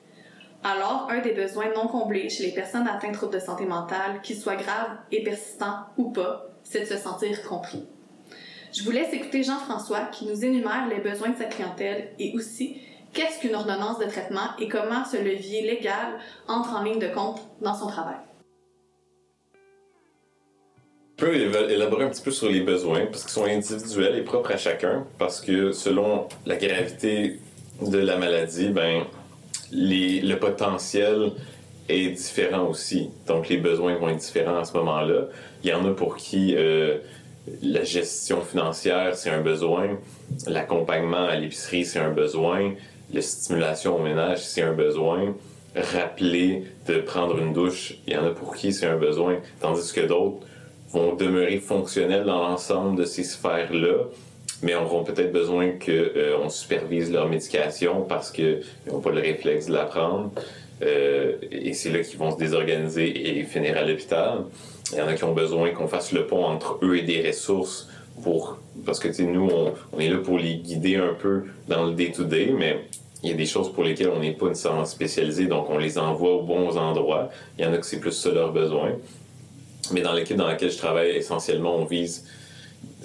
Alors, 0.68 1.07
un 1.11 1.20
des 1.20 1.31
besoins 1.31 1.72
non 1.76 1.87
comblés 1.87 2.29
chez 2.29 2.42
les 2.42 2.50
personnes 2.50 2.88
atteintes 2.88 3.12
de 3.12 3.16
troubles 3.16 3.35
de 3.35 3.38
santé 3.38 3.64
mentale, 3.66 4.20
qu'ils 4.24 4.37
soient 4.37 4.57
graves 4.57 4.96
et 5.12 5.22
persistants 5.22 5.85
ou 5.96 6.11
pas, 6.11 6.48
c'est 6.64 6.81
de 6.81 6.87
se 6.87 6.96
sentir 6.96 7.40
compris. 7.44 7.87
Je 8.76 8.83
vous 8.83 8.90
laisse 8.90 9.12
écouter 9.12 9.44
Jean-François 9.44 10.07
qui 10.11 10.26
nous 10.26 10.44
énumère 10.44 10.88
les 10.90 10.98
besoins 10.98 11.29
de 11.29 11.37
sa 11.37 11.44
clientèle 11.44 12.09
et 12.18 12.33
aussi 12.35 12.81
qu'est-ce 13.12 13.38
qu'une 13.38 13.55
ordonnance 13.55 14.00
de 14.00 14.07
traitement 14.07 14.57
et 14.59 14.66
comment 14.66 15.05
ce 15.05 15.18
levier 15.18 15.62
légal 15.62 16.18
entre 16.48 16.74
en 16.74 16.83
ligne 16.83 16.98
de 16.98 17.14
compte 17.14 17.42
dans 17.61 17.74
son 17.74 17.87
travail. 17.87 18.16
Je 21.20 21.26
élaborer 21.70 22.07
un 22.07 22.11
petit 22.11 22.22
peu 22.22 22.33
sur 22.33 22.50
les 22.50 22.62
besoins 22.62 23.07
parce 23.07 23.22
qu'ils 23.22 23.31
sont 23.31 23.44
individuels 23.44 24.16
et 24.16 24.22
propres 24.22 24.50
à 24.50 24.57
chacun 24.57 25.07
parce 25.16 25.40
que 25.40 25.70
selon 25.70 26.26
la 26.44 26.57
gravité 26.57 27.38
de 27.81 27.98
la 27.98 28.16
maladie, 28.18 28.70
ben, 28.70 29.05
les, 29.72 30.20
le 30.20 30.38
potentiel 30.38 31.33
est 31.88 32.11
différent 32.11 32.68
aussi. 32.68 33.11
Donc, 33.26 33.48
les 33.48 33.59
besoins 33.59 33.96
vont 33.96 34.09
être 34.09 34.18
différents 34.18 34.59
à 34.59 34.64
ce 34.64 34.76
moment-là. 34.76 35.26
Il 35.62 35.70
y 35.70 35.72
en 35.72 35.85
a 35.87 35.92
pour 35.92 36.16
qui 36.16 36.55
euh, 36.57 36.98
la 37.62 37.85
gestion 37.85 38.40
financière, 38.40 39.14
c'est 39.14 39.31
un 39.31 39.40
besoin. 39.40 39.98
L'accompagnement 40.46 41.24
à 41.26 41.37
l'épicerie, 41.37 41.85
c'est 41.85 42.00
un 42.00 42.11
besoin. 42.11 42.74
La 43.12 43.22
stimulation 43.22 43.96
au 43.96 44.02
ménage, 44.02 44.44
c'est 44.44 44.62
un 44.62 44.72
besoin. 44.72 45.35
Rappeler 45.74 46.64
de 46.88 46.98
prendre 46.98 47.38
une 47.38 47.52
douche, 47.52 47.98
il 48.07 48.14
y 48.14 48.16
en 48.16 48.24
a 48.24 48.31
pour 48.31 48.57
qui 48.57 48.72
c'est 48.72 48.87
un 48.87 48.96
besoin. 48.96 49.37
Tandis 49.61 49.92
que 49.92 50.00
d'autres 50.00 50.46
vont 50.90 51.14
demeurer 51.14 51.59
fonctionnels 51.59 52.24
dans 52.24 52.48
l'ensemble 52.48 52.98
de 52.98 53.05
ces 53.05 53.24
sphères-là 53.24 54.07
mais 54.62 54.74
auront 54.74 55.04
peut-être 55.04 55.32
besoin 55.32 55.70
qu'on 55.70 55.90
euh, 55.90 56.48
supervise 56.48 57.12
leur 57.12 57.28
médication 57.28 58.02
parce 58.02 58.30
qu'ils 58.30 58.62
n'ont 58.90 59.00
pas 59.00 59.10
le 59.10 59.20
réflexe 59.20 59.66
de 59.66 59.72
la 59.72 59.84
prendre. 59.84 60.30
Euh, 60.82 61.36
et 61.50 61.72
c'est 61.72 61.90
là 61.90 62.00
qu'ils 62.00 62.18
vont 62.18 62.30
se 62.30 62.36
désorganiser 62.36 63.38
et 63.38 63.44
finir 63.44 63.76
à 63.76 63.82
l'hôpital. 63.84 64.44
Il 64.92 64.98
y 64.98 65.02
en 65.02 65.08
a 65.08 65.14
qui 65.14 65.24
ont 65.24 65.32
besoin 65.32 65.70
qu'on 65.70 65.88
fasse 65.88 66.12
le 66.12 66.26
pont 66.26 66.44
entre 66.44 66.78
eux 66.82 66.96
et 66.96 67.02
des 67.02 67.26
ressources 67.26 67.88
pour 68.22 68.58
parce 68.84 68.98
que 68.98 69.08
nous 69.22 69.48
on, 69.50 69.74
on, 69.92 70.00
est 70.00 70.08
là 70.08 70.18
pour 70.18 70.38
les 70.38 70.56
guider 70.56 70.96
un 70.96 71.14
peu 71.14 71.44
dans 71.68 71.84
le 71.84 71.92
day-to-day, 71.94 72.54
mais 72.56 72.80
il 73.22 73.30
y 73.30 73.32
a 73.32 73.36
des 73.36 73.46
choses 73.46 73.72
pour 73.72 73.82
lesquelles 73.82 74.10
on 74.10 74.20
n'est 74.20 74.32
pas 74.32 74.48
nécessairement 74.48 74.84
spécialisé, 74.84 75.46
donc 75.46 75.68
on 75.70 75.78
les 75.78 75.98
envoie 75.98 76.34
aux 76.34 76.42
bons 76.42 76.76
endroits. 76.76 77.30
Il 77.58 77.64
y 77.64 77.68
en 77.68 77.72
a 77.72 77.78
que 77.78 77.86
c'est 77.86 78.00
plus 78.00 78.12
ça 78.12 78.30
leur 78.30 78.52
besoin. 78.52 78.92
Mais 79.92 80.00
dans 80.00 80.12
l'équipe 80.12 80.36
dans 80.36 80.46
laquelle 80.46 80.70
je 80.70 80.78
travaille, 80.78 81.10
essentiellement, 81.10 81.76
on 81.76 81.84
vise 81.84 82.24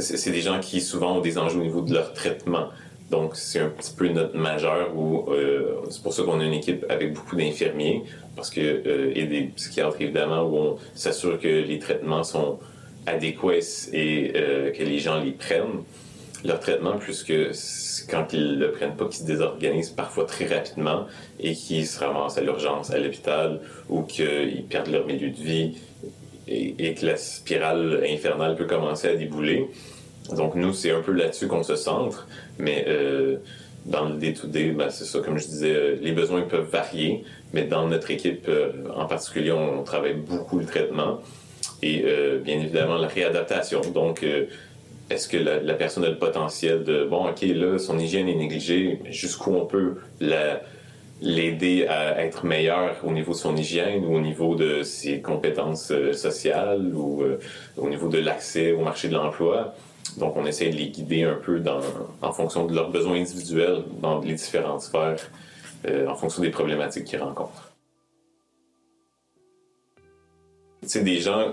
c'est 0.02 0.32
des 0.32 0.42
gens 0.42 0.60
qui 0.60 0.82
souvent 0.82 1.18
ont 1.18 1.22
des 1.22 1.38
enjeux 1.38 1.60
au 1.60 1.64
niveau 1.64 1.82
de 1.82 1.94
leur 1.94 2.14
traitement. 2.14 2.68
Donc, 3.12 3.36
c'est 3.36 3.60
un 3.60 3.68
petit 3.70 3.94
peu 3.94 4.08
notre 4.08 4.38
majeur 4.38 4.96
où 4.96 5.30
euh, 5.32 5.82
c'est 5.90 6.02
pour 6.02 6.14
ça 6.14 6.24
qu'on 6.24 6.40
a 6.40 6.46
une 6.46 6.54
équipe 6.54 6.86
avec 6.88 7.14
beaucoup 7.14 7.36
d'infirmiers, 7.36 8.04
parce 8.38 8.50
que 8.50 8.62
euh, 8.62 9.12
et 9.14 9.26
des 9.26 9.44
psychiatres 9.56 9.98
évidemment 10.00 10.44
où 10.44 10.56
on 10.56 10.78
s'assure 10.96 11.38
que 11.38 11.48
les 11.48 11.78
traitements 11.78 12.24
sont 12.24 12.60
adéquats 13.06 13.90
et 13.92 14.32
euh, 14.36 14.72
que 14.72 14.84
les 14.84 15.00
gens 15.00 15.22
les 15.22 15.32
prennent. 15.32 15.84
Leur 16.44 16.60
traitement, 16.60 16.98
puisque 16.98 17.34
quand 18.10 18.34
ils 18.34 18.58
le 18.58 18.72
prennent 18.72 18.96
pas, 18.96 19.06
qu'ils 19.06 19.22
se 19.22 19.26
désorganisent 19.26 19.92
parfois 19.92 20.26
très 20.26 20.48
rapidement 20.48 21.06
et 21.40 21.54
qu'ils 21.54 21.86
se 21.86 22.00
ramassent 22.00 22.40
à 22.40 22.42
l'urgence 22.42 22.90
à 22.90 22.98
l'hôpital 22.98 23.60
ou 23.90 24.02
qu'ils 24.02 24.66
perdent 24.68 24.90
leur 24.90 25.06
milieu 25.06 25.30
de 25.30 25.36
vie 25.36 25.78
et, 26.52 26.94
que 26.94 27.06
la 27.06 27.18
spirale 27.18 28.04
infernale 28.08 28.56
peut 28.56 28.66
commencer 28.66 29.08
à 29.08 29.16
débouler. 29.16 29.68
Donc 30.36 30.56
nous, 30.56 30.74
c'est 30.74 30.92
un 30.92 31.02
peu 31.02 31.12
là-dessus 31.12 31.48
qu'on 31.48 31.64
se 31.64 31.76
centre, 31.76 32.28
mais 32.60 32.86
euh, 32.88 33.38
dans 33.86 34.10
le 34.10 34.16
day-to-day, 34.16 34.72
ben, 34.72 34.90
c'est 34.90 35.06
ça, 35.06 35.20
comme 35.20 35.40
je 35.40 35.48
disais, 35.48 35.74
euh, 35.74 35.96
les 36.02 36.12
besoins 36.12 36.42
peuvent 36.42 36.70
varier, 36.70 37.24
mais 37.54 37.64
dans 37.64 37.88
notre 37.88 38.12
équipe 38.12 38.46
euh, 38.48 38.72
en 38.96 39.06
particulier, 39.06 39.52
on, 39.52 39.84
travaille 39.84 40.14
beaucoup 40.14 40.60
le 40.60 40.66
traitement 40.66 41.22
et 41.84 42.06
bien 42.44 42.60
évidemment 42.60 42.98
la 42.98 43.08
réadaptation. 43.08 43.82
Donc 43.82 44.24
est-ce 45.10 45.28
que 45.28 45.38
la, 45.38 45.74
personne 45.74 46.06
a 46.06 46.10
le 46.10 46.18
potentiel 46.18 46.84
de, 46.84 47.06
bon, 47.06 47.28
OK, 47.28 47.42
là, 47.42 47.80
son 47.80 47.98
hygiène 47.98 48.30
est 48.30 48.36
négligée, 48.36 49.00
jusqu'où 49.10 49.56
on 49.56 49.66
peut 49.66 49.96
la, 50.20 50.62
l'aider 51.22 51.86
à 51.88 52.24
être 52.24 52.46
meilleur 52.46 52.98
au 53.04 53.12
niveau 53.12 53.34
de 53.34 53.38
son 53.38 53.56
hygiène 53.56 54.04
ou 54.06 54.16
au 54.16 54.20
niveau 54.20 54.56
de 54.56 54.82
ses 54.84 55.22
compétences 55.22 55.92
euh, 55.92 56.14
sociales 56.14 56.92
ou 56.96 57.22
euh, 57.22 57.40
au 57.78 57.88
niveau 57.90 58.10
de 58.10 58.18
l'accès 58.18 58.72
au 58.72 58.82
marché 58.82 59.08
de 59.08 59.14
l'emploi. 59.14 59.76
Donc, 60.18 60.36
on 60.36 60.46
essaie 60.46 60.70
de 60.70 60.76
les 60.76 60.90
guider 60.90 61.24
un 61.24 61.36
peu 61.36 61.60
dans, 61.60 61.80
en 62.22 62.34
fonction 62.34 62.66
de 62.66 62.74
leurs 62.74 62.90
besoins 62.90 63.20
individuels 63.20 63.84
dans 64.02 64.20
les 64.20 64.34
différentes 64.34 64.82
sphères, 64.82 65.30
euh, 65.88 66.08
en 66.08 66.16
fonction 66.16 66.42
des 66.42 66.50
problématiques 66.50 67.06
qu'ils 67.06 67.22
rencontrent. 67.22 67.71
Sais, 70.84 71.04
des 71.04 71.20
gens 71.20 71.46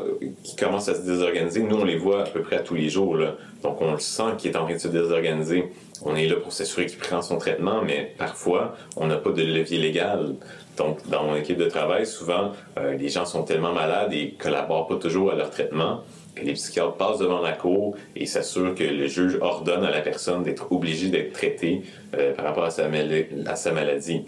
qui 0.43 0.57
commencent 0.57 0.89
à 0.89 0.95
se 0.95 1.03
désorganiser, 1.03 1.63
nous, 1.63 1.77
on 1.77 1.85
les 1.85 1.99
voit 1.99 2.23
à 2.23 2.27
peu 2.27 2.41
près 2.41 2.65
tous 2.65 2.75
les 2.75 2.89
jours. 2.89 3.19
Donc, 3.63 3.83
on 3.83 3.93
le 3.93 3.99
sent 3.99 4.23
qu'il 4.39 4.51
est 4.51 4.57
en 4.57 4.65
train 4.65 4.73
de 4.73 4.79
se 4.79 4.89
désorganiser. 4.89 5.71
On 6.03 6.17
est 6.17 6.27
là 6.27 6.37
pour 6.37 6.51
s'assurer 6.51 6.87
qu'il 6.87 6.99
prend 6.99 7.21
son 7.21 7.37
traitement, 7.37 7.83
mais 7.85 8.15
parfois, 8.17 8.75
on 8.97 9.07
n'a 9.07 9.17
pas 9.17 9.31
de 9.31 9.43
levier 9.43 9.79
légal. 9.79 10.37
Donc, 10.79 11.07
dans 11.11 11.25
mon 11.25 11.37
équipe 11.37 11.59
de 11.59 11.69
travail, 11.69 12.07
souvent, 12.07 12.53
euh, 12.79 12.95
les 12.95 13.11
gens 13.11 13.27
sont 13.27 13.43
tellement 13.43 13.75
malades 13.75 14.15
et 14.15 14.33
collaborent 14.39 14.87
pas 14.87 14.97
toujours 14.97 15.31
à 15.31 15.35
leur 15.35 15.51
traitement 15.51 16.05
les 16.43 16.53
psychiatres 16.53 16.95
passent 16.95 17.19
devant 17.19 17.41
la 17.41 17.53
cour 17.53 17.97
et 18.17 18.27
s'assurent 18.27 18.75
que 18.75 18.85
le 18.85 19.07
juge 19.07 19.39
ordonne 19.41 19.85
à 19.85 19.91
la 19.91 20.01
personne 20.01 20.43
d'être 20.43 20.73
obligée 20.73 21.09
d'être 21.09 21.33
traitée 21.33 21.83
euh, 22.17 22.35
par 22.35 22.47
rapport 22.47 22.65
à 22.65 22.71
sa, 22.71 22.89
maladie. 22.89 24.25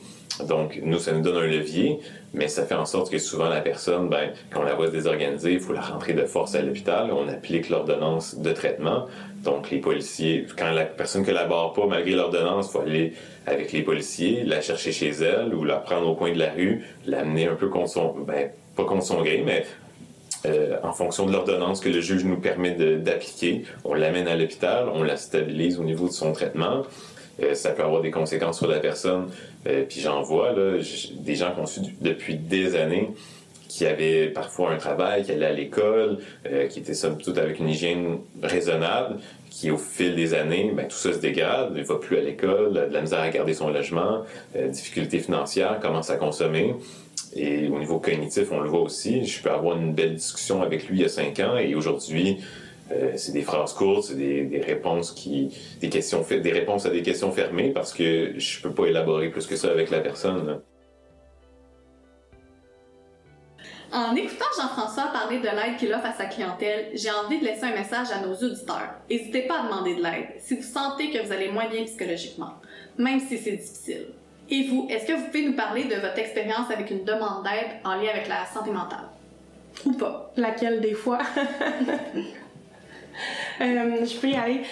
Donc, 0.47 0.81
nous, 0.83 0.99
ça 0.99 1.13
nous 1.13 1.23
donne 1.23 1.37
un 1.37 1.47
levier, 1.47 1.99
mais 2.33 2.49
ça 2.49 2.65
fait 2.65 2.75
en 2.75 2.87
sorte 2.87 3.11
que 3.11 3.19
souvent 3.19 3.49
la 3.49 3.61
personne, 3.61 4.09
ben, 4.09 4.31
quand 4.51 4.61
on 4.61 4.65
la 4.65 4.75
voit 4.75 4.87
se 4.87 4.93
désorganiser, 4.93 5.53
il 5.55 5.61
faut 5.61 5.73
la 5.73 5.81
rentrer 5.81 6.15
de 6.15 6.25
force 6.25 6.55
à 6.55 6.63
l'hôpital. 6.63 7.11
On 7.13 7.29
applique 7.29 7.69
l'ordonnance 7.69 8.39
de 8.39 8.53
traitement. 8.53 9.07
Donc, 9.43 9.71
les 9.71 9.79
policiers, 9.79 10.47
quand 10.57 10.71
la 10.71 10.85
personne 10.85 11.23
ne 11.23 11.27
collabore 11.27 11.73
pas 11.73 11.87
malgré 11.87 12.13
l'ordonnance, 12.13 12.69
il 12.69 12.73
faut 12.73 12.81
aller 12.81 13.13
avec 13.47 13.73
les 13.73 13.83
policiers, 13.83 14.45
la 14.45 14.61
chercher 14.61 14.93
chez 14.93 15.11
elle 15.11 15.55
ou 15.55 15.65
la 15.65 15.77
prendre 15.77 16.09
au 16.09 16.15
coin 16.15 16.33
de 16.33 16.39
la 16.39 16.53
rue, 16.53 16.85
l'amener 17.07 17.47
un 17.47 17.55
peu 17.55 17.69
contre 17.69 17.89
son, 17.89 18.15
ben, 18.27 18.51
pas 18.77 18.85
contre 18.85 19.05
son 19.05 19.23
gré, 19.23 19.43
mais 19.45 19.65
euh, 20.47 20.77
en 20.83 20.93
fonction 20.93 21.27
de 21.27 21.33
l'ordonnance 21.33 21.81
que 21.81 21.91
le 21.91 22.01
juge 22.01 22.25
nous 22.25 22.39
permet 22.41 22.73
d'appliquer. 22.97 23.65
On 23.85 23.93
l'amène 23.93 24.27
à 24.27 24.37
l'hôpital, 24.37 24.89
on 24.93 25.03
la 25.03 25.17
stabilise 25.17 25.79
au 25.79 25.85
niveau 25.85 26.09
de 26.09 26.13
son 26.13 26.33
traitement. 26.33 26.83
Euh, 27.43 27.55
ça 27.55 27.71
peut 27.71 27.83
avoir 27.83 28.01
des 28.01 28.11
conséquences 28.11 28.59
sur 28.59 28.67
la 28.67 28.79
personne. 28.79 29.29
Euh, 29.67 29.85
puis 29.87 30.01
j'en 30.01 30.23
vois 30.23 30.55
des 30.55 31.35
gens 31.35 31.53
qui 31.53 31.61
ont 31.61 31.67
su 31.67 31.81
depuis 32.01 32.37
des 32.37 32.75
années 32.75 33.11
qui 33.69 33.87
avaient 33.87 34.27
parfois 34.27 34.73
un 34.73 34.79
travail, 34.79 35.23
qui 35.23 35.31
allaient 35.31 35.47
à 35.47 35.53
l'école, 35.53 36.19
qui 36.71 36.81
étaient 36.81 36.93
somme 36.93 37.19
toute 37.19 37.39
avec 37.39 37.61
une 37.61 37.69
hygiène 37.69 38.19
raisonnable, 38.43 39.21
qui 39.49 39.71
au 39.71 39.77
fil 39.77 40.17
des 40.17 40.35
années, 40.35 40.73
ben, 40.75 40.89
tout 40.89 40.97
ça 40.97 41.13
se 41.13 41.19
dégrade, 41.19 41.73
il 41.77 41.85
va 41.85 41.95
plus 41.95 42.19
à 42.19 42.21
l'école, 42.21 42.73
de 42.73 42.93
la 42.93 43.01
misère 43.01 43.21
à 43.21 43.29
garder 43.29 43.55
son 43.55 43.71
logement, 43.71 44.25
difficultés 44.57 45.21
financières, 45.21 45.79
commence 45.79 46.11
à 46.11 46.17
consommer. 46.17 46.75
Et 47.35 47.69
au 47.69 47.79
niveau 47.79 47.99
cognitif, 48.01 48.51
on 48.51 48.61
le 48.61 48.69
voit 48.69 48.81
aussi. 48.81 49.25
Je 49.25 49.43
peux 49.43 49.51
avoir 49.51 49.77
une 49.77 49.95
belle 49.95 50.15
discussion 50.15 50.63
avec 50.63 50.89
lui 50.89 50.99
il 50.99 51.03
y 51.03 51.05
a 51.05 51.09
cinq 51.09 51.39
ans 51.41 51.57
et 51.57 51.75
aujourd'hui, 51.75 52.39
euh, 52.93 53.13
c'est 53.17 53.33
des 53.33 53.43
phrases 53.43 53.73
courtes, 53.73 54.05
c'est 54.05 54.17
des, 54.17 54.61
réponses 54.61 55.13
qui, 55.13 55.57
des 55.81 55.89
questions, 55.89 56.25
des 56.29 56.53
réponses 56.53 56.87
à 56.87 56.91
des 56.91 57.03
questions 57.03 57.31
fermées 57.31 57.71
parce 57.71 57.93
que 57.93 58.35
je 58.37 58.61
peux 58.61 58.73
pas 58.73 58.87
élaborer 58.87 59.31
plus 59.31 59.47
que 59.47 59.57
ça 59.57 59.71
avec 59.71 59.91
la 59.91 60.01
personne. 60.01 60.61
En 63.93 64.15
écoutant 64.15 64.45
Jean-François 64.57 65.11
parler 65.13 65.39
de 65.39 65.45
l'aide 65.45 65.77
qu'il 65.77 65.93
offre 65.93 66.07
à 66.07 66.13
sa 66.13 66.27
clientèle, 66.27 66.91
j'ai 66.95 67.11
envie 67.11 67.41
de 67.41 67.45
laisser 67.45 67.65
un 67.65 67.75
message 67.75 68.09
à 68.13 68.25
nos 68.25 68.35
auditeurs. 68.35 68.95
N'hésitez 69.09 69.43
pas 69.43 69.61
à 69.61 69.65
demander 69.65 69.97
de 69.97 70.03
l'aide 70.03 70.29
si 70.39 70.55
vous 70.57 70.63
sentez 70.63 71.11
que 71.11 71.25
vous 71.25 71.33
allez 71.33 71.51
moins 71.51 71.69
bien 71.69 71.85
psychologiquement, 71.85 72.55
même 72.99 73.19
si 73.19 73.37
c'est 73.37 73.57
difficile. 73.57 74.07
Et 74.51 74.65
vous, 74.65 74.87
est-ce 74.91 75.07
que 75.07 75.13
vous 75.13 75.27
pouvez 75.27 75.47
nous 75.47 75.55
parler 75.55 75.85
de 75.85 75.95
votre 75.95 76.19
expérience 76.19 76.71
avec 76.71 76.91
une 76.91 77.05
demande 77.05 77.45
d'aide 77.45 77.79
en 77.85 77.95
lien 77.95 78.11
avec 78.13 78.29
la 78.29 78.45
santé 78.47 78.71
mentale? 78.71 79.09
Ou 79.87 79.93
pas? 79.93 80.33
Laquelle 80.37 80.81
des 80.81 80.95
fois? 80.95 81.19
Euh, 83.61 84.05
je 84.07 84.19
peux 84.19 84.29
y 84.29 84.35
aller. 84.35 84.63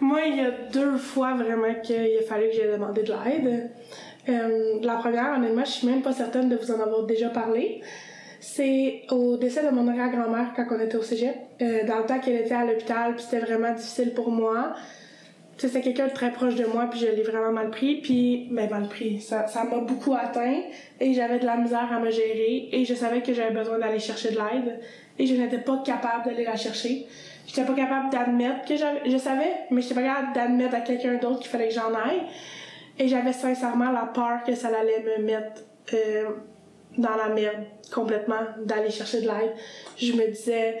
Moi, 0.00 0.20
il 0.26 0.36
y 0.36 0.40
a 0.40 0.50
deux 0.72 0.96
fois 0.96 1.34
vraiment 1.34 1.74
qu'il 1.82 2.16
a 2.18 2.22
fallu 2.26 2.48
que 2.48 2.54
j'ai 2.54 2.72
demandé 2.72 3.02
de 3.02 3.12
l'aide. 3.12 3.70
Euh, 4.28 4.78
la 4.82 4.94
première, 4.96 5.34
honnêtement, 5.36 5.64
je 5.64 5.70
suis 5.72 5.86
même 5.86 6.00
pas 6.00 6.12
certaine 6.12 6.48
de 6.48 6.56
vous 6.56 6.70
en 6.70 6.80
avoir 6.80 7.04
déjà 7.04 7.28
parlé. 7.28 7.82
C'est 8.40 9.02
au 9.10 9.36
décès 9.36 9.64
de 9.64 9.70
mon 9.70 9.88
arrière-grand-mère 9.88 10.52
quand 10.56 10.66
on 10.70 10.80
était 10.80 10.96
au 10.96 11.02
cégep. 11.02 11.36
Euh, 11.60 11.86
dans 11.86 11.98
le 11.98 12.06
temps 12.06 12.18
qu'elle 12.20 12.36
était 12.36 12.54
à 12.54 12.64
l'hôpital, 12.64 13.14
c'était 13.18 13.40
vraiment 13.40 13.74
difficile 13.74 14.14
pour 14.14 14.30
moi. 14.30 14.74
C'était 15.58 15.80
quelqu'un 15.80 16.06
de 16.06 16.12
très 16.12 16.30
proche 16.30 16.54
de 16.54 16.64
moi, 16.66 16.86
puis 16.88 17.00
je 17.00 17.06
l'ai 17.06 17.22
vraiment 17.22 17.50
mal 17.50 17.70
pris, 17.70 18.00
puis 18.00 18.46
ben, 18.50 18.70
mal 18.70 18.88
pris. 18.88 19.20
Ça, 19.20 19.48
ça 19.48 19.64
m'a 19.64 19.78
beaucoup 19.78 20.14
atteint, 20.14 20.62
et 21.00 21.14
j'avais 21.14 21.40
de 21.40 21.46
la 21.46 21.56
misère 21.56 21.92
à 21.92 21.98
me 21.98 22.10
gérer, 22.12 22.68
et 22.70 22.84
je 22.84 22.94
savais 22.94 23.22
que 23.22 23.34
j'avais 23.34 23.52
besoin 23.52 23.78
d'aller 23.78 23.98
chercher 23.98 24.30
de 24.30 24.36
l'aide, 24.36 24.78
et 25.18 25.26
je 25.26 25.34
n'étais 25.34 25.58
pas 25.58 25.82
capable 25.84 26.26
d'aller 26.26 26.44
la 26.44 26.56
chercher. 26.56 27.06
J'étais 27.48 27.64
pas 27.64 27.74
capable 27.74 28.10
d'admettre 28.10 28.66
que 28.66 28.76
j'avais, 28.76 29.10
je 29.10 29.16
savais, 29.16 29.52
mais 29.70 29.80
j'étais 29.80 29.96
pas 29.96 30.02
capable 30.02 30.32
d'admettre 30.32 30.74
à 30.76 30.80
quelqu'un 30.80 31.14
d'autre 31.16 31.40
qu'il 31.40 31.48
fallait 31.48 31.68
que 31.68 31.74
j'en 31.74 31.92
aille. 31.92 32.22
Et 33.00 33.08
j'avais 33.08 33.32
sincèrement 33.32 33.90
la 33.90 34.06
peur 34.06 34.44
que 34.46 34.54
ça 34.54 34.68
allait 34.68 35.02
me 35.02 35.24
mettre 35.24 35.62
euh, 35.94 36.24
dans 36.98 37.16
la 37.16 37.30
merde 37.30 37.64
complètement, 37.92 38.40
d'aller 38.64 38.90
chercher 38.90 39.22
de 39.22 39.26
l'aide. 39.26 39.54
Je 39.96 40.12
me 40.12 40.28
disais, 40.28 40.78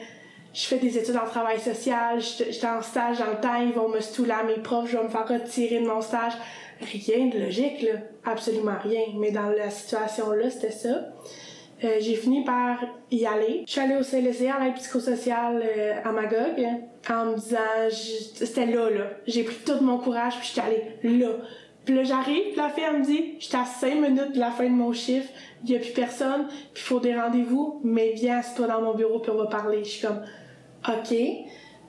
je 0.58 0.64
fais 0.64 0.78
des 0.78 0.98
études 0.98 1.16
en 1.16 1.24
travail 1.24 1.60
social, 1.60 2.20
j'étais 2.20 2.66
en 2.66 2.82
stage 2.82 3.18
dans 3.18 3.40
temps, 3.40 3.62
ils 3.62 3.72
vont 3.72 3.88
me 3.88 4.00
stouler 4.00 4.32
à 4.32 4.42
mes 4.42 4.56
profs, 4.60 4.90
je 4.90 4.96
vais 4.96 5.04
me 5.04 5.08
faire 5.08 5.28
retirer 5.28 5.78
de 5.78 5.86
mon 5.86 6.00
stage. 6.00 6.32
Rien 6.80 7.26
de 7.26 7.38
logique, 7.38 7.80
là. 7.82 8.00
Absolument 8.24 8.76
rien. 8.82 9.02
Mais 9.18 9.30
dans 9.30 9.50
la 9.50 9.70
situation-là, 9.70 10.50
c'était 10.50 10.72
ça. 10.72 11.10
Euh, 11.84 11.98
j'ai 12.00 12.16
fini 12.16 12.42
par 12.42 12.78
y 13.12 13.24
aller. 13.24 13.62
Je 13.66 13.70
suis 13.70 13.80
allée 13.80 13.94
au 13.94 14.02
CLC, 14.02 14.48
à 14.48 14.64
l'aide 14.64 14.74
psychosociale 14.74 15.62
euh, 15.64 15.94
à 16.04 16.10
Magog, 16.10 16.66
en 17.08 17.26
me 17.26 17.36
disant, 17.36 18.34
c'était 18.34 18.66
là, 18.66 18.90
là. 18.90 19.10
J'ai 19.28 19.44
pris 19.44 19.58
tout 19.64 19.80
mon 19.80 19.98
courage, 19.98 20.38
puis 20.40 20.48
j'étais 20.48 20.66
allée 20.66 21.18
là. 21.18 21.36
Puis 21.84 21.94
là, 21.94 22.02
j'arrive, 22.02 22.48
puis 22.48 22.56
la 22.56 22.68
fille, 22.68 22.84
elle 22.84 22.98
me 22.98 23.04
dit, 23.04 23.36
j'étais 23.38 23.58
à 23.58 23.64
5 23.64 23.94
minutes 23.94 24.32
de 24.34 24.40
la 24.40 24.50
fin 24.50 24.64
de 24.64 24.74
mon 24.74 24.92
chiffre, 24.92 25.30
il 25.64 25.70
y 25.70 25.76
a 25.76 25.78
plus 25.78 25.92
personne, 25.92 26.48
puis 26.74 26.82
faut 26.82 27.00
des 27.00 27.14
rendez-vous, 27.14 27.80
mais 27.84 28.12
viens, 28.12 28.38
assis-toi 28.38 28.66
dans 28.66 28.82
mon 28.82 28.94
bureau, 28.94 29.20
puis 29.20 29.30
on 29.30 29.36
va 29.36 29.46
parler. 29.46 29.84
Je 29.84 29.88
suis 29.88 30.06
comme, 30.06 30.20
OK. 30.86 31.14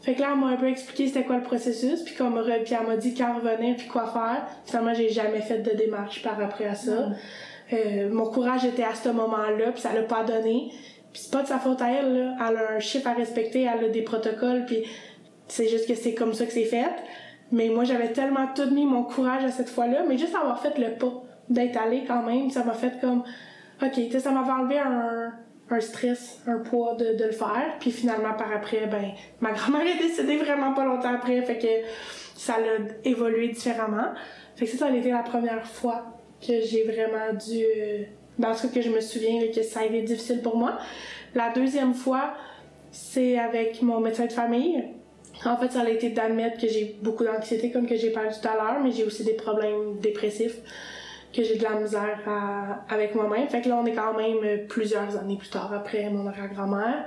Fait 0.01 0.15
que 0.15 0.21
là, 0.21 0.29
elle 0.33 0.39
m'a 0.39 0.47
un 0.47 0.55
peu 0.55 0.69
expliqué 0.69 1.07
c'était 1.07 1.23
quoi 1.23 1.37
le 1.37 1.43
processus, 1.43 2.03
puis, 2.03 2.15
comme, 2.15 2.41
puis 2.41 2.73
elle 2.73 2.87
m'a 2.87 2.95
dit 2.95 3.13
quand 3.13 3.35
revenir, 3.35 3.75
puis 3.75 3.87
quoi 3.87 4.07
faire. 4.07 4.47
Finalement, 4.65 4.93
j'ai 4.93 5.09
jamais 5.09 5.41
fait 5.41 5.59
de 5.59 5.71
démarche 5.71 6.23
par 6.23 6.39
après 6.39 6.65
à 6.65 6.75
ça. 6.75 7.09
Euh, 7.73 8.09
mon 8.11 8.25
courage 8.25 8.65
était 8.65 8.83
à 8.83 8.95
ce 8.95 9.09
moment-là, 9.09 9.71
puis 9.71 9.81
ça 9.81 9.93
l'a 9.93 10.03
pas 10.03 10.23
donné. 10.23 10.71
Puis 11.11 11.23
c'est 11.23 11.31
pas 11.31 11.41
de 11.41 11.47
sa 11.47 11.59
faute 11.59 11.81
à 11.81 11.91
elle, 11.91 12.17
là. 12.17 12.35
Elle 12.49 12.57
a 12.57 12.71
un 12.77 12.79
chiffre 12.79 13.07
à 13.07 13.13
respecter, 13.13 13.63
elle 13.63 13.85
a 13.85 13.89
des 13.89 14.01
protocoles, 14.01 14.65
puis 14.65 14.83
c'est 15.47 15.67
juste 15.67 15.87
que 15.87 15.95
c'est 15.95 16.13
comme 16.13 16.33
ça 16.33 16.45
que 16.45 16.53
c'est 16.53 16.63
fait. 16.63 16.93
Mais 17.51 17.67
moi, 17.69 17.83
j'avais 17.83 18.13
tellement 18.13 18.47
tout 18.55 18.69
mis 18.69 18.85
mon 18.85 19.03
courage 19.03 19.43
à 19.43 19.51
cette 19.51 19.69
fois-là, 19.69 20.03
mais 20.07 20.17
juste 20.17 20.35
avoir 20.35 20.61
fait 20.61 20.77
le 20.77 20.97
pas, 20.97 21.23
d'être 21.49 21.77
allé 21.77 22.03
quand 22.07 22.23
même, 22.23 22.49
ça 22.51 22.63
m'a 22.63 22.73
fait 22.73 23.01
comme, 23.01 23.23
ok, 23.81 24.09
tu 24.09 24.19
ça 24.19 24.31
m'avait 24.31 24.51
enlevé 24.51 24.77
un, 24.77 25.33
un 25.72 25.80
stress, 25.80 26.39
un 26.47 26.59
poids 26.59 26.95
de, 26.95 27.24
le 27.24 27.32
faire. 27.32 27.76
Puis 27.80 27.91
finalement, 27.91 28.34
par 28.34 28.51
après, 28.51 28.88
ben, 28.88 29.11
ma 29.41 29.51
grand-mère 29.51 29.86
est 29.86 30.01
décédée 30.01 30.38
vraiment 30.38 30.74
pas 30.74 30.86
longtemps 30.86 31.13
après, 31.13 31.41
fait 31.43 31.57
que 31.57 31.67
ça 32.36 32.55
l'a 32.59 32.86
évolué 33.03 33.49
différemment. 33.49 34.13
Fait 34.55 34.65
que 34.65 34.72
ça, 34.72 34.78
ça 34.78 34.86
a 34.88 34.95
été 34.95 35.11
la 35.11 35.24
première 35.24 35.65
fois 35.65 36.05
que 36.41 36.61
j'ai 36.61 36.84
vraiment 36.84 37.34
dû. 37.34 37.63
Ben, 38.38 38.51
en 38.51 38.55
tout 38.55 38.70
cas, 38.70 38.76
que 38.76 38.82
je 38.82 38.89
me 38.89 39.01
souviens 39.01 39.47
que 39.53 39.61
ça 39.61 39.82
a 39.82 39.86
été 39.86 40.01
difficile 40.01 40.41
pour 40.41 40.57
moi. 40.57 40.78
La 41.36 41.51
deuxième 41.51 41.93
fois, 41.93 42.34
c'est 42.91 43.38
avec 43.38 43.82
mon 43.82 43.99
médecin 43.99 44.26
de 44.26 44.32
famille. 44.32 44.84
En 45.45 45.57
fait, 45.57 45.72
ça 45.72 45.82
a 45.82 45.89
été 45.89 46.09
d'admettre 46.09 46.59
que 46.59 46.67
j'ai 46.67 46.97
beaucoup 47.01 47.24
d'anxiété, 47.24 47.72
comme 47.72 47.88
que 47.88 47.95
j'ai 47.95 48.09
parlé 48.09 48.30
tout 48.30 48.47
à 48.47 48.55
l'heure, 48.55 48.80
mais 48.84 48.91
j'ai 48.91 49.03
aussi 49.03 49.24
des 49.24 49.34
problèmes 49.34 49.99
dépressifs, 49.99 50.57
que 51.34 51.43
j'ai 51.43 51.57
de 51.57 51.63
la 51.63 51.80
misère 51.80 52.19
avec 52.89 53.15
moi-même. 53.15 53.47
Fait 53.49 53.61
que 53.61 53.69
là, 53.69 53.77
on 53.77 53.86
est 53.86 53.93
quand 53.93 54.13
même 54.13 54.67
plusieurs 54.67 55.17
années 55.17 55.38
plus 55.38 55.49
tard 55.49 55.71
après 55.73 56.09
mon 56.09 56.25
arrière-grand-mère. 56.27 57.05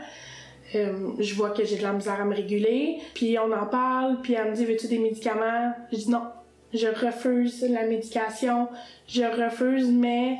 Euh, 0.74 1.10
je 1.18 1.34
vois 1.34 1.50
que 1.50 1.64
j'ai 1.64 1.76
de 1.76 1.82
la 1.82 1.92
misère 1.92 2.20
à 2.20 2.24
me 2.24 2.34
réguler. 2.34 2.98
Puis 3.14 3.38
on 3.38 3.52
en 3.52 3.66
parle, 3.66 4.20
puis 4.22 4.34
elle 4.34 4.50
me 4.50 4.54
dit 4.54 4.64
Veux-tu 4.64 4.88
des 4.88 4.98
médicaments? 4.98 5.72
Je 5.90 5.98
dis 5.98 6.10
non, 6.10 6.22
je 6.72 6.86
refuse 6.86 7.62
la 7.68 7.86
médication, 7.86 8.68
je 9.06 9.22
refuse, 9.22 9.90
mais 9.90 10.38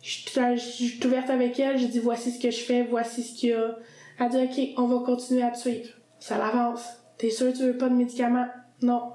je, 0.00 0.56
suis 0.56 1.00
ouverte 1.04 1.28
avec 1.28 1.58
elle, 1.60 1.78
je 1.78 1.86
dis 1.86 1.98
voici 1.98 2.30
ce 2.30 2.40
que 2.40 2.50
je 2.50 2.60
fais, 2.60 2.82
voici 2.82 3.22
ce 3.22 3.38
qu'il 3.38 3.50
y 3.50 3.52
a. 3.52 3.76
Elle 4.18 4.30
dit 4.30 4.74
ok, 4.74 4.82
on 4.82 4.86
va 4.86 5.04
continuer 5.04 5.42
à 5.42 5.50
te 5.50 5.58
suivre. 5.58 5.90
Ça 6.18 6.38
l'avance. 6.38 6.84
T'es 7.18 7.30
sûr 7.30 7.52
tu 7.52 7.64
veux 7.64 7.76
pas 7.76 7.88
de 7.88 7.94
médicaments? 7.94 8.48
Non. 8.82 9.12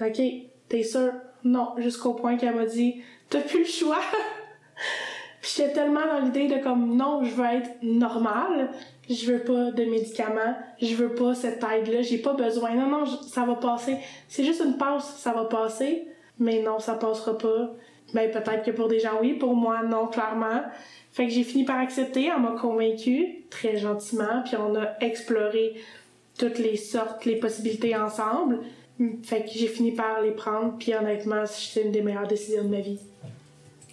Ok, 0.00 0.20
t'es 0.68 0.82
sûr? 0.82 1.12
Non. 1.44 1.74
Jusqu'au 1.78 2.14
point 2.14 2.36
qu'elle 2.36 2.54
m'a 2.54 2.66
dit 2.66 3.02
t'as 3.30 3.40
plus 3.40 3.60
le 3.60 3.64
choix. 3.64 4.00
Puis 5.40 5.52
j'étais 5.56 5.72
tellement 5.74 6.06
dans 6.06 6.24
l'idée 6.24 6.48
de 6.48 6.62
comme 6.62 6.96
non, 6.96 7.22
je 7.22 7.30
veux 7.30 7.44
être 7.44 7.70
normale, 7.82 8.70
je 9.08 9.32
veux 9.32 9.40
pas 9.40 9.70
de 9.70 9.84
médicaments, 9.84 10.56
je 10.80 10.94
veux 10.96 11.14
pas 11.14 11.34
cette 11.34 11.62
aide-là, 11.62 12.02
j'ai 12.02 12.18
pas 12.18 12.32
besoin. 12.32 12.74
Non, 12.74 12.88
non, 12.88 13.06
ça 13.06 13.44
va 13.44 13.54
passer. 13.54 13.96
C'est 14.28 14.44
juste 14.44 14.62
une 14.64 14.76
passe, 14.76 15.18
ça 15.18 15.32
va 15.32 15.44
passer. 15.44 16.08
Mais 16.38 16.62
non, 16.62 16.78
ça 16.78 16.94
passera 16.94 17.38
pas. 17.38 17.70
Ben 18.14 18.30
peut-être 18.30 18.64
que 18.64 18.70
pour 18.70 18.88
des 18.88 19.00
gens 19.00 19.18
oui, 19.20 19.34
pour 19.34 19.54
moi 19.54 19.82
non, 19.82 20.06
clairement. 20.06 20.62
Fait 21.12 21.26
que 21.26 21.32
j'ai 21.32 21.44
fini 21.44 21.64
par 21.64 21.78
accepter, 21.78 22.30
on 22.32 22.40
m'a 22.40 22.60
convaincue, 22.60 23.44
très 23.50 23.78
gentiment, 23.78 24.42
puis 24.44 24.56
on 24.56 24.74
a 24.76 24.98
exploré 25.00 25.74
toutes 26.38 26.58
les 26.58 26.76
sortes, 26.76 27.24
les 27.24 27.36
possibilités 27.36 27.96
ensemble. 27.96 28.60
Fait 29.22 29.42
que 29.42 29.50
j'ai 29.50 29.66
fini 29.66 29.92
par 29.92 30.22
les 30.22 30.30
prendre, 30.30 30.76
puis 30.78 30.94
honnêtement, 30.94 31.44
c'était 31.44 31.86
une 31.86 31.92
des 31.92 32.02
meilleures 32.02 32.26
décisions 32.26 32.64
de 32.64 32.68
ma 32.68 32.80
vie. 32.80 32.98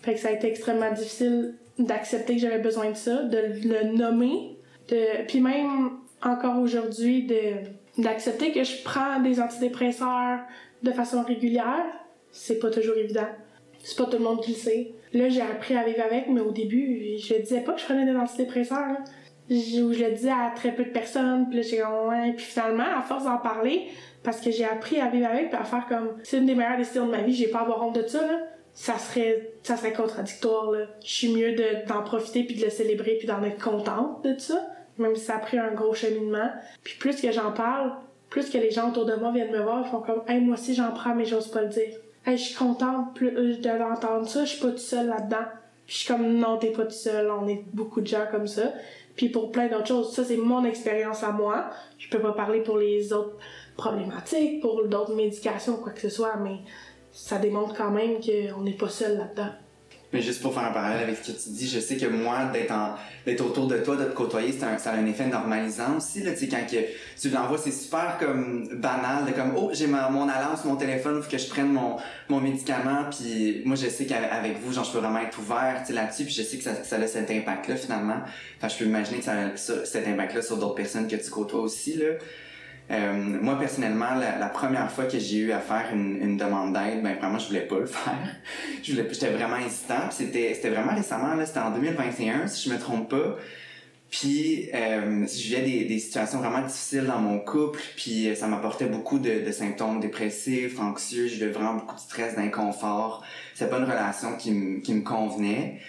Fait 0.02 0.14
que 0.14 0.20
ça 0.20 0.30
a 0.30 0.32
été 0.32 0.48
extrêmement 0.48 0.92
difficile 0.92 1.56
d'accepter 1.78 2.36
que 2.36 2.42
j'avais 2.42 2.60
besoin 2.60 2.92
de 2.92 2.96
ça, 2.96 3.24
de 3.24 3.38
le 3.38 3.98
nommer, 3.98 4.58
de, 4.90 5.26
puis 5.28 5.42
même 5.42 5.92
encore 6.22 6.60
aujourd'hui, 6.60 7.24
de, 7.24 8.02
d'accepter 8.02 8.52
que 8.52 8.64
je 8.64 8.82
prends 8.84 9.20
des 9.22 9.40
antidépresseurs 9.40 10.40
de 10.84 10.92
façon 10.92 11.24
régulière, 11.24 11.86
c'est 12.32 12.60
pas 12.60 12.70
toujours 12.70 12.98
évident. 12.98 13.28
C'est 13.84 13.98
pas 13.98 14.06
tout 14.06 14.18
le 14.18 14.24
monde 14.24 14.42
qui 14.42 14.52
le 14.52 14.58
sait. 14.58 14.92
Là, 15.12 15.28
j'ai 15.30 15.42
appris 15.42 15.76
à 15.76 15.84
vivre 15.84 16.02
avec, 16.02 16.30
mais 16.30 16.40
au 16.40 16.52
début, 16.52 17.18
je 17.18 17.36
disais 17.36 17.62
pas 17.62 17.74
que 17.74 17.82
je 17.82 17.86
prenais 17.86 18.06
des 18.06 18.18
antidépresseurs. 18.18 18.94
Là. 18.94 19.04
Je, 19.50 19.94
je 19.94 20.04
le 20.04 20.12
disais 20.12 20.32
à 20.32 20.52
très 20.56 20.72
peu 20.72 20.86
de 20.86 20.90
personnes, 20.90 21.48
puis 21.50 21.58
là, 21.58 21.64
j'ai 21.64 21.78
comme, 21.80 22.10
ouais. 22.10 22.34
Puis 22.34 22.46
finalement, 22.46 22.98
à 22.98 23.02
force 23.02 23.26
d'en 23.26 23.38
parler, 23.38 23.88
parce 24.24 24.40
que 24.40 24.52
j'ai 24.52 24.66
appris 24.66 25.00
à 25.00 25.10
vivre 25.10 25.28
avec, 25.28 25.50
puis 25.50 25.60
à 25.60 25.64
faire 25.64 25.86
comme, 25.88 26.14
c'est 26.24 26.38
une 26.38 26.46
des 26.46 26.56
meilleures 26.56 26.78
décisions 26.78 27.06
de 27.06 27.12
ma 27.12 27.22
vie, 27.22 27.34
j'ai 27.34 27.48
pas 27.48 27.60
à 27.60 27.62
avoir 27.64 27.86
honte 27.86 27.96
de 27.96 28.08
ça, 28.08 28.26
là. 28.26 28.40
Ça 28.76 28.98
serait, 28.98 29.52
ça 29.62 29.78
serait 29.78 29.94
contradictoire, 29.94 30.72
là. 30.72 30.86
Je 31.04 31.14
suis 31.14 31.34
mieux 31.34 31.54
de, 31.54 31.88
d'en 31.88 32.02
profiter, 32.04 32.44
puis 32.44 32.56
de 32.56 32.64
le 32.64 32.72
célébrer, 32.72 33.16
puis 33.18 33.28
d'en 33.28 33.44
être 33.44 33.62
contente 33.62 34.24
de 34.24 34.38
ça, 34.40 34.68
même 34.98 35.16
si 35.16 35.26
ça 35.26 35.36
a 35.36 35.40
pris 35.40 35.58
un 35.58 35.72
gros 35.72 35.94
cheminement. 35.94 36.50
Puis 36.84 36.96
plus 36.98 37.20
que 37.22 37.32
j'en 37.32 37.52
parle, 37.52 37.94
plus 38.30 38.50
que 38.50 38.58
les 38.58 38.72
gens 38.72 38.90
autour 38.90 39.06
de 39.06 39.14
moi 39.14 39.32
viennent 39.32 39.52
me 39.52 39.62
voir, 39.62 39.84
ils 39.86 39.92
font 39.92 40.02
comme, 40.02 40.24
hey, 40.28 40.42
moi 40.42 40.56
aussi 40.56 40.74
j'en 40.74 40.92
prends, 40.92 41.14
mais 41.14 41.26
j'ose 41.26 41.50
pas 41.50 41.62
le 41.62 41.68
dire. 41.68 41.94
Hey, 42.26 42.38
je 42.38 42.44
suis 42.44 42.56
contente 42.56 43.22
euh, 43.22 43.58
de 43.58 43.78
l'entendre 43.78 44.28
ça, 44.28 44.44
je 44.44 44.52
suis 44.56 44.62
pas 44.62 44.70
toute 44.70 44.80
seule 44.80 45.08
là-dedans. 45.08 45.46
Puis 45.86 45.96
je 45.96 46.00
suis 46.00 46.08
comme, 46.08 46.34
non, 46.38 46.58
t'es 46.58 46.72
pas 46.72 46.84
toute 46.84 46.94
seule, 46.94 47.30
on 47.30 47.48
est 47.48 47.64
beaucoup 47.74 48.02
de 48.02 48.08
gens 48.08 48.26
comme 48.32 48.48
ça. 48.48 48.74
Puis 49.16 49.30
pour 49.30 49.52
plein 49.52 49.68
d'autres 49.68 49.88
choses, 49.88 50.14
ça 50.14 50.24
c'est 50.24 50.38
mon 50.38 50.66
expérience 50.66 51.24
à 51.24 51.32
moi. 51.32 51.70
Je 51.98 52.10
peux 52.10 52.20
pas 52.20 52.34
parler 52.34 52.62
pour 52.62 52.78
les 52.78 53.14
autres 53.14 53.38
problématiques, 53.78 54.62
pour 54.62 54.84
d'autres 54.88 55.16
médications, 55.16 55.78
quoi 55.78 55.92
que 55.92 56.02
ce 56.02 56.10
soit, 56.10 56.36
mais 56.38 56.58
ça 57.12 57.38
démontre 57.38 57.76
quand 57.76 57.92
même 57.92 58.20
qu'on 58.20 58.62
n'est 58.62 58.78
pas 58.78 58.90
seul 58.90 59.18
là-dedans. 59.18 59.52
Mais 60.14 60.22
juste 60.22 60.44
pour 60.44 60.54
faire 60.54 60.64
un 60.64 60.72
parallèle 60.72 61.02
avec 61.02 61.18
ce 61.18 61.32
que 61.32 61.38
tu 61.38 61.50
dis, 61.50 61.68
je 61.68 61.80
sais 61.80 61.98
que 61.98 62.06
moi, 62.06 62.46
d'être 62.54 62.74
d'être 63.26 63.42
autour 63.42 63.68
de 63.68 63.78
toi, 63.78 63.96
de 63.96 64.06
te 64.06 64.14
côtoyer, 64.14 64.54
un, 64.64 64.78
ça 64.78 64.92
a 64.92 64.96
un 64.96 65.06
effet 65.08 65.26
normalisant 65.26 65.98
aussi, 65.98 66.22
là, 66.22 66.32
tu 66.34 66.40
sais, 66.40 66.48
quand 66.48 66.66
que 66.70 66.78
tu 67.20 67.30
l'envoies, 67.30 67.58
c'est 67.58 67.72
super 67.72 68.18
comme 68.20 68.68
banal, 68.74 69.26
de 69.26 69.32
comme, 69.32 69.54
oh, 69.58 69.72
j'ai 69.74 69.88
mon 69.88 70.30
alarme 70.30 70.56
mon 70.66 70.76
téléphone, 70.76 71.22
faut 71.22 71.30
que 71.30 71.38
je 71.38 71.50
prenne 71.50 71.74
mon, 71.74 71.98
mon 72.30 72.40
médicament, 72.40 73.06
puis 73.10 73.64
moi, 73.66 73.76
je 73.76 73.88
sais 73.88 74.06
qu'avec 74.06 74.60
vous, 74.60 74.72
genre, 74.72 74.84
je 74.84 74.92
peux 74.92 75.00
vraiment 75.00 75.20
être 75.20 75.40
ouvert, 75.40 75.78
tu 75.82 75.88
sais, 75.88 75.94
là-dessus, 75.94 76.26
puis 76.26 76.34
je 76.34 76.44
sais 76.44 76.58
que 76.58 76.64
ça, 76.64 76.84
ça 76.84 76.98
a 76.98 77.08
cet 77.08 77.32
impact-là, 77.32 77.76
finalement. 77.76 78.22
Enfin, 78.58 78.68
je 78.68 78.78
peux 78.78 78.86
imaginer 78.86 79.18
que 79.18 79.26
ça 79.26 79.34
a 79.34 79.58
cet 79.58 80.08
impact-là 80.08 80.42
sur 80.44 80.58
d'autres 80.58 80.76
personnes 80.76 81.08
que 81.08 81.16
tu 81.16 81.30
côtoies 81.32 81.62
aussi, 81.62 81.96
là. 81.96 82.06
Euh, 82.92 83.14
moi, 83.14 83.58
personnellement, 83.58 84.14
la, 84.16 84.50
première 84.50 84.92
fois 84.92 85.06
que 85.06 85.18
j'ai 85.18 85.38
eu 85.38 85.52
à 85.52 85.60
faire 85.60 85.86
une, 85.94 86.38
demande 86.38 86.74
d'aide, 86.74 87.02
ben 87.02 87.16
vraiment, 87.16 87.40
je 87.40 87.48
voulais 87.48 87.62
pas 87.62 87.80
le 87.80 87.86
faire. 87.88 88.36
j'étais 88.84 89.30
vraiment 89.30 89.58
hésitant. 89.58 90.12
C'était, 90.12 90.54
c'était 90.54 90.70
vraiment 90.70 90.94
récemment, 90.94 91.34
là, 91.36 91.46
c'était 91.46 91.60
en 91.60 91.72
2021, 91.72 92.48
si 92.48 92.70
je 92.70 92.74
me 92.74 92.80
trompe 92.80 93.10
pas. 93.10 93.38
Puis 94.14 94.70
euh, 94.76 95.26
je 95.26 95.42
vivais 95.42 95.86
des, 95.86 95.98
situations 95.98 96.38
vraiment 96.38 96.62
difficiles 96.62 97.06
dans 97.06 97.18
mon 97.18 97.40
couple, 97.40 97.80
puis 97.96 98.30
euh, 98.30 98.36
ça 98.36 98.46
m'apportait 98.46 98.86
beaucoup 98.86 99.18
de, 99.18 99.52
symptômes 99.52 100.00
dépressifs, 100.00 100.80
anxieux, 100.80 101.28
je 101.28 101.34
vivais 101.34 101.50
vraiment 101.50 101.74
beaucoup 101.74 101.96
de 101.96 102.00
stress, 102.00 102.36
d'inconfort. 102.36 103.24
C'était 103.56 103.72
pas 103.72 103.80
une 103.80 103.86
relation 103.86 104.38
qui 104.38 104.52
me 104.52 104.82
qui 104.82 104.94
me 104.94 105.02
convenait. 105.02 105.80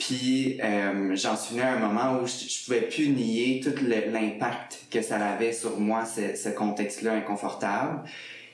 Puis 0.00 0.58
euh, 0.64 1.14
j'en 1.14 1.36
suis 1.36 1.54
venu 1.54 1.62
à 1.62 1.74
un 1.74 1.78
moment 1.78 2.20
où 2.20 2.26
je, 2.26 2.48
je 2.48 2.64
pouvais 2.64 2.80
plus 2.80 3.08
nier 3.10 3.60
tout 3.62 3.74
l'impact 3.84 4.86
que 4.90 5.02
ça 5.02 5.16
avait 5.18 5.52
sur 5.52 5.78
moi, 5.78 6.04
ce, 6.06 6.48
contexte-là 6.48 7.12
inconfortable. 7.12 8.00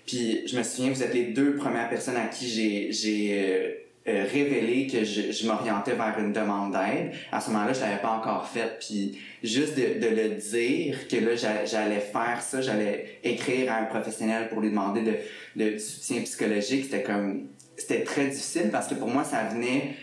Puis 0.04 0.42
je 0.46 0.58
me 0.58 0.64
souviens, 0.64 0.90
vous 0.90 1.02
êtes 1.04 1.14
les 1.14 1.26
deux 1.26 1.54
premières 1.54 1.88
personnes 1.88 2.16
à 2.16 2.26
qui 2.26 2.48
j'ai 2.90 3.28
euh, 3.32 3.70
euh, 4.08 4.24
révélé 4.30 4.88
que 4.88 5.04
je, 5.04 5.46
m'orientais 5.46 5.94
vers 5.94 6.16
une 6.18 6.32
demande 6.32 6.72
d'aide. 6.72 7.12
À 7.30 7.40
ce 7.40 7.50
moment-là, 7.50 7.72
je 7.72 7.80
l'avais 7.80 8.02
pas 8.02 8.10
encore 8.10 8.48
fait. 8.48 8.78
Puis 8.80 9.16
juste 9.44 9.76
de, 9.76 10.04
le 10.04 10.34
dire 10.34 11.06
que 11.06 11.16
là 11.16 11.36
j'a- 11.36 11.64
j'allais 11.64 12.00
faire 12.00 12.42
ça, 12.42 12.60
j'allais 12.60 13.20
écrire 13.22 13.72
à 13.72 13.76
un 13.76 13.84
professionnel 13.84 14.48
pour 14.48 14.60
lui 14.60 14.70
demander 14.70 15.02
de, 15.02 15.12
de 15.54 15.70
du 15.70 15.78
soutien 15.78 16.22
psychologique, 16.22 16.86
c'était 16.86 17.04
comme 17.04 17.46
c'était 17.76 18.04
très 18.04 18.26
difficile 18.26 18.70
parce 18.72 18.88
que 18.88 18.94
pour 18.94 19.08
moi 19.08 19.22
ça 19.22 19.44
venait 19.44 19.94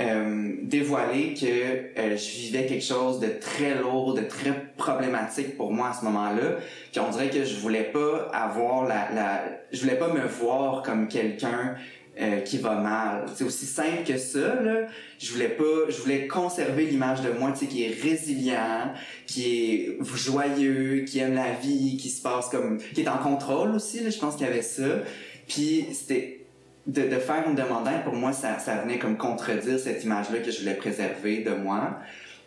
euh, 0.00 0.54
dévoiler 0.62 1.34
que 1.34 1.46
euh, 1.46 2.16
je 2.16 2.40
vivais 2.40 2.66
quelque 2.66 2.84
chose 2.84 3.20
de 3.20 3.28
très 3.40 3.74
lourd, 3.74 4.14
de 4.14 4.22
très 4.22 4.72
problématique 4.76 5.56
pour 5.56 5.72
moi 5.72 5.90
à 5.90 5.92
ce 5.92 6.04
moment-là. 6.06 6.56
Puis 6.90 7.00
on 7.00 7.10
dirait 7.10 7.28
que 7.28 7.44
je 7.44 7.56
voulais 7.56 7.84
pas 7.84 8.30
avoir 8.32 8.86
la, 8.86 9.10
la 9.14 9.42
je 9.72 9.80
voulais 9.80 9.98
pas 9.98 10.08
me 10.08 10.26
voir 10.26 10.82
comme 10.82 11.06
quelqu'un 11.06 11.76
euh, 12.20 12.40
qui 12.40 12.58
va 12.58 12.76
mal. 12.76 13.26
C'est 13.34 13.44
aussi 13.44 13.66
simple 13.66 14.04
que 14.06 14.16
ça 14.16 14.62
là. 14.62 14.86
Je 15.18 15.32
voulais 15.32 15.48
pas, 15.48 15.88
je 15.88 16.00
voulais 16.00 16.26
conserver 16.26 16.86
l'image 16.86 17.20
de 17.20 17.30
moi, 17.30 17.52
tu 17.52 17.60
sais, 17.60 17.66
qui 17.66 17.84
est 17.84 17.94
résilient, 18.02 18.92
qui 19.26 19.44
est 19.44 19.98
joyeux, 20.16 21.04
qui 21.06 21.18
aime 21.18 21.34
la 21.34 21.52
vie, 21.52 21.96
qui 21.98 22.08
se 22.08 22.22
passe 22.22 22.48
comme, 22.48 22.78
qui 22.78 23.02
est 23.02 23.08
en 23.08 23.18
contrôle 23.18 23.70
aussi. 23.70 24.00
Là, 24.00 24.10
je 24.10 24.18
pense 24.18 24.36
qu'il 24.36 24.46
y 24.46 24.50
avait 24.50 24.62
ça. 24.62 25.02
Puis 25.46 25.86
c'était 25.92 26.39
de, 26.86 27.18
faire 27.18 27.44
une 27.46 27.54
demande 27.54 27.88
pour 28.04 28.14
moi, 28.14 28.32
ça, 28.32 28.58
ça 28.58 28.76
venait 28.76 28.98
comme 28.98 29.16
contredire 29.16 29.78
cette 29.78 30.02
image-là 30.04 30.38
que 30.38 30.50
je 30.50 30.60
voulais 30.60 30.74
préserver 30.74 31.42
de 31.42 31.50
moi. 31.50 31.98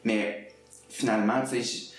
Mais 0.04 0.50
finalement, 0.90 1.42
tu 1.42 1.64
sais, 1.64 1.94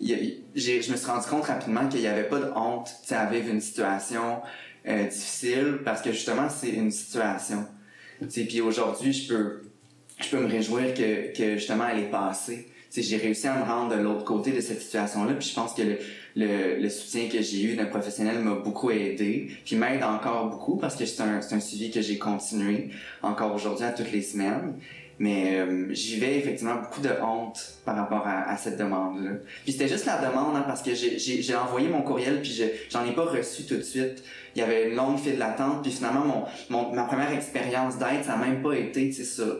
je 0.00 0.92
me 0.92 0.96
suis 0.96 1.06
rendu 1.06 1.26
compte 1.26 1.44
rapidement 1.44 1.88
qu'il 1.88 2.00
n'y 2.00 2.06
avait 2.06 2.28
pas 2.28 2.38
de 2.38 2.50
honte 2.54 2.90
à 3.10 3.26
vivre 3.26 3.50
une 3.50 3.60
situation 3.60 4.40
euh, 4.86 5.06
difficile 5.06 5.78
parce 5.84 6.02
que 6.02 6.12
justement, 6.12 6.48
c'est 6.48 6.70
une 6.70 6.90
situation. 6.90 7.66
Tu 8.20 8.30
sais, 8.30 8.44
Puis 8.44 8.60
aujourd'hui, 8.60 9.12
je 9.12 9.28
peux, 9.32 9.62
je 10.20 10.28
peux 10.28 10.40
me 10.40 10.48
réjouir 10.48 10.94
que, 10.94 11.36
que 11.36 11.56
justement, 11.56 11.86
elle 11.88 12.00
est 12.00 12.10
passée. 12.10 12.68
Tu 12.90 13.02
sais, 13.02 13.08
J'ai 13.08 13.16
réussi 13.16 13.46
à 13.48 13.56
me 13.56 13.64
rendre 13.64 13.96
de 13.96 14.00
l'autre 14.00 14.24
côté 14.24 14.52
de 14.52 14.60
cette 14.60 14.80
situation-là, 14.80 15.34
puis 15.34 15.48
je 15.48 15.54
pense 15.54 15.74
que 15.74 15.82
le, 15.82 15.98
le, 16.36 16.88
soutien 16.88 17.28
que 17.28 17.42
j'ai 17.42 17.62
eu 17.62 17.76
d'un 17.76 17.86
professionnel 17.86 18.38
m'a 18.38 18.54
beaucoup 18.54 18.90
aidé, 18.90 19.50
puis 19.64 19.76
m'aide 19.76 20.02
encore 20.02 20.50
beaucoup 20.50 20.76
parce 20.76 20.96
que 20.96 21.04
c'est 21.06 21.22
un, 21.22 21.40
un 21.50 21.60
suivi 21.60 21.90
que 21.90 22.00
j'ai 22.00 22.18
continué 22.18 22.90
encore 23.22 23.54
aujourd'hui 23.54 23.84
à 23.84 23.92
toutes 23.92 24.12
les 24.12 24.22
semaines. 24.22 24.74
Mais 25.18 25.60
euh, 25.60 25.92
j'y 25.92 26.18
vais 26.18 26.38
effectivement 26.38 26.76
beaucoup 26.76 27.00
de 27.00 27.10
honte 27.22 27.76
par 27.84 27.94
rapport 27.94 28.26
à, 28.26 28.56
cette 28.56 28.76
demande-là. 28.78 29.32
Puis 29.62 29.72
c'était 29.72 29.86
juste 29.86 30.06
la 30.06 30.16
demande, 30.18 30.56
hein, 30.56 30.64
parce 30.66 30.82
que 30.82 30.94
j'ai- 30.94 31.54
envoyé 31.54 31.86
mon 31.88 32.02
courriel, 32.02 32.40
puis 32.40 32.50
je- 32.50 32.64
j'en 32.90 33.04
ai 33.06 33.12
pas 33.12 33.26
reçu 33.26 33.64
tout 33.64 33.76
de 33.76 33.82
suite. 33.82 34.24
Il 34.56 34.58
y 34.58 34.62
avait 34.62 34.88
une 34.88 34.96
longue 34.96 35.18
file 35.18 35.38
d'attente, 35.38 35.82
puis 35.82 35.92
finalement, 35.92 36.24
mon, 36.24 36.44
mon, 36.70 36.92
ma 36.94 37.04
première 37.04 37.32
expérience 37.32 37.98
d'aide, 37.98 38.24
ça 38.24 38.36
n'a 38.36 38.46
même 38.46 38.62
pas 38.62 38.72
été 38.72 39.12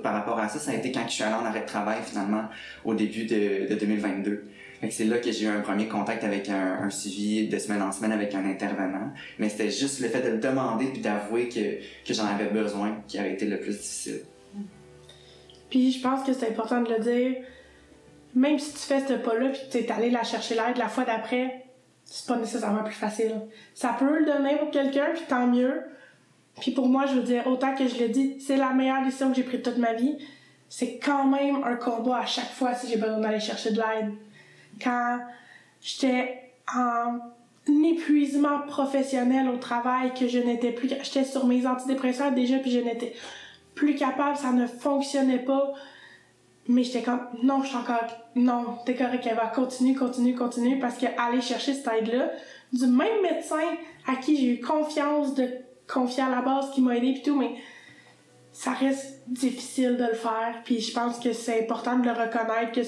par 0.02 0.14
rapport 0.14 0.38
à 0.40 0.48
ça. 0.48 0.58
Ça 0.58 0.72
a 0.72 0.74
été 0.74 0.90
quand 0.90 1.04
je 1.06 1.12
suis 1.12 1.22
allé 1.22 1.34
en 1.34 1.44
arrêt 1.44 1.60
de 1.60 1.66
travail, 1.66 1.98
finalement, 2.04 2.44
au 2.84 2.94
début 2.94 3.26
de, 3.26 3.68
de 3.68 3.74
2022. 3.78 4.44
Que 4.82 4.90
c'est 4.90 5.04
là 5.04 5.18
que 5.18 5.30
j'ai 5.30 5.44
eu 5.44 5.48
un 5.48 5.60
premier 5.60 5.86
contact 5.86 6.24
avec 6.24 6.48
un, 6.48 6.90
suivi 6.90 7.46
de 7.46 7.56
semaine 7.58 7.82
en 7.82 7.92
semaine 7.92 8.10
avec 8.10 8.34
un 8.34 8.44
intervenant. 8.44 9.12
Mais 9.38 9.48
c'était 9.48 9.70
juste 9.70 10.00
le 10.00 10.08
fait 10.08 10.22
de 10.22 10.30
le 10.30 10.38
demander 10.38 10.86
puis 10.86 11.00
d'avouer 11.00 11.48
que, 11.48 11.78
que 12.04 12.12
j'en 12.12 12.26
avais 12.26 12.46
besoin 12.46 13.00
qui 13.06 13.16
avait 13.18 13.34
été 13.34 13.46
le 13.46 13.60
plus 13.60 13.76
difficile. 13.76 14.22
Puis 15.70 15.92
je 15.92 16.02
pense 16.02 16.26
que 16.26 16.32
c'est 16.32 16.48
important 16.48 16.82
de 16.82 16.92
le 16.92 16.98
dire. 16.98 17.36
Même 18.34 18.58
si 18.58 18.72
tu 18.72 18.78
fais 18.78 19.00
ce 19.06 19.12
pas-là, 19.14 19.50
puis 19.50 19.60
tu 19.70 19.78
es 19.78 19.92
allé 19.92 20.10
la 20.10 20.24
chercher 20.24 20.54
l'aide 20.54 20.78
la 20.78 20.88
fois 20.88 21.04
d'après, 21.04 21.64
c'est 22.04 22.26
pas 22.26 22.36
nécessairement 22.36 22.82
plus 22.82 22.94
facile. 22.94 23.40
Ça 23.74 23.96
peut 23.98 24.18
le 24.18 24.26
donner 24.26 24.56
pour 24.56 24.70
quelqu'un, 24.70 25.10
puis 25.14 25.22
tant 25.28 25.46
mieux. 25.46 25.82
Puis 26.60 26.72
pour 26.72 26.88
moi, 26.88 27.06
je 27.06 27.14
veux 27.14 27.22
dire, 27.22 27.46
autant 27.46 27.74
que 27.74 27.86
je 27.88 27.98
le 27.98 28.08
dis, 28.08 28.40
c'est 28.40 28.56
la 28.56 28.72
meilleure 28.72 29.04
décision 29.04 29.30
que 29.30 29.36
j'ai 29.36 29.42
prise 29.42 29.62
toute 29.62 29.78
ma 29.78 29.94
vie. 29.94 30.18
C'est 30.68 30.98
quand 30.98 31.26
même 31.26 31.62
un 31.64 31.76
combat 31.76 32.18
à 32.18 32.26
chaque 32.26 32.50
fois 32.50 32.74
si 32.74 32.88
j'ai 32.88 32.96
besoin 32.96 33.20
d'aller 33.20 33.40
chercher 33.40 33.70
de 33.70 33.76
l'aide. 33.76 34.12
Quand 34.80 35.18
j'étais 35.80 36.52
en 36.74 37.18
épuisement 37.68 38.60
professionnel 38.66 39.48
au 39.48 39.56
travail, 39.56 40.12
que 40.14 40.28
je 40.28 40.38
n'étais 40.38 40.72
plus... 40.72 40.88
J'étais 40.88 41.24
sur 41.24 41.46
mes 41.46 41.66
antidépresseurs 41.66 42.32
déjà, 42.32 42.58
puis 42.58 42.70
je 42.70 42.80
n'étais 42.80 43.14
plus 43.74 43.94
capable, 43.94 44.36
ça 44.36 44.52
ne 44.52 44.66
fonctionnait 44.66 45.38
pas. 45.38 45.72
Mais 46.68 46.84
j'étais 46.84 47.02
comme, 47.02 47.26
non, 47.42 47.62
je 47.62 47.68
suis 47.68 47.76
encore, 47.76 48.04
non, 48.36 48.78
t'es 48.86 48.94
correct, 48.94 49.26
Eva, 49.26 49.48
continue, 49.48 49.96
continue, 49.96 50.34
continue, 50.34 50.78
parce 50.78 50.96
que 50.96 51.06
aller 51.18 51.40
chercher 51.40 51.74
cette 51.74 51.88
aide-là, 51.88 52.30
du 52.72 52.86
même 52.86 53.20
médecin 53.22 53.56
à 54.06 54.16
qui 54.16 54.36
j'ai 54.36 54.54
eu 54.54 54.60
confiance 54.60 55.34
de 55.34 55.48
confier 55.92 56.22
à 56.22 56.30
la 56.30 56.40
base, 56.40 56.70
qui 56.70 56.80
m'a 56.80 56.96
aidé 56.96 57.14
pis 57.14 57.22
tout, 57.22 57.36
mais 57.36 57.54
ça 58.52 58.72
reste 58.72 59.22
difficile 59.26 59.96
de 59.96 60.04
le 60.04 60.14
faire. 60.14 60.60
Puis 60.64 60.80
je 60.80 60.92
pense 60.92 61.18
que 61.18 61.32
c'est 61.32 61.62
important 61.62 61.98
de 61.98 62.04
le 62.04 62.12
reconnaître 62.12 62.72
que 62.72 62.82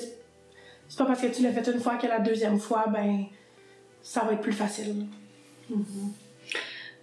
c'est 0.95 1.03
pas 1.03 1.07
parce 1.07 1.23
que 1.23 1.27
tu 1.27 1.43
l'as 1.43 1.51
fait 1.51 1.69
une 1.73 1.81
fois 1.81 1.97
que 1.97 2.07
la 2.07 2.21
deuxième 2.21 2.61
fois, 2.61 2.85
ben, 2.87 3.25
ça 4.01 4.21
va 4.21 4.35
être 4.35 4.43
plus 4.43 4.53
facile. 4.53 5.07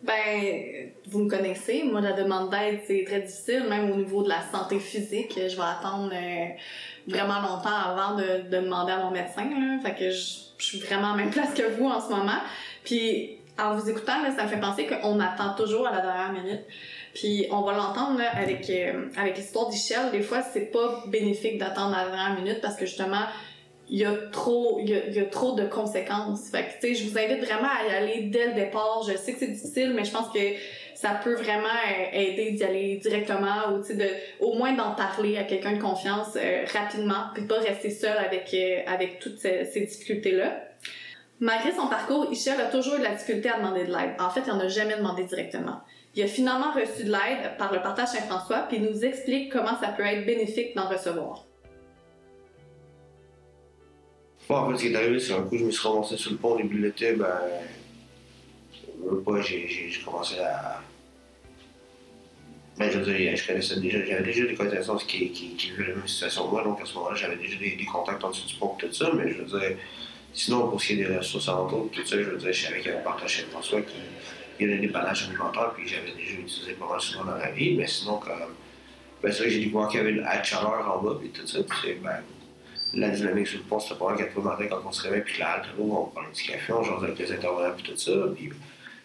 Ben, 0.02 0.92
vous 1.08 1.20
me 1.20 1.30
connaissez, 1.30 1.84
moi 1.84 2.00
la 2.00 2.14
demande 2.14 2.50
d'aide 2.50 2.80
c'est 2.88 3.04
très 3.06 3.20
difficile, 3.20 3.66
même 3.70 3.92
au 3.92 3.96
niveau 3.98 4.24
de 4.24 4.30
la 4.30 4.42
santé 4.50 4.80
physique. 4.80 5.34
Je 5.36 5.58
vais 5.58 5.62
attendre 5.62 6.10
euh, 6.14 6.46
vraiment 7.06 7.42
longtemps 7.42 7.76
avant 7.76 8.16
de, 8.16 8.50
de 8.50 8.62
demander 8.62 8.94
à 8.94 9.00
mon 9.00 9.12
médecin. 9.12 9.44
Fait 9.84 9.94
que 9.94 10.10
je, 10.10 10.40
suis 10.58 10.80
vraiment 10.80 11.12
à 11.12 11.18
la 11.18 11.24
même 11.24 11.30
place 11.34 11.54
que 11.54 11.78
vous 11.78 11.88
en 11.88 12.00
ce 12.00 12.10
moment. 12.10 12.40
Puis 12.86 13.40
en 13.60 13.76
vous 13.76 13.90
écoutant, 13.90 14.24
ça 14.34 14.46
me 14.46 14.48
fait 14.48 14.60
penser 14.62 14.88
qu'on 14.88 15.20
attend 15.20 15.54
toujours 15.56 15.86
à 15.86 15.92
la 15.92 16.02
dernière 16.02 16.32
minute. 16.32 16.62
Puis 17.14 17.48
on 17.52 17.62
va 17.62 17.74
l'entendre 17.74 18.22
avec, 18.34 18.70
euh, 18.70 19.10
avec 19.18 19.36
l'histoire 19.36 19.68
d'Ichel. 19.68 20.12
Des 20.14 20.22
fois, 20.22 20.42
c'est 20.42 20.72
pas 20.72 21.04
bénéfique 21.08 21.58
d'attendre 21.58 21.94
à 21.98 22.06
la 22.06 22.10
dernière 22.10 22.42
minute 22.42 22.62
parce 22.62 22.78
que 22.78 22.86
justement, 22.86 23.26
il 23.92 24.00
y 24.00 24.06
a 24.06 24.14
trop 24.32 24.80
il 24.80 24.90
y 24.90 25.20
a, 25.20 25.26
trop 25.26 25.52
de 25.52 25.66
conséquences. 25.66 26.50
Fait 26.50 26.64
que 26.64 26.88
tu 26.88 26.96
sais, 26.96 27.04
je 27.04 27.10
vous 27.10 27.18
invite 27.18 27.44
vraiment 27.44 27.68
à 27.68 27.92
y 27.92 27.94
aller 27.94 28.22
dès 28.24 28.48
le 28.48 28.54
départ. 28.54 29.04
Je 29.08 29.18
sais 29.18 29.34
que 29.34 29.40
c'est 29.40 29.52
difficile, 29.52 29.94
mais 29.94 30.06
je 30.06 30.12
pense 30.12 30.30
que 30.30 30.40
ça 30.96 31.20
peut 31.22 31.34
vraiment 31.34 31.68
aider 32.14 32.52
d'y 32.52 32.64
aller 32.64 32.96
directement 32.98 33.74
ou 33.74 33.80
de 33.80 34.08
au 34.40 34.54
moins 34.54 34.72
d'en 34.74 34.92
parler 34.96 35.38
à 35.38 35.44
quelqu'un 35.44 35.74
de 35.74 35.82
confiance 35.82 36.38
euh, 36.38 36.64
rapidement 36.74 37.32
puis 37.34 37.44
pas 37.44 37.60
rester 37.60 37.90
seul 37.90 38.18
avec 38.18 38.54
euh, 38.54 38.80
avec 38.88 39.20
toutes 39.20 39.40
ces, 39.40 39.66
difficultés 39.76 40.32
là. 40.32 40.64
Malgré 41.42 41.72
son 41.72 41.88
parcours, 41.88 42.30
Michel 42.30 42.62
a 42.62 42.66
toujours 42.66 42.96
eu 42.96 43.00
de 43.00 43.04
la 43.04 43.16
difficulté 43.16 43.50
à 43.50 43.58
demander 43.58 43.84
de 43.84 43.92
l'aide. 43.92 44.12
En 44.20 44.30
fait, 44.30 44.44
il 44.46 44.52
en 44.52 44.60
a 44.60 44.68
jamais 44.68 44.96
demandé 44.96 45.24
directement. 45.24 45.82
Il 46.16 46.24
a 46.24 46.28
finalement 46.28 46.72
reçu 46.72 47.04
de 47.04 47.12
l'aide 47.12 47.58
par 47.58 47.74
le 47.74 47.82
partage 47.82 48.10
Saint-François, 48.10 48.68
puis 48.70 48.78
il 48.78 48.84
nous 48.84 49.04
explique 49.04 49.52
comment 49.52 49.76
ça 49.82 49.88
peut 49.88 50.06
être 50.06 50.26
bénéfique 50.26 50.76
d'en 50.76 50.88
recevoir. 50.88 51.48
En 54.52 54.70
fait, 54.70 54.78
ce 54.78 54.84
qui 54.84 54.94
est 54.94 54.96
arrivé, 54.96 55.20
c'est 55.20 55.34
un 55.34 55.44
coup, 55.44 55.58
je 55.58 55.64
me 55.64 55.72
suis 55.72 55.88
ramassé 55.88 56.18
sur 56.18 56.32
le 56.32 56.38
pont 56.38 56.56
de 56.56 56.64
l'été, 56.64 57.14
ben. 57.14 57.28
pas, 59.26 59.42
j'ai 59.42 59.90
commencé 60.04 60.40
à. 60.40 60.82
Ben, 62.78 62.90
je 62.92 63.00
veux 63.00 63.14
dire, 63.14 63.36
je 63.36 63.48
connaissais 63.48 63.80
déjà, 63.80 64.04
j'avais 64.06 64.24
déjà 64.24 64.46
des 64.46 64.56
connaissances 64.56 65.04
qui, 65.06 65.32
qui, 65.32 65.56
qui 65.56 65.72
vivaient 65.72 65.90
la 65.90 65.96
même 65.96 66.08
situation 66.08 66.48
que 66.48 66.52
moi, 66.52 66.64
donc 66.64 66.82
à 66.82 66.86
ce 66.86 66.96
moment-là, 66.96 67.16
j'avais 67.16 67.36
déjà 67.36 67.58
des, 67.58 67.86
contacts 67.86 68.24
en 68.24 68.30
dessous 68.30 68.48
du 68.48 68.56
pont 68.56 68.76
tout 68.78 68.92
ça, 68.92 69.12
mais 69.14 69.32
je 69.32 69.42
veux 69.42 69.60
dire, 69.60 69.78
sinon, 70.34 70.68
pour 70.68 70.82
ce 70.82 70.88
qui 70.88 70.94
est 70.94 71.06
des 71.06 71.18
ressources 71.18 71.48
alentours, 71.48 71.90
tout 71.92 72.06
ça, 72.06 72.18
je 72.18 72.24
veux 72.24 72.38
dire, 72.38 72.52
je 72.52 72.66
savais 72.66 72.80
qu'il 72.80 72.88
y 72.88 72.90
avait 72.90 73.00
un 73.00 73.04
partage 73.04 73.30
chez 73.30 73.44
François 73.44 73.82
qui 73.82 73.96
y 74.60 74.66
avait 74.66 74.76
des 74.80 74.88
dépannages 74.88 75.28
alimentaires, 75.30 75.74
puis 75.76 75.88
j'avais 75.88 76.12
déjà 76.12 76.34
utilisé 76.34 76.74
pas 76.74 76.88
mal 76.88 77.00
souvent 77.00 77.26
dans 77.26 77.38
la 77.38 77.52
vie, 77.52 77.76
mais 77.78 77.88
sinon, 77.88 78.18
comme. 78.18 78.56
Ben, 79.22 79.32
c'est 79.32 79.40
vrai 79.40 79.48
que 79.48 79.54
j'ai 79.54 79.66
découvert 79.66 79.88
qu'il 79.88 80.00
y 80.00 80.02
avait 80.02 80.12
une 80.12 80.26
haie 80.26 80.40
de 80.40 80.46
chaleur 80.46 80.98
en 80.98 81.02
bas, 81.02 81.18
puis 81.20 81.30
tout 81.30 81.46
ça, 81.46 81.60
puis 81.62 81.78
c'est, 81.84 81.94
ben, 82.02 82.24
la 82.94 83.10
dynamique 83.10 83.48
sur 83.48 83.60
le 83.60 83.66
pont, 83.66 83.80
c'était 83.80 83.96
pas 83.96 84.16
4 84.16 84.22
heures 84.22 84.42
du 84.42 84.48
matin 84.48 84.66
quand 84.70 84.82
on 84.88 84.92
se 84.92 85.04
réveille, 85.04 85.22
puis 85.22 85.42
à 85.42 85.62
l'eau, 85.78 85.84
on 85.92 86.06
prend 86.06 86.22
un 86.22 86.32
petit 86.32 86.48
café, 86.48 86.74
on 86.74 86.84
jase 86.84 87.04
avec 87.04 87.18
les 87.18 87.32
intervenants, 87.32 87.74
puis 87.76 87.92
tout 87.92 87.98
ça. 87.98 88.12
Puis 88.36 88.52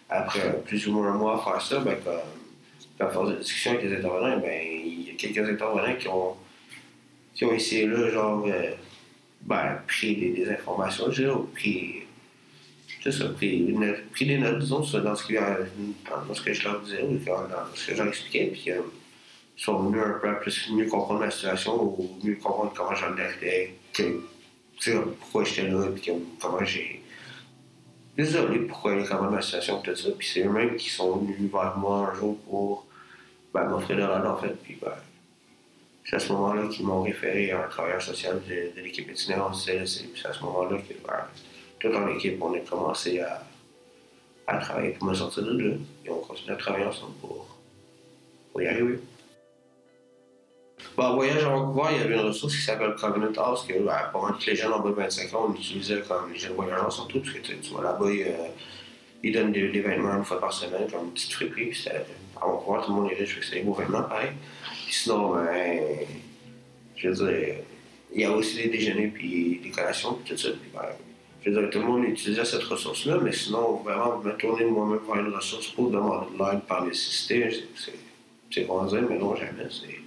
après 0.09 0.61
plus 0.65 0.87
ou 0.87 0.93
moins 0.93 1.11
un 1.11 1.17
mois 1.17 1.35
à 1.35 1.51
faire 1.51 1.61
ça, 1.61 1.79
ben, 1.79 1.95
comme, 2.03 3.07
à 3.07 3.09
force 3.09 3.29
de 3.29 3.35
discussion 3.35 3.71
avec 3.71 3.83
les 3.83 3.95
intervenants, 3.95 4.37
ben, 4.39 4.61
il 4.63 5.07
y 5.07 5.11
a 5.11 5.13
quelques 5.13 5.49
intervenants 5.49 5.95
qui 5.95 6.07
ont, 6.07 6.35
qui 7.33 7.45
ont 7.45 7.53
essayé 7.53 7.85
là, 7.87 8.09
genre, 8.09 8.45
euh, 8.47 8.71
ben, 9.41 9.79
pris 9.87 10.15
des, 10.15 10.49
informations, 10.49 11.11
je 11.11 11.23
dirais, 11.23 11.33
ou 11.33 11.43
pris, 11.53 12.03
pris, 13.35 13.57
une 13.59 13.95
des 14.19 14.37
notes, 14.37 14.59
disons, 14.59 14.79
dans 14.79 15.15
ce, 15.15 15.25
qui, 15.25 15.37
euh, 15.37 15.65
dans 16.27 16.33
ce 16.33 16.41
que 16.41 16.53
je 16.53 16.63
leur 16.63 16.81
disais, 16.81 17.03
dans 17.03 17.75
ce 17.75 17.87
que 17.87 17.95
je 17.95 18.03
expliquais, 18.03 18.47
puis 18.47 18.71
euh, 18.71 18.81
sont 19.57 19.79
venus 19.79 20.01
un 20.01 20.19
peu 20.19 20.39
plus 20.39 20.69
mieux 20.71 20.85
comprendre 20.85 21.19
ma 21.19 21.31
situation, 21.31 21.83
ou 21.83 22.19
mieux 22.23 22.35
comprendre 22.35 22.71
comment 22.75 22.93
j'en 22.93 23.15
sais, 24.79 24.93
pourquoi 25.19 25.43
j'étais 25.43 25.67
là, 25.67 25.87
puis 25.87 26.11
comment 26.39 26.63
j'ai. 26.63 27.01
Désolé 28.15 28.59
pourquoi 28.59 28.95
et 28.95 29.03
comment 29.03 29.29
ma 29.29 29.41
situation, 29.41 29.81
tout 29.81 29.95
ça. 29.95 30.09
Puis 30.17 30.27
c'est 30.27 30.45
eux-mêmes 30.45 30.75
qui 30.75 30.89
sont 30.89 31.17
venus 31.17 31.51
vers 31.51 31.77
moi 31.77 32.11
un 32.11 32.15
jour 32.15 32.37
pour 32.47 32.87
ben, 33.53 33.65
m'offrir 33.65 33.97
de 33.97 34.01
l'aide, 34.01 34.25
en 34.25 34.37
fait. 34.37 34.55
Puis 34.63 34.77
ben, 34.81 34.93
c'est 36.05 36.15
à 36.15 36.19
ce 36.19 36.31
moment-là 36.33 36.67
qu'ils 36.67 36.85
m'ont 36.85 37.03
référé 37.03 37.51
à 37.51 37.65
un 37.65 37.67
travailleur 37.67 38.01
social 38.01 38.41
de, 38.47 38.81
l'équipe 38.81 39.09
itinérante. 39.09 39.53
Puis 39.53 39.87
c'est 39.87 40.27
à 40.27 40.33
ce 40.33 40.43
moment-là 40.43 40.77
que, 40.77 40.93
ben, 41.07 41.25
toute 41.79 41.95
en 41.95 42.07
équipe, 42.09 42.41
on 42.41 42.53
a 42.53 42.59
commencé 42.59 43.19
à, 43.19 43.43
à 44.47 44.57
travailler 44.57 44.91
pour 44.91 45.07
me 45.07 45.13
sortir 45.13 45.43
de 45.43 45.57
là. 45.57 45.75
Et 46.05 46.09
on 46.09 46.19
continue 46.19 46.53
à 46.53 46.55
travailler 46.55 46.85
ensemble 46.85 47.13
pour, 47.21 47.57
pour 48.51 48.61
y 48.61 48.67
arriver. 48.67 48.99
En 50.97 51.15
voyage 51.15 51.43
à 51.43 51.49
Vancouver, 51.49 51.89
il 51.93 51.97
y 52.01 52.03
avait 52.03 52.15
une 52.15 52.21
ressource 52.27 52.55
qui 52.55 52.61
s'appelle 52.61 52.93
Covenant 52.99 53.31
House, 53.37 53.65
que 53.67 53.73
pour 54.11 54.21
moi, 54.21 54.35
tous 54.39 54.47
les 54.47 54.55
jeunes 54.55 54.73
en 54.73 54.79
bas 54.79 54.89
de 54.89 54.95
25 54.95 55.33
ans, 55.33 55.47
on 55.49 55.53
utilisait 55.55 56.01
comme 56.07 56.31
les 56.31 56.39
jeunes 56.39 56.53
voyageurs 56.53 56.91
surtout, 56.91 57.19
parce 57.19 57.33
que 57.33 57.39
tu 57.39 57.69
vois 57.71 57.83
là-bas, 57.83 58.11
ils, 58.11 58.23
euh, 58.23 58.47
ils 59.23 59.31
donnent 59.31 59.51
des, 59.51 59.69
des 59.69 59.81
vêtements 59.81 60.15
une 60.17 60.23
fois 60.23 60.39
par 60.39 60.53
semaine, 60.53 60.87
comme 60.91 61.05
une 61.05 61.11
petite 61.11 61.33
friperie, 61.33 61.67
puis 61.67 61.85
à 61.89 62.45
Vancouver, 62.45 62.79
tout 62.85 62.91
le 62.95 63.01
monde 63.01 63.11
est 63.11 63.15
riche, 63.15 63.39
que 63.39 63.45
c'est 63.45 63.55
des 63.55 63.61
beaux 63.61 63.73
vêtements, 63.73 64.03
pareil. 64.03 64.31
Sinon, 64.89 65.35
ben, 65.35 65.79
je 66.95 67.09
veux 67.09 67.15
dire, 67.31 67.55
il 68.13 68.21
y 68.21 68.25
a 68.25 68.31
aussi 68.31 68.57
des 68.57 68.69
déjeuners, 68.69 69.07
puis 69.13 69.59
des 69.63 69.69
collations, 69.69 70.13
puis 70.13 70.33
tout 70.35 70.41
ça, 70.41 70.49
ben, 70.73 70.81
je 71.43 71.49
veux 71.51 71.59
dire, 71.61 71.69
tout 71.69 71.79
le 71.79 71.85
monde 71.85 72.03
utilisait 72.05 72.45
cette 72.45 72.63
ressource-là, 72.63 73.19
mais 73.21 73.31
sinon, 73.33 73.81
vraiment, 73.83 74.17
me 74.19 74.31
tourner 74.33 74.65
moi-même 74.65 74.99
vers 75.07 75.25
une 75.25 75.33
ressource 75.35 75.67
pour 75.69 75.89
demander 75.91 76.25
de 76.33 76.43
l'aide 76.43 76.61
par 76.61 76.83
nécessité, 76.85 77.49
c'est- 77.51 77.67
c'est 77.83 77.93
c'est 78.49 78.61
dire, 78.65 79.03
mais 79.09 79.17
non, 79.19 79.35
jamais, 79.35 79.67
c'est 79.69 79.99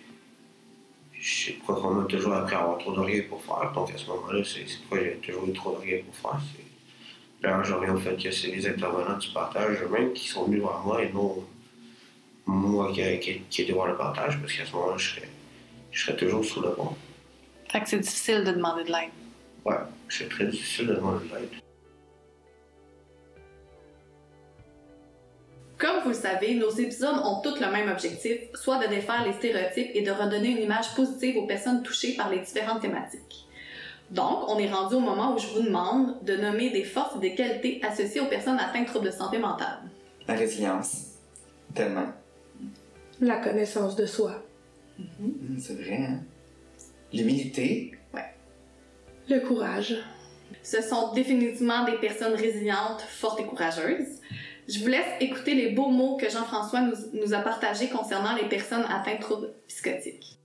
je 1.21 1.53
qu'on 1.67 2.01
a 2.01 2.05
toujours 2.05 2.33
appris 2.33 2.55
à 2.55 2.61
avoir 2.61 2.79
trop 2.79 2.93
d'orgueil 2.93 3.23
pour 3.23 3.43
faire. 3.45 3.71
Donc 3.73 3.91
à 3.93 3.99
ce 3.99 4.07
moment-là, 4.07 4.43
c'est 4.45 4.65
pourquoi 4.81 5.05
j'ai 5.05 5.17
toujours 5.17 5.47
eu 5.49 5.53
trop 5.53 5.73
d'orgueil 5.73 6.03
pour 6.03 6.15
faire. 6.17 6.41
C'est- 6.41 6.65
D'ailleurs, 7.43 7.65
je 7.65 7.73
reviens 7.73 7.95
au 7.95 7.99
fait 7.99 8.17
que 8.23 8.31
c'est 8.31 8.49
les 8.49 8.67
intervenants 8.67 9.17
du 9.17 9.29
partage 9.29 9.79
eux-mêmes 9.83 10.13
qui 10.13 10.29
sont 10.29 10.45
venus 10.45 10.61
vers 10.61 10.81
moi 10.85 11.03
et 11.03 11.11
non 11.13 11.43
moi 12.47 12.93
qui, 12.93 13.19
qui, 13.21 13.65
qui 13.65 13.73
voir 13.73 13.87
le 13.87 13.97
partage, 13.97 14.39
parce 14.41 14.53
qu'à 14.53 14.67
ce 14.67 14.73
moment-là, 14.73 14.97
je 14.97 15.11
serais, 15.11 15.29
je 15.93 16.05
serais 16.05 16.17
toujours 16.17 16.45
sous 16.45 16.61
le 16.61 16.71
pont. 16.73 16.97
Fait 17.71 17.81
que 17.81 17.89
c'est 17.89 18.01
difficile 18.01 18.45
de 18.45 18.51
demander 18.53 18.83
de 18.85 18.89
l'aide. 18.89 19.11
Ouais, 19.65 19.77
c'est 20.09 20.29
très 20.29 20.47
difficile 20.47 20.89
de 20.89 20.95
demander 20.95 21.27
de 21.29 21.35
l'aide. 21.35 21.49
Comme 25.81 26.03
vous 26.03 26.11
le 26.11 26.15
savez, 26.15 26.57
nos 26.57 26.71
épisodes 26.71 27.17
ont 27.25 27.41
tous 27.41 27.59
le 27.59 27.71
même 27.71 27.91
objectif, 27.91 28.37
soit 28.55 28.85
de 28.85 28.89
défaire 28.89 29.25
les 29.27 29.33
stéréotypes 29.33 29.91
et 29.95 30.03
de 30.03 30.11
redonner 30.11 30.51
une 30.51 30.63
image 30.63 30.95
positive 30.95 31.39
aux 31.39 31.47
personnes 31.47 31.83
touchées 31.83 32.17
par 32.17 32.29
les 32.29 32.41
différentes 32.41 32.83
thématiques. 32.83 33.47
Donc, 34.11 34.47
on 34.49 34.59
est 34.59 34.71
rendu 34.71 34.97
au 34.97 35.01
moment 35.01 35.35
où 35.35 35.39
je 35.39 35.47
vous 35.47 35.63
demande 35.63 36.23
de 36.23 36.37
nommer 36.37 36.69
des 36.69 36.85
forces 36.85 37.17
et 37.17 37.21
des 37.21 37.35
qualités 37.35 37.81
associées 37.83 38.21
aux 38.21 38.27
personnes 38.27 38.59
atteintes 38.59 38.83
de 38.83 38.91
troubles 38.91 39.07
de 39.07 39.11
santé 39.11 39.39
mentale. 39.39 39.79
La 40.29 40.35
résilience. 40.35 41.13
Tellement. 41.75 42.09
La 43.21 43.37
connaissance 43.37 43.97
de 43.97 44.05
soi. 44.05 44.43
Hum, 44.99 45.57
c'est 45.59 45.81
vrai, 45.81 45.97
hein? 45.97 46.21
L'humilité. 47.13 47.93
Le 49.29 49.41
courage. 49.41 49.97
Ce 50.63 50.83
sont 50.83 51.13
définitivement 51.15 51.85
des 51.85 51.97
personnes 51.99 52.35
résilientes, 52.35 53.01
fortes 53.01 53.41
et 53.41 53.45
courageuses. 53.45 54.21
Je 54.71 54.79
vous 54.79 54.87
laisse 54.87 55.07
écouter 55.19 55.55
les 55.55 55.71
beaux 55.71 55.89
mots 55.89 56.17
que 56.17 56.31
Jean-François 56.31 56.81
nous, 57.13 57.35
a 57.35 57.39
partagés 57.39 57.89
concernant 57.89 58.37
les 58.37 58.49
personnes 58.49 58.85
atteintes 58.85 59.19
de 59.19 59.23
troubles 59.23 59.53
psychotiques. 59.67 60.39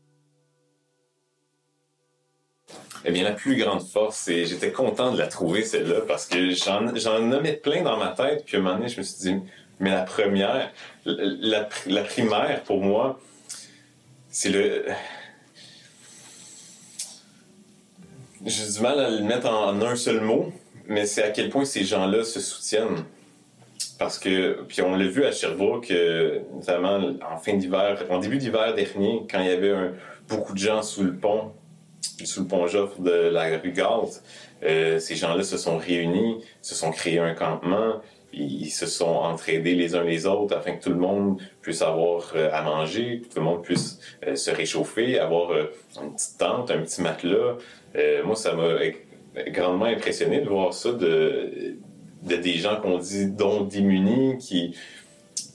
Eh 3.06 3.12
bien, 3.12 3.24
la 3.24 3.34
plus 3.34 3.56
grande 3.56 3.84
force, 3.84 4.28
et 4.28 4.48
j'étais 4.48 4.72
content 4.72 5.12
de 5.12 5.20
la 5.20 5.28
trouver, 5.28 5.64
celle-là, 5.64 6.02
parce 6.08 6.26
que 6.26 6.50
j'en 6.50 6.96
j'en 6.96 7.20
nommais 7.20 7.54
plein 7.54 7.84
dans 7.84 7.98
ma 7.98 8.08
tête, 8.08 8.46
puis 8.46 8.58
à 8.58 8.60
un 8.60 8.64
moment 8.64 8.78
donné, 8.78 8.90
je 8.90 8.98
me 8.98 9.04
suis 9.04 9.20
dit, 9.20 9.36
mais 9.80 9.92
la 9.92 10.02
première, 10.02 10.72
la, 11.06 11.70
la 11.86 12.04
primaire, 12.04 12.64
pour 12.64 12.82
moi, 12.82 13.20
c'est 14.30 14.50
le... 14.50 14.86
J'ai 18.44 18.72
du 18.72 18.80
mal 18.80 19.00
à 19.00 19.10
le 19.12 19.22
mettre 19.22 19.48
en 19.48 19.80
un 19.82 19.96
seul 19.96 20.22
mot, 20.22 20.52
mais 20.88 21.06
c'est 21.06 21.22
à 21.22 21.30
quel 21.30 21.52
point 21.52 21.66
ces 21.66 21.84
gens-là 21.84 22.24
se 22.24 22.40
soutiennent. 22.40 23.06
Parce 23.98 24.20
que, 24.20 24.64
puis 24.68 24.82
on 24.82 24.96
l'a 24.96 25.08
vu 25.08 25.24
à 25.24 25.32
Sherbrooke, 25.32 25.92
euh, 25.92 26.40
notamment 26.54 27.14
en 27.32 27.38
fin 27.38 27.54
d'hiver, 27.54 28.04
en 28.10 28.20
début 28.20 28.38
d'hiver 28.38 28.74
dernier, 28.76 29.26
quand 29.30 29.40
il 29.40 29.48
y 29.48 29.52
avait 29.52 29.92
beaucoup 30.28 30.54
de 30.54 30.58
gens 30.58 30.82
sous 30.82 31.04
le 31.04 31.16
pont, 31.16 31.52
sous 32.02 32.42
le 32.42 32.48
pont 32.48 32.68
Joffre 32.68 33.02
de 33.02 33.12
la 33.12 33.58
rue 33.58 33.72
Galt, 33.72 34.22
euh, 34.64 35.00
ces 35.00 35.16
gens-là 35.16 35.44
se 35.44 35.58
sont 35.58 35.78
réunis, 35.78 36.44
se 36.62 36.76
sont 36.76 36.92
créés 36.92 37.20
un 37.20 37.34
campement, 37.34 38.02
ils 38.34 38.70
se 38.70 38.86
sont 38.86 39.06
entraidés 39.06 39.76
les 39.76 39.96
uns 39.96 40.04
les 40.04 40.26
autres 40.26 40.58
afin 40.58 40.74
que 40.76 40.84
tout 40.84 40.90
le 40.90 40.98
monde 40.98 41.40
puisse 41.62 41.82
avoir 41.82 42.34
euh, 42.36 42.50
à 42.52 42.64
manger, 42.64 43.22
que 43.22 43.34
tout 43.34 43.40
le 43.40 43.46
monde 43.46 43.64
puisse 43.64 44.00
se 44.36 44.52
réchauffer, 44.52 45.20
avoir 45.20 45.52
une 46.02 46.14
petite 46.14 46.38
tente, 46.38 46.70
un 46.70 46.80
petit 46.80 47.02
matelas. 47.02 47.56
Moi, 48.26 48.36
ça 48.36 48.54
m'a 48.54 48.74
grandement 49.52 49.86
impressionné 49.86 50.42
de 50.42 50.50
voir 50.50 50.74
ça 50.74 50.92
de, 50.92 51.78
de 52.26 52.36
des 52.36 52.56
gens 52.56 52.80
qu'on 52.82 52.98
dit 52.98 53.28
dont 53.28 53.62
démunis, 53.64 54.38
qui 54.38 54.76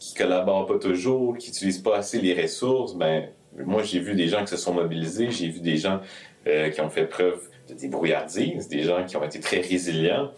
qui 0.01 0.15
collaborent 0.15 0.67
pas 0.67 0.79
toujours, 0.79 1.37
qui 1.37 1.51
utilisent 1.51 1.79
pas 1.79 1.97
assez 1.97 2.21
les 2.21 2.41
ressources. 2.41 2.95
Ben 2.95 3.29
moi, 3.57 3.83
j'ai 3.83 4.01
vu 4.01 4.15
des 4.15 4.29
gens 4.29 4.41
qui 4.41 4.51
se 4.51 4.57
sont 4.57 4.75
mobilisés, 4.75 5.31
j'ai 5.31 5.49
vu 5.49 5.61
des 5.61 5.77
gens 5.77 6.01
euh, 6.47 6.71
qui 6.71 6.81
ont 6.81 6.91
fait 6.91 7.07
preuve 7.07 7.41
de 7.69 7.75
débrouillardise, 7.75 8.69
des 8.69 8.83
gens 8.83 9.05
qui 9.05 9.17
ont 9.17 9.25
été 9.25 9.41
très 9.41 9.61
résilients, 9.61 10.31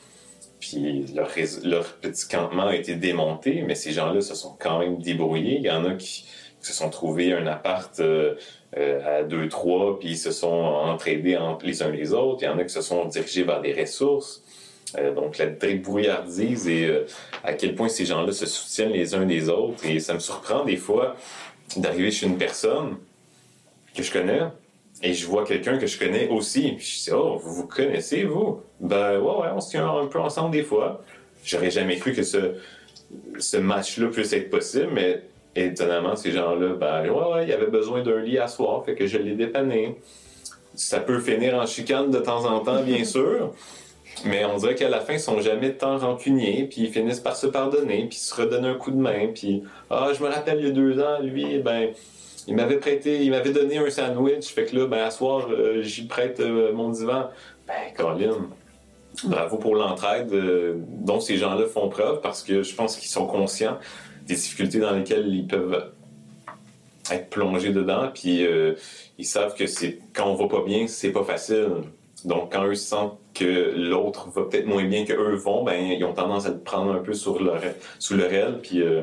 puis 0.60 1.06
leur, 1.14 1.30
leur 1.64 1.94
petit 1.96 2.28
campement 2.28 2.66
a 2.66 2.76
été 2.76 2.94
démonté, 2.94 3.62
mais 3.66 3.74
ces 3.74 3.92
gens-là 3.92 4.20
se 4.20 4.34
sont 4.34 4.56
quand 4.58 4.78
même 4.78 4.98
débrouillés. 4.98 5.56
Il 5.56 5.64
y 5.64 5.70
en 5.70 5.84
a 5.84 5.94
qui, 5.94 6.26
se 6.60 6.72
sont 6.72 6.90
trouvés 6.90 7.32
un 7.32 7.44
appart 7.48 7.98
euh, 7.98 8.36
euh, 8.76 9.20
à 9.20 9.24
deux, 9.24 9.48
trois, 9.48 9.98
puis 9.98 10.10
ils 10.10 10.16
se 10.16 10.30
sont 10.30 10.46
entraidés 10.46 11.36
entre 11.36 11.66
les 11.66 11.82
uns 11.82 11.90
les 11.90 12.12
autres. 12.12 12.42
Il 12.42 12.44
y 12.44 12.48
en 12.48 12.58
a 12.58 12.62
qui 12.62 12.72
se 12.72 12.82
sont 12.82 13.06
dirigés 13.06 13.42
vers 13.42 13.60
des 13.60 13.72
ressources. 13.72 14.44
Donc, 15.14 15.38
la 15.38 15.46
débrouillardise 15.46 16.68
et 16.68 17.04
à 17.44 17.54
quel 17.54 17.74
point 17.74 17.88
ces 17.88 18.04
gens-là 18.04 18.32
se 18.32 18.46
soutiennent 18.46 18.92
les 18.92 19.14
uns 19.14 19.24
les 19.24 19.48
autres. 19.48 19.84
Et 19.86 20.00
ça 20.00 20.14
me 20.14 20.18
surprend 20.18 20.64
des 20.64 20.76
fois 20.76 21.16
d'arriver 21.76 22.10
chez 22.10 22.26
une 22.26 22.38
personne 22.38 22.96
que 23.94 24.02
je 24.02 24.12
connais 24.12 24.42
et 25.02 25.14
je 25.14 25.26
vois 25.26 25.44
quelqu'un 25.44 25.78
que 25.78 25.86
je 25.86 25.98
connais 25.98 26.28
aussi. 26.28 26.76
je 26.78 27.04
dis, 27.04 27.10
oh, 27.12 27.36
vous 27.42 27.54
vous 27.54 27.66
connaissez, 27.66 28.24
vous? 28.24 28.60
Ben, 28.80 29.18
ouais, 29.18 29.36
ouais, 29.36 29.48
on 29.54 29.60
se 29.60 29.70
tient 29.70 29.88
un 29.88 30.06
peu 30.06 30.20
ensemble 30.20 30.52
des 30.52 30.62
fois. 30.62 31.02
J'aurais 31.44 31.70
jamais 31.70 31.96
cru 31.98 32.12
que 32.12 32.22
ce, 32.22 32.54
ce 33.38 33.56
match-là 33.56 34.08
puisse 34.08 34.32
être 34.32 34.48
possible, 34.48 34.90
mais 34.92 35.22
étonnamment, 35.56 36.14
ces 36.14 36.30
gens-là, 36.30 36.74
ben, 36.74 37.10
ouais, 37.10 37.32
ouais, 37.32 37.46
il 37.46 37.52
avait 37.52 37.66
besoin 37.66 38.02
d'un 38.02 38.20
lit 38.20 38.38
à 38.38 38.46
soir, 38.46 38.84
fait 38.84 38.94
que 38.94 39.06
je 39.06 39.18
l'ai 39.18 39.34
dépanné. 39.34 39.96
Ça 40.74 41.00
peut 41.00 41.20
finir 41.20 41.54
en 41.56 41.66
chicane 41.66 42.10
de 42.10 42.18
temps 42.18 42.44
en 42.44 42.60
temps, 42.60 42.82
bien 42.82 43.04
sûr. 43.04 43.54
Mais 44.24 44.44
on 44.44 44.56
dirait 44.56 44.74
qu'à 44.74 44.88
la 44.88 45.00
fin, 45.00 45.14
ils 45.14 45.20
sont 45.20 45.40
jamais 45.40 45.72
tant 45.72 45.98
rancuniers, 45.98 46.68
puis 46.70 46.82
ils 46.82 46.92
finissent 46.92 47.20
par 47.20 47.36
se 47.36 47.46
pardonner, 47.46 48.06
puis 48.08 48.18
se 48.18 48.34
redonnent 48.34 48.66
un 48.66 48.74
coup 48.74 48.90
de 48.90 48.96
main, 48.96 49.28
puis 49.34 49.64
ah, 49.90 50.10
je 50.16 50.22
me 50.22 50.28
rappelle 50.28 50.60
il 50.60 50.66
y 50.66 50.68
a 50.68 50.72
deux 50.72 51.00
ans, 51.00 51.18
lui, 51.20 51.58
ben, 51.58 51.90
il 52.46 52.56
m'avait 52.56 52.78
prêté, 52.78 53.22
il 53.22 53.30
m'avait 53.30 53.52
donné 53.52 53.78
un 53.78 53.90
sandwich, 53.90 54.46
fait 54.46 54.66
que 54.66 54.76
là, 54.76 54.86
ben, 54.86 55.02
à 55.02 55.10
soir, 55.10 55.48
euh, 55.50 55.82
j'y 55.82 56.06
prête 56.06 56.40
euh, 56.40 56.72
mon 56.72 56.90
divan. 56.90 57.30
Ben, 57.66 57.92
Colin, 57.96 58.48
bravo 59.24 59.56
pour 59.56 59.74
l'entraide 59.74 60.32
euh, 60.32 60.74
dont 60.88 61.20
ces 61.20 61.36
gens-là 61.36 61.66
font 61.66 61.88
preuve, 61.88 62.20
parce 62.20 62.42
que 62.42 62.62
je 62.62 62.74
pense 62.74 62.96
qu'ils 62.96 63.10
sont 63.10 63.26
conscients 63.26 63.78
des 64.26 64.34
difficultés 64.34 64.78
dans 64.78 64.92
lesquelles 64.92 65.32
ils 65.34 65.46
peuvent 65.46 65.90
être 67.10 67.28
plongés 67.28 67.72
dedans, 67.72 68.08
puis 68.14 68.46
ils 69.18 69.26
savent 69.26 69.56
que 69.56 69.66
c'est 69.66 69.98
quand 70.14 70.28
on 70.28 70.34
va 70.36 70.46
pas 70.46 70.62
bien, 70.64 70.86
c'est 70.86 71.10
pas 71.10 71.24
facile. 71.24 71.82
Donc, 72.24 72.52
quand 72.52 72.64
eux 72.64 72.76
sentent 72.76 73.18
que 73.34 73.74
l'autre 73.76 74.28
va 74.30 74.44
peut-être 74.44 74.66
moins 74.66 74.84
bien 74.84 75.04
que 75.04 75.12
eux 75.12 75.34
vont, 75.34 75.64
ben, 75.64 75.74
ils 75.74 76.04
ont 76.04 76.12
tendance 76.12 76.46
à 76.46 76.50
le 76.50 76.58
prendre 76.58 76.92
un 76.92 76.98
peu 76.98 77.14
sur 77.14 77.42
leur, 77.42 77.60
sous 77.98 78.14
leur 78.14 78.32
aile. 78.32 78.60
Puis, 78.62 78.82
euh, 78.82 79.02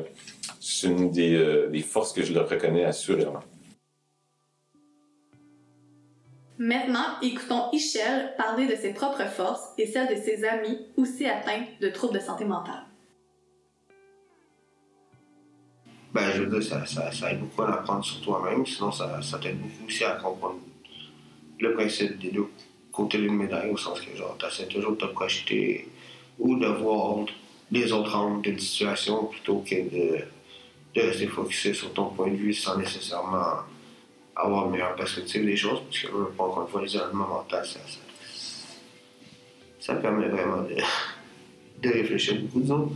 c'est 0.60 0.88
une 0.88 1.12
euh, 1.18 1.68
des, 1.68 1.82
forces 1.82 2.12
que 2.12 2.22
je 2.22 2.32
leur 2.32 2.48
reconnais 2.48 2.84
assurément. 2.84 3.42
Maintenant, 6.58 7.18
écoutons 7.22 7.70
Michel 7.72 8.34
parler 8.36 8.66
de 8.66 8.76
ses 8.76 8.92
propres 8.92 9.26
forces 9.26 9.72
et 9.78 9.86
celles 9.86 10.14
de 10.14 10.20
ses 10.20 10.44
amis 10.44 10.78
aussi 10.96 11.24
atteints 11.26 11.64
de 11.80 11.88
troubles 11.88 12.14
de 12.14 12.20
santé 12.20 12.44
mentale. 12.44 12.84
Ben, 16.12 16.30
je 16.34 16.42
veux 16.42 16.60
dire, 16.60 16.68
ça, 16.68 16.84
ça, 16.84 17.10
ça 17.12 17.32
aide 17.32 17.40
beaucoup 17.40 17.62
à 17.62 17.74
apprendre 17.74 18.04
sur 18.04 18.20
toi-même, 18.20 18.66
sinon 18.66 18.92
ça, 18.92 19.22
ça 19.22 19.38
t'aide 19.38 19.58
beaucoup 19.58 19.86
aussi 19.86 20.04
à 20.04 20.12
comprendre 20.12 20.58
le 21.60 21.74
principe 21.74 22.18
des 22.18 22.30
deux 22.30 22.48
côté 22.92 23.18
d'une 23.18 23.36
médaille, 23.36 23.70
au 23.70 23.76
sens 23.76 24.00
que 24.00 24.16
genre, 24.16 24.36
essaies 24.46 24.66
toujours 24.66 24.92
de 24.92 24.96
te 24.96 25.06
projeter 25.06 25.88
ou 26.38 26.56
de 26.56 26.66
voir 26.66 27.26
les 27.70 27.92
autres 27.92 28.14
angles 28.16 28.42
d'une 28.42 28.58
situation 28.58 29.26
plutôt 29.26 29.64
que 29.66 29.74
de, 29.74 30.24
de 30.94 31.00
rester 31.00 31.26
focusé 31.26 31.72
sur 31.72 31.92
ton 31.92 32.06
point 32.06 32.28
de 32.28 32.36
vue 32.36 32.52
sans 32.52 32.76
nécessairement 32.76 33.60
avoir 34.34 34.66
une 34.66 34.72
meilleure 34.72 34.94
perspective 34.94 35.44
des 35.44 35.56
choses, 35.56 35.80
parce 35.84 36.02
que, 36.02 36.08
encore 36.38 36.62
une 36.62 36.68
fois, 36.68 36.82
les 36.82 36.94
éléments 36.94 37.28
mentaux, 37.28 37.64
ça, 37.64 37.80
ça, 39.78 39.94
permet 39.94 40.28
vraiment 40.28 40.62
de, 40.62 40.76
de 41.82 41.92
réfléchir 41.92 42.40
beaucoup, 42.40 42.60
disons. 42.60 42.92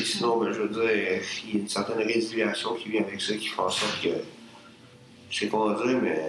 Et 0.00 0.04
sinon, 0.04 0.38
ben, 0.38 0.52
je 0.52 0.62
veux 0.62 0.68
dire, 0.68 1.22
il 1.44 1.54
y 1.54 1.56
a 1.56 1.60
une 1.60 1.68
certaine 1.68 2.06
résiliation 2.06 2.74
qui 2.74 2.90
vient 2.90 3.02
avec 3.02 3.20
ça, 3.20 3.34
qui 3.36 3.46
fait 3.46 3.60
en 3.60 3.70
sorte 3.70 4.02
que, 4.02 4.10
je 5.30 5.38
sais 5.38 5.46
pas 5.46 5.82
dire, 5.84 5.98
mais 6.02 6.20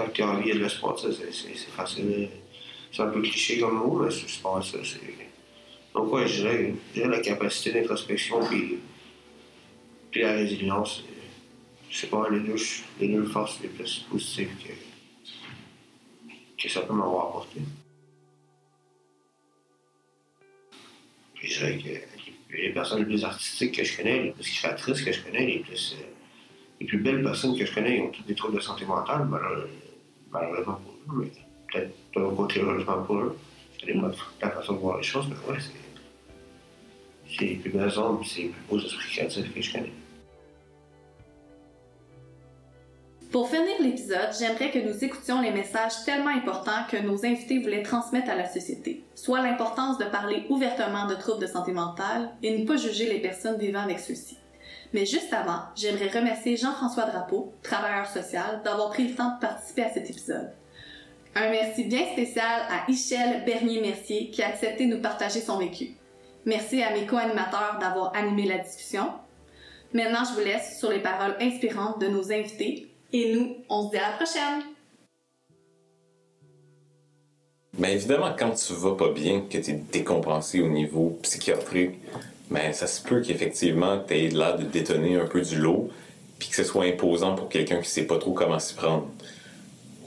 tant 0.00 0.08
tu 0.12 0.22
as 0.22 0.28
envie 0.28 0.52
de 0.52 0.58
le 0.58 0.68
sport, 0.68 0.98
c'est 0.98 1.56
facile. 1.70 2.28
C'est 2.92 3.02
un 3.02 3.08
peu 3.08 3.22
cliché 3.22 3.60
comme 3.60 3.76
mot, 3.76 4.00
mais 4.02 4.10
je 4.10 4.40
pense 4.40 4.72
que 4.72 4.84
c'est. 4.84 4.98
Donc, 5.94 6.12
ouais, 6.12 6.24
dirais, 6.24 6.74
la 6.96 7.20
capacité 7.20 7.72
d'introspection 7.72 8.40
puis, 8.46 8.78
puis 10.10 10.22
la 10.22 10.32
résilience, 10.32 11.04
c'est 11.90 12.10
pas 12.10 12.28
les 12.30 12.40
deux, 12.40 12.56
les 13.00 13.08
deux 13.08 13.26
forces 13.26 13.60
les 13.60 13.68
plus 13.68 14.06
positives 14.10 14.50
que, 14.62 14.72
que 16.62 16.68
ça 16.68 16.82
peut 16.82 16.94
m'avoir 16.94 17.28
apporté. 17.28 17.60
Je 21.42 21.48
dirais 21.48 21.78
que 21.78 22.56
les 22.56 22.72
personnes 22.72 23.00
les 23.00 23.06
plus 23.06 23.24
artistiques 23.24 23.76
que 23.76 23.84
je 23.84 23.96
connais, 23.96 24.22
les 24.24 24.30
plus 24.32 24.50
créatrices 24.58 25.02
que 25.02 25.12
je 25.12 25.22
connais, 25.22 25.46
les 25.46 25.58
plus. 25.60 25.96
Euh, 25.98 26.04
les 26.80 26.86
plus 26.86 26.98
belles 26.98 27.22
personnes 27.22 27.56
que 27.56 27.64
je 27.64 27.74
connais 27.74 27.98
ils 27.98 28.02
ont 28.02 28.08
toutes 28.08 28.26
des 28.26 28.34
troubles 28.34 28.56
de 28.56 28.60
santé 28.60 28.84
mentale, 28.84 29.28
malheureusement 30.32 30.78
pour 31.06 31.14
mais 31.16 31.30
peut-être 31.72 31.92
l'autre 32.16 32.36
côté, 32.36 32.60
heureusement 32.60 33.02
pour 33.02 33.16
eux. 33.16 33.38
De 33.86 33.94
la 34.42 34.50
façon 34.50 34.74
de 34.74 34.78
voir 34.78 34.98
les 34.98 35.02
choses, 35.02 35.26
mais 35.28 35.52
ouais, 35.52 35.58
c'est 37.38 37.44
les 37.44 37.54
plus 37.56 37.70
belles 37.70 37.98
hommes, 37.98 38.22
c'est 38.24 38.42
les 38.42 38.48
plus 38.48 38.62
beaux 38.68 38.78
esprits 38.78 39.10
créatifs 39.10 39.54
que 39.54 39.62
je 39.62 39.72
connais. 39.72 39.92
Pour 43.32 43.48
finir 43.48 43.76
l'épisode, 43.80 44.30
j'aimerais 44.38 44.72
que 44.72 44.80
nous 44.80 45.04
écoutions 45.04 45.40
les 45.40 45.52
messages 45.52 46.04
tellement 46.04 46.30
importants 46.30 46.84
que 46.90 46.96
nos 46.96 47.24
invités 47.24 47.60
voulaient 47.60 47.84
transmettre 47.84 48.28
à 48.28 48.34
la 48.34 48.48
société, 48.48 49.04
soit 49.14 49.40
l'importance 49.40 49.98
de 49.98 50.04
parler 50.04 50.44
ouvertement 50.50 51.06
de 51.06 51.14
troubles 51.14 51.40
de 51.40 51.46
santé 51.46 51.70
mentale 51.72 52.30
et 52.42 52.58
ne 52.58 52.66
pas 52.66 52.76
juger 52.76 53.06
les 53.10 53.20
personnes 53.20 53.56
vivant 53.56 53.82
avec 53.82 54.00
ceux-ci. 54.00 54.36
Mais 54.92 55.06
juste 55.06 55.32
avant, 55.32 55.60
j'aimerais 55.76 56.08
remercier 56.08 56.56
Jean-François 56.56 57.04
Drapeau, 57.04 57.52
travailleur 57.62 58.06
social, 58.06 58.60
d'avoir 58.64 58.90
pris 58.90 59.08
le 59.08 59.14
temps 59.14 59.36
de 59.36 59.40
participer 59.40 59.82
à 59.84 59.90
cet 59.90 60.10
épisode. 60.10 60.50
Un 61.36 61.48
merci 61.50 61.84
bien 61.84 62.06
spécial 62.12 62.62
à 62.68 62.90
Michel 62.90 63.44
Bernier-Mercier 63.44 64.30
qui 64.30 64.42
a 64.42 64.48
accepté 64.48 64.86
de 64.86 64.96
nous 64.96 65.02
partager 65.02 65.40
son 65.40 65.58
vécu. 65.58 65.90
Merci 66.44 66.82
à 66.82 66.92
mes 66.92 67.06
co-animateurs 67.06 67.78
d'avoir 67.80 68.16
animé 68.16 68.46
la 68.46 68.58
discussion. 68.58 69.12
Maintenant, 69.92 70.24
je 70.28 70.34
vous 70.34 70.44
laisse 70.44 70.78
sur 70.78 70.90
les 70.90 71.00
paroles 71.00 71.36
inspirantes 71.40 72.00
de 72.00 72.08
nos 72.08 72.32
invités 72.32 72.90
et 73.12 73.34
nous, 73.34 73.56
on 73.68 73.86
se 73.86 73.90
dit 73.90 73.98
à 73.98 74.10
la 74.10 74.16
prochaine! 74.16 74.62
Mais 77.78 77.94
évidemment, 77.94 78.34
quand 78.36 78.50
tu 78.50 78.72
vas 78.74 78.94
pas 78.94 79.10
bien, 79.10 79.42
que 79.42 79.58
tu 79.58 79.70
es 79.70 79.74
décompensé 79.92 80.60
au 80.60 80.68
niveau 80.68 81.18
psychiatrique, 81.22 82.00
mais 82.50 82.72
ça 82.72 82.86
se 82.86 83.00
peut 83.02 83.20
qu'effectivement, 83.20 84.02
tu 84.06 84.14
aies 84.14 84.28
l'air 84.28 84.58
de 84.58 84.64
détonner 84.64 85.16
un 85.16 85.26
peu 85.26 85.40
du 85.40 85.56
lot, 85.56 85.88
puis 86.38 86.48
que 86.48 86.56
ce 86.56 86.64
soit 86.64 86.84
imposant 86.84 87.34
pour 87.34 87.48
quelqu'un 87.48 87.80
qui 87.80 87.88
sait 87.88 88.06
pas 88.06 88.18
trop 88.18 88.32
comment 88.32 88.58
s'y 88.58 88.74
prendre. 88.74 89.06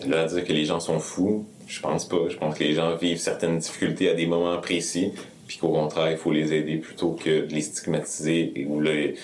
Là, 0.06 0.26
dire 0.26 0.44
que 0.44 0.52
les 0.52 0.66
gens 0.66 0.80
sont 0.80 1.00
fous, 1.00 1.46
je 1.68 1.80
pense 1.80 2.08
pas. 2.08 2.28
Je 2.30 2.36
pense 2.36 2.58
que 2.58 2.64
les 2.64 2.74
gens 2.74 2.96
vivent 2.96 3.20
certaines 3.20 3.60
difficultés 3.60 4.10
à 4.10 4.14
des 4.14 4.26
moments 4.26 4.58
précis, 4.60 5.12
puis 5.48 5.58
qu'au 5.58 5.70
contraire, 5.70 6.12
il 6.12 6.18
faut 6.18 6.32
les 6.32 6.54
aider 6.54 6.78
plutôt 6.78 7.12
que 7.12 7.46
de 7.46 7.54
les 7.54 7.62
stigmatiser 7.62 8.66
ou 8.68 8.82
les, 8.82 9.16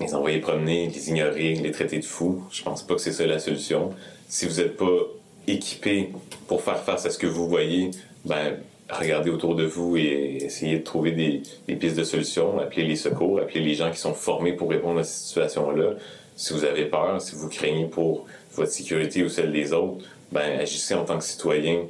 les 0.00 0.14
envoyer 0.14 0.40
promener, 0.40 0.88
les 0.88 1.08
ignorer, 1.10 1.54
les 1.54 1.70
traiter 1.70 1.98
de 1.98 2.04
fous. 2.04 2.42
Je 2.50 2.62
pense 2.62 2.82
pas 2.82 2.94
que 2.94 3.00
c'est 3.00 3.12
ça 3.12 3.26
la 3.26 3.38
solution. 3.38 3.92
Si 4.28 4.46
vous 4.46 4.56
n'êtes 4.56 4.76
pas 4.76 5.00
équipé 5.46 6.10
pour 6.46 6.62
faire 6.62 6.82
face 6.82 7.04
à 7.04 7.10
ce 7.10 7.18
que 7.18 7.26
vous 7.26 7.48
voyez, 7.48 7.90
ben 8.24 8.56
regardez 8.92 9.30
autour 9.30 9.54
de 9.54 9.64
vous 9.64 9.96
et 9.96 10.38
essayez 10.42 10.78
de 10.78 10.84
trouver 10.84 11.12
des, 11.12 11.42
pistes 11.74 11.96
de 11.96 12.04
solutions, 12.04 12.58
appelez 12.58 12.84
les 12.84 12.96
secours, 12.96 13.40
appelez 13.40 13.60
les 13.60 13.74
gens 13.74 13.90
qui 13.90 13.98
sont 13.98 14.14
formés 14.14 14.52
pour 14.52 14.70
répondre 14.70 15.00
à 15.00 15.04
cette 15.04 15.26
situation-là. 15.26 15.94
Si 16.36 16.52
vous 16.52 16.64
avez 16.64 16.86
peur, 16.86 17.20
si 17.20 17.34
vous 17.34 17.48
craignez 17.48 17.86
pour 17.86 18.26
votre 18.54 18.70
sécurité 18.70 19.22
ou 19.22 19.28
celle 19.28 19.52
des 19.52 19.72
autres, 19.72 20.04
ben 20.30 20.60
agissez 20.60 20.94
en 20.94 21.04
tant 21.04 21.18
que 21.18 21.24
citoyen 21.24 21.86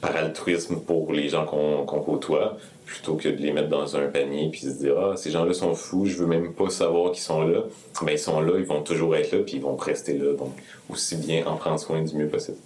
par 0.00 0.14
altruisme 0.16 0.80
pour 0.80 1.12
les 1.12 1.28
gens 1.28 1.44
qu'on 1.44 1.84
côtoie, 1.84 2.56
plutôt 2.86 3.16
que 3.16 3.28
de 3.28 3.36
les 3.36 3.52
mettre 3.52 3.68
dans 3.68 3.96
un 3.96 4.06
panier 4.06 4.48
puis 4.50 4.60
se 4.60 4.78
dire 4.78 4.98
ah 4.98 5.16
ces 5.16 5.30
gens-là 5.30 5.52
sont 5.52 5.74
fous, 5.74 6.06
je 6.06 6.16
veux 6.16 6.26
même 6.26 6.54
pas 6.54 6.70
savoir 6.70 7.12
qu'ils 7.12 7.22
sont 7.22 7.42
là. 7.42 7.60
Ben 8.02 8.12
ils 8.12 8.18
sont 8.18 8.40
là, 8.40 8.52
ils 8.58 8.64
vont 8.64 8.82
toujours 8.82 9.14
être 9.16 9.32
là 9.32 9.38
puis 9.40 9.56
ils 9.56 9.62
vont 9.62 9.76
rester 9.76 10.16
là. 10.16 10.34
Donc 10.34 10.52
aussi 10.88 11.16
bien 11.16 11.46
en 11.46 11.56
prendre 11.56 11.78
soin 11.78 12.00
du 12.02 12.16
mieux 12.16 12.28
possible. 12.28 12.58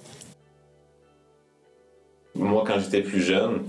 Moi, 2.35 2.65
quand 2.67 2.79
j'étais 2.81 3.03
plus 3.03 3.21
jeune, 3.21 3.61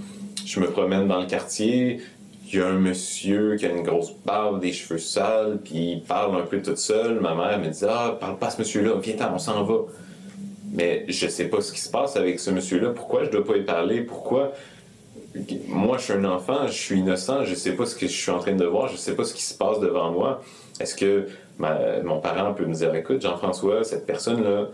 je 0.45 0.59
me 0.59 0.68
promène 0.68 1.07
dans 1.07 1.20
le 1.20 1.28
quartier, 1.28 2.01
il 2.47 2.59
y 2.59 2.61
a 2.61 2.68
un 2.68 2.80
monsieur 2.80 3.55
qui 3.55 3.66
a 3.66 3.70
une 3.70 3.84
grosse 3.84 4.14
barbe, 4.26 4.61
des 4.61 4.72
cheveux 4.72 4.99
sales, 4.99 5.59
puis 5.64 5.93
il 5.93 6.01
parle 6.01 6.36
un 6.39 6.45
peu 6.45 6.61
tout 6.61 6.76
seul. 6.76 7.20
Ma 7.20 7.36
mère 7.36 7.59
me 7.59 7.70
dit 7.70 7.86
Ah, 7.88 8.18
parle 8.20 8.38
pas 8.38 8.47
à 8.47 8.49
ce 8.51 8.59
monsieur-là, 8.59 8.91
viens-t'en, 9.01 9.34
on 9.34 9.39
s'en 9.39 9.64
va. 9.64 9.76
Mais 10.72 11.05
je 11.07 11.28
sais 11.28 11.45
pas 11.45 11.61
ce 11.61 11.72
qui 11.72 11.80
se 11.80 11.89
passe 11.89 12.16
avec 12.16 12.39
ce 12.39 12.51
monsieur-là. 12.51 12.89
Pourquoi 12.89 13.26
je 13.26 13.30
dois 13.32 13.43
pas 13.43 13.57
y 13.57 13.64
parler? 13.64 14.01
Pourquoi? 14.01 14.53
Moi, 15.68 15.97
je 15.97 16.03
suis 16.03 16.14
un 16.14 16.26
enfant, 16.26 16.68
je 16.68 16.74
suis 16.74 16.99
innocent, 16.99 17.43
je 17.43 17.55
sais 17.55 17.72
pas 17.72 17.86
ce 17.86 17.95
que 17.95 18.07
je 18.07 18.14
suis 18.14 18.32
en 18.32 18.39
train 18.39 18.53
de 18.53 18.66
voir, 18.66 18.88
je 18.88 18.97
sais 18.97 19.16
pas 19.16 19.24
ce 19.24 19.34
qui 19.34 19.43
se 19.43 19.55
passe 19.55 19.80
devant 19.80 20.11
moi. 20.11 20.43
Est-ce 20.80 20.95
que 20.95 21.28
mon 21.57 22.20
parent 22.20 22.53
peut 22.53 22.66
me 22.66 22.74
dire 22.74 22.93
écoute, 22.95 23.22
Jean-François, 23.22 23.84
cette 23.84 24.05
personne-là 24.05 24.68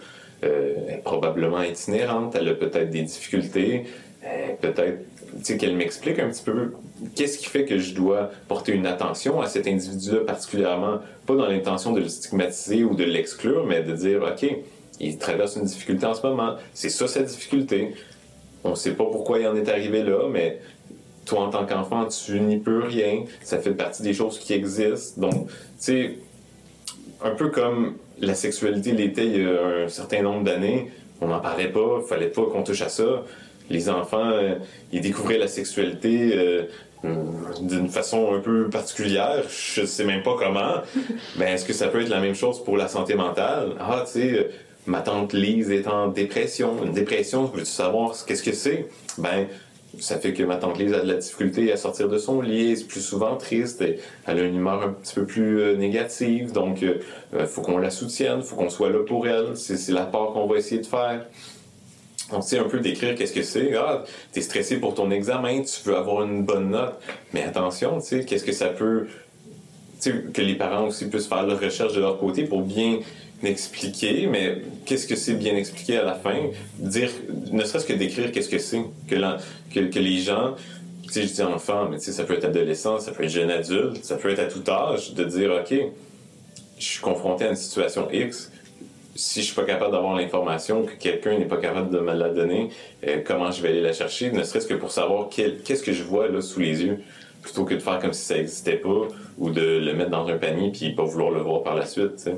euh, 0.43 0.97
probablement 1.03 1.61
itinérante, 1.61 2.35
elle 2.35 2.49
a 2.49 2.53
peut-être 2.53 2.89
des 2.89 3.03
difficultés, 3.03 3.85
peut-être 4.61 4.99
tu 5.37 5.45
sais, 5.45 5.57
qu'elle 5.57 5.75
m'explique 5.75 6.19
un 6.19 6.29
petit 6.29 6.43
peu 6.43 6.73
qu'est-ce 7.15 7.37
qui 7.37 7.45
fait 7.45 7.65
que 7.65 7.77
je 7.77 7.93
dois 7.93 8.31
porter 8.47 8.73
une 8.73 8.85
attention 8.85 9.41
à 9.41 9.47
cet 9.47 9.67
individu-là 9.67 10.21
particulièrement, 10.25 10.99
pas 11.25 11.35
dans 11.35 11.47
l'intention 11.47 11.91
de 11.91 12.01
le 12.01 12.09
stigmatiser 12.09 12.83
ou 12.83 12.95
de 12.95 13.03
l'exclure, 13.03 13.65
mais 13.65 13.83
de 13.83 13.93
dire, 13.93 14.23
OK, 14.23 14.49
il 14.99 15.17
traverse 15.17 15.55
une 15.55 15.65
difficulté 15.65 16.05
en 16.05 16.13
ce 16.13 16.25
moment, 16.25 16.55
c'est 16.73 16.89
ça 16.89 17.07
sa 17.07 17.21
difficulté. 17.21 17.93
On 18.63 18.71
ne 18.71 18.75
sait 18.75 18.91
pas 18.91 19.05
pourquoi 19.05 19.39
il 19.39 19.47
en 19.47 19.55
est 19.55 19.69
arrivé 19.69 20.03
là, 20.03 20.27
mais 20.29 20.59
toi, 21.25 21.41
en 21.41 21.49
tant 21.49 21.65
qu'enfant, 21.65 22.05
tu 22.07 22.39
n'y 22.41 22.57
peux 22.57 22.83
rien. 22.83 23.23
Ça 23.41 23.59
fait 23.59 23.73
partie 23.73 24.01
des 24.01 24.13
choses 24.13 24.39
qui 24.39 24.53
existent. 24.53 25.21
Donc, 25.21 25.47
tu 25.47 25.53
sais, 25.77 26.17
un 27.23 27.31
peu 27.31 27.49
comme 27.49 27.95
la 28.19 28.35
sexualité 28.35 28.91
l'était 28.91 29.25
il 29.25 29.41
y 29.41 29.45
a 29.45 29.85
un 29.85 29.89
certain 29.89 30.21
nombre 30.21 30.43
d'années, 30.43 30.91
on 31.21 31.27
n'en 31.27 31.39
parlait 31.39 31.69
pas, 31.69 31.99
il 32.01 32.07
fallait 32.07 32.27
pas 32.27 32.43
qu'on 32.43 32.63
touche 32.63 32.81
à 32.81 32.89
ça. 32.89 33.23
Les 33.69 33.89
enfants, 33.89 34.31
euh, 34.31 34.55
ils 34.91 35.01
découvraient 35.01 35.37
la 35.37 35.47
sexualité 35.47 36.31
euh, 36.33 36.63
d'une 37.61 37.89
façon 37.89 38.33
un 38.33 38.39
peu 38.39 38.69
particulière. 38.69 39.43
Je 39.47 39.85
sais 39.85 40.05
même 40.05 40.23
pas 40.23 40.35
comment. 40.39 40.81
Mais 41.37 41.53
est-ce 41.53 41.65
que 41.65 41.73
ça 41.73 41.87
peut 41.87 42.01
être 42.01 42.09
la 42.09 42.19
même 42.19 42.35
chose 42.35 42.63
pour 42.63 42.77
la 42.77 42.87
santé 42.87 43.15
mentale? 43.15 43.75
Ah, 43.79 44.03
tu 44.05 44.21
sais, 44.21 44.49
ma 44.87 45.01
tante 45.01 45.33
Lise 45.33 45.71
est 45.71 45.87
en 45.87 46.07
dépression. 46.07 46.83
Une 46.83 46.93
dépression, 46.93 47.45
veux-tu 47.45 47.65
savoir 47.65 48.15
qu'est-ce 48.25 48.43
que 48.43 48.53
c'est? 48.53 48.87
Ben, 49.17 49.47
ça 49.99 50.19
fait 50.19 50.33
que 50.33 50.43
ma 50.43 50.57
tante 50.57 50.77
Lise 50.77 50.93
a 50.93 51.01
de 51.01 51.07
la 51.07 51.15
difficulté 51.15 51.71
à 51.71 51.77
sortir 51.77 52.07
de 52.09 52.17
son 52.17 52.41
lit, 52.41 52.71
elle 52.71 52.79
est 52.79 52.87
plus 52.87 53.01
souvent 53.01 53.35
triste, 53.37 53.83
elle 54.27 54.39
a 54.39 54.43
une 54.43 54.55
humeur 54.55 54.83
un 54.83 54.93
petit 54.93 55.15
peu 55.15 55.25
plus 55.25 55.59
euh, 55.59 55.75
négative, 55.75 56.51
donc 56.51 56.81
il 56.81 56.99
euh, 57.33 57.47
faut 57.47 57.61
qu'on 57.61 57.77
la 57.77 57.89
soutienne, 57.89 58.43
faut 58.43 58.55
qu'on 58.55 58.69
soit 58.69 58.89
là 58.89 58.99
pour 59.05 59.27
elle, 59.27 59.57
c'est 59.57 59.91
la 59.91 60.05
part 60.05 60.33
qu'on 60.33 60.47
va 60.47 60.57
essayer 60.57 60.81
de 60.81 60.85
faire. 60.85 61.25
On 62.31 62.41
sait 62.41 62.59
un 62.59 62.65
peu 62.65 62.79
décrire 62.79 63.15
qu'est-ce 63.15 63.33
que 63.33 63.41
c'est. 63.41 63.75
Ah, 63.75 64.03
t'es 64.31 64.41
stressé 64.41 64.79
pour 64.79 64.93
ton 64.93 65.09
examen, 65.09 65.63
tu 65.63 65.89
veux 65.89 65.97
avoir 65.97 66.23
une 66.23 66.43
bonne 66.43 66.69
note, 66.69 66.93
mais 67.33 67.43
attention, 67.43 67.99
tu 67.99 68.05
sais, 68.05 68.25
qu'est-ce 68.25 68.45
que 68.45 68.51
ça 68.51 68.67
peut... 68.67 69.07
Tu 69.99 70.11
sais, 70.11 70.23
que 70.31 70.41
les 70.41 70.55
parents 70.55 70.87
aussi 70.87 71.09
puissent 71.09 71.27
faire 71.27 71.45
leur 71.45 71.59
recherche 71.59 71.93
de 71.93 71.99
leur 71.99 72.19
côté 72.19 72.43
pour 72.43 72.61
bien 72.61 72.99
expliquer, 73.47 74.27
mais 74.27 74.61
qu'est-ce 74.85 75.07
que 75.07 75.15
c'est 75.15 75.33
bien 75.33 75.55
expliqué 75.55 75.97
à 75.97 76.03
la 76.03 76.15
fin? 76.15 76.35
Dire, 76.77 77.09
ne 77.51 77.63
serait-ce 77.63 77.85
que 77.85 77.93
décrire 77.93 78.31
qu'est-ce 78.31 78.49
que 78.49 78.59
c'est, 78.59 78.83
que, 79.07 79.15
que, 79.73 79.79
que, 79.79 79.99
les 79.99 80.17
gens, 80.17 80.55
sais, 81.11 81.23
je 81.23 81.33
dis 81.33 81.41
enfant, 81.41 81.87
mais 81.89 81.99
ça 81.99 82.23
peut 82.23 82.33
être 82.33 82.45
adolescent, 82.45 82.99
ça 82.99 83.11
peut 83.11 83.23
être 83.23 83.29
jeune 83.29 83.51
adulte, 83.51 84.03
ça 84.03 84.15
peut 84.15 84.29
être 84.29 84.39
à 84.39 84.45
tout 84.45 84.63
âge, 84.69 85.13
de 85.13 85.23
dire, 85.23 85.51
OK, 85.51 85.73
je 86.77 86.83
suis 86.83 87.01
confronté 87.01 87.45
à 87.45 87.49
une 87.49 87.55
situation 87.55 88.07
X, 88.11 88.51
si 89.15 89.41
je 89.41 89.47
suis 89.47 89.55
pas 89.55 89.63
capable 89.63 89.91
d'avoir 89.91 90.15
l'information, 90.15 90.83
que 90.83 90.93
quelqu'un 90.93 91.37
n'est 91.37 91.47
pas 91.47 91.57
capable 91.57 91.89
de 91.89 91.99
me 91.99 92.13
la 92.13 92.29
donner, 92.29 92.69
euh, 93.05 93.21
comment 93.25 93.51
je 93.51 93.61
vais 93.61 93.69
aller 93.69 93.81
la 93.81 93.93
chercher, 93.93 94.31
ne 94.31 94.43
serait-ce 94.43 94.67
que 94.67 94.75
pour 94.75 94.91
savoir 94.91 95.29
qu'est-ce 95.29 95.83
que 95.83 95.91
je 95.91 96.03
vois 96.03 96.29
là 96.29 96.41
sous 96.41 96.59
les 96.59 96.83
yeux, 96.83 96.99
plutôt 97.41 97.65
que 97.65 97.73
de 97.73 97.79
faire 97.79 97.99
comme 97.99 98.13
si 98.13 98.23
ça 98.23 98.35
n'existait 98.35 98.77
pas 98.77 99.07
ou 99.37 99.49
de 99.49 99.61
le 99.61 99.93
mettre 99.93 100.11
dans 100.11 100.27
un 100.27 100.37
panier 100.37 100.71
puis 100.71 100.93
pas 100.93 101.03
vouloir 101.03 101.31
le 101.31 101.41
voir 101.41 101.63
par 101.63 101.75
la 101.75 101.85
suite. 101.85 102.19
sais. 102.19 102.35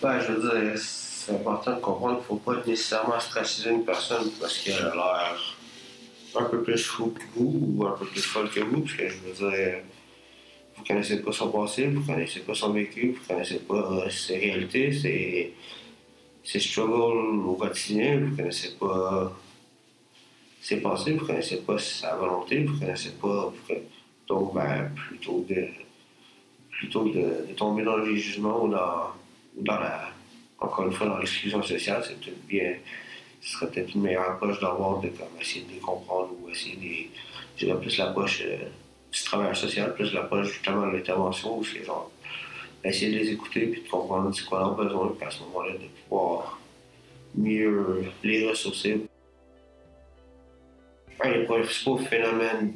Ben, 0.00 0.20
je 0.20 0.32
veux 0.32 0.50
dire, 0.50 0.78
c'est 0.78 1.32
important 1.32 1.74
de 1.74 1.80
comprendre 1.80 2.14
qu'il 2.24 2.34
ne 2.34 2.40
faut 2.40 2.52
pas 2.52 2.56
nécessairement 2.64 3.18
straciser 3.18 3.70
une 3.70 3.84
personne 3.84 4.30
parce 4.40 4.58
qu'elle 4.58 4.74
a 4.74 4.94
l'air 4.94 5.56
un 6.36 6.44
peu 6.44 6.62
plus 6.62 6.78
fou 6.78 7.06
que 7.08 7.22
vous 7.34 7.76
ou 7.76 7.86
un 7.86 7.96
peu 7.96 8.06
plus 8.06 8.24
folle 8.24 8.48
que 8.50 8.60
vous. 8.60 8.82
Parce 8.82 8.94
que 8.94 9.08
je 9.08 9.16
veux 9.18 9.50
dire, 9.50 9.78
vous 10.76 10.84
connaissez 10.84 11.20
pas 11.20 11.32
son 11.32 11.50
passé, 11.50 11.88
vous 11.88 12.00
ne 12.00 12.06
connaissez 12.06 12.40
pas 12.40 12.54
son 12.54 12.72
vécu, 12.72 13.10
vous 13.10 13.22
ne 13.22 13.28
connaissez 13.28 13.58
pas 13.58 13.74
euh, 13.74 14.08
ses 14.08 14.38
réalités, 14.38 14.92
ses, 14.92 15.52
ses 16.44 16.60
struggles 16.60 17.46
au 17.46 17.54
quotidien, 17.54 18.20
vous 18.20 18.30
ne 18.30 18.36
connaissez 18.36 18.76
pas 18.78 19.32
ses 20.60 20.80
pensées, 20.80 21.12
vous 21.12 21.22
ne 21.22 21.26
connaissez 21.26 21.56
pas 21.58 21.78
sa 21.78 22.14
volonté, 22.14 22.62
vous 22.62 22.78
connaissez 22.78 23.12
pas. 23.20 23.52
Donc, 24.28 24.54
ben, 24.54 24.92
plutôt 24.94 25.44
de, 25.48 25.66
plutôt 26.70 27.08
de, 27.08 27.52
tomber 27.56 27.82
dans 27.82 27.96
le 27.96 28.14
jugement 28.14 28.64
ou 28.64 28.68
dans 28.68 29.17
dans 29.60 29.78
encore 30.60 30.86
une 30.86 30.92
fois, 30.92 31.06
dans 31.06 31.18
l'exclusion 31.18 31.62
sociale, 31.62 32.02
c'est 32.06 32.18
peut-être 32.18 32.46
bien, 32.46 32.74
ce 33.40 33.52
serait 33.52 33.70
peut-être 33.70 33.94
une 33.94 34.02
meilleure 34.02 34.30
approche 34.30 34.60
d'avoir 34.60 35.00
de 35.00 35.08
comme, 35.08 35.28
essayer 35.40 35.64
de 35.72 35.80
comprendre 35.80 36.30
ou 36.40 36.50
essayer 36.50 36.76
de, 36.76 37.08
je 37.56 37.66
dirais 37.66 37.80
plus 37.80 37.96
l'approche 37.98 38.42
euh, 38.44 38.56
du 39.12 39.22
travail 39.22 39.54
social, 39.54 39.94
plus 39.94 40.12
l'approche 40.12 40.52
justement 40.52 40.86
de 40.88 40.96
l'intervention 40.96 41.58
où 41.58 41.64
c'est 41.64 41.84
genre, 41.84 42.10
essayer 42.84 43.12
de 43.12 43.18
les 43.18 43.30
écouter 43.30 43.66
puis 43.66 43.82
de 43.82 43.88
comprendre 43.88 44.34
ce 44.34 44.44
qu'on 44.44 44.56
a 44.56 44.70
besoin, 44.70 45.14
puis 45.16 45.26
à 45.26 45.30
ce 45.30 45.42
moment-là, 45.44 45.74
de 45.74 45.86
pouvoir 46.08 46.58
mieux 47.36 48.04
les 48.24 48.48
ressourcer. 48.48 49.06
Un 51.20 51.32
des 51.32 51.44
principaux 51.44 51.98
phénomènes 51.98 52.74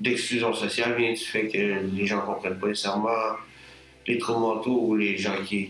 d'exclusion 0.00 0.52
sociale 0.52 0.96
vient 0.96 1.12
du 1.12 1.18
fait 1.18 1.48
que 1.48 1.58
les 1.58 2.06
gens 2.06 2.16
ne 2.16 2.26
comprennent 2.26 2.58
pas 2.58 2.68
nécessairement 2.68 3.36
les 4.06 4.18
traumatos 4.18 4.70
ou 4.70 4.96
les 4.96 5.16
gens 5.16 5.42
qui, 5.44 5.68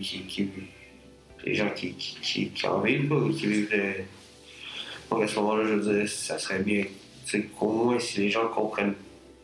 les 1.45 1.55
gens 1.55 1.69
qui, 1.69 1.93
qui, 1.93 2.67
en 2.67 2.79
vivent, 2.79 3.11
ou 3.11 3.29
qui 3.29 3.45
vivent 3.47 4.05
Donc 5.09 5.23
à 5.23 5.27
ce 5.27 5.35
moment-là, 5.35 5.63
je 5.65 5.73
veux 5.73 5.93
dire, 5.93 6.09
ça 6.09 6.39
serait 6.39 6.59
bien 6.59 6.85
qu'au 7.57 7.71
moins 7.71 7.99
si 7.99 8.21
les 8.21 8.29
gens 8.29 8.43
ne 8.43 8.49
comprennent 8.49 8.95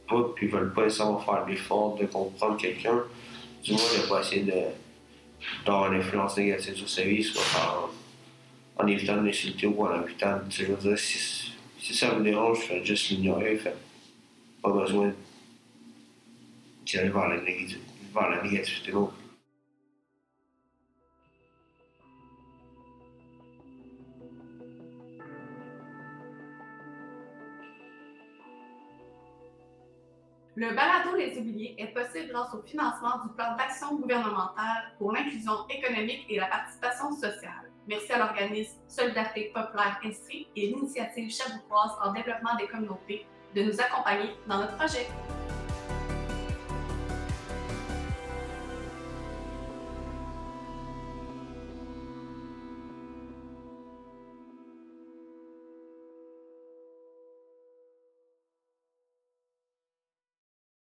pas 0.10 0.26
et 0.42 0.46
ne 0.46 0.52
veulent 0.52 0.74
pas 0.74 0.84
nécessairement 0.84 1.20
faire 1.20 1.46
l'effort 1.48 1.96
de 1.96 2.06
comprendre 2.06 2.58
quelqu'un, 2.58 3.04
du 3.64 3.72
moins 3.74 3.82
ne 3.82 4.10
pas 4.10 4.22
essayer 4.22 4.46
d'avoir 5.66 5.92
une 5.92 6.00
influence 6.00 6.38
négative 6.38 6.76
sur 6.76 6.90
sa 6.90 7.04
vie, 7.04 7.24
soit 7.24 7.42
en, 8.78 8.84
en 8.84 8.88
évitant 8.88 9.18
de 9.18 9.26
l'insulter 9.28 9.68
ou 9.68 9.86
en 9.86 10.04
évitant. 10.04 10.40
Je 10.50 10.66
veux 10.66 10.76
dire, 10.76 10.98
si, 10.98 11.54
si 11.80 11.94
ça 11.94 12.10
vous 12.12 12.24
dérange, 12.24 12.60
faites 12.60 12.86
juste 12.86 13.10
l'ignorer, 13.10 13.60
pas 14.62 14.72
besoin 14.72 15.14
d'y 16.86 16.98
vers 16.98 17.28
la 17.28 17.42
négativité 17.42 17.97
Le 30.60 30.74
balado 30.74 31.16
Les 31.16 31.38
Oubliés 31.38 31.76
est 31.78 31.94
possible 31.94 32.30
grâce 32.32 32.52
au 32.56 32.64
financement 32.64 33.24
du 33.24 33.30
plan 33.36 33.56
d'action 33.56 33.96
gouvernementale 33.96 34.92
pour 34.98 35.12
l'inclusion 35.12 35.68
économique 35.70 36.26
et 36.30 36.38
la 36.38 36.48
participation 36.48 37.12
sociale. 37.12 37.70
Merci 37.88 38.12
à 38.14 38.18
l'organisme 38.18 38.80
Solidarité 38.88 39.52
Populaire 39.54 40.00
Instrie 40.04 40.48
et 40.56 40.68
l'initiative 40.68 41.30
Chaboucoise 41.32 41.92
en 42.04 42.12
développement 42.12 42.56
des 42.56 42.66
communautés 42.66 43.28
de 43.56 43.62
nous 43.62 43.80
accompagner 43.80 44.32
dans 44.48 44.58
notre 44.58 44.76
projet. 44.78 45.06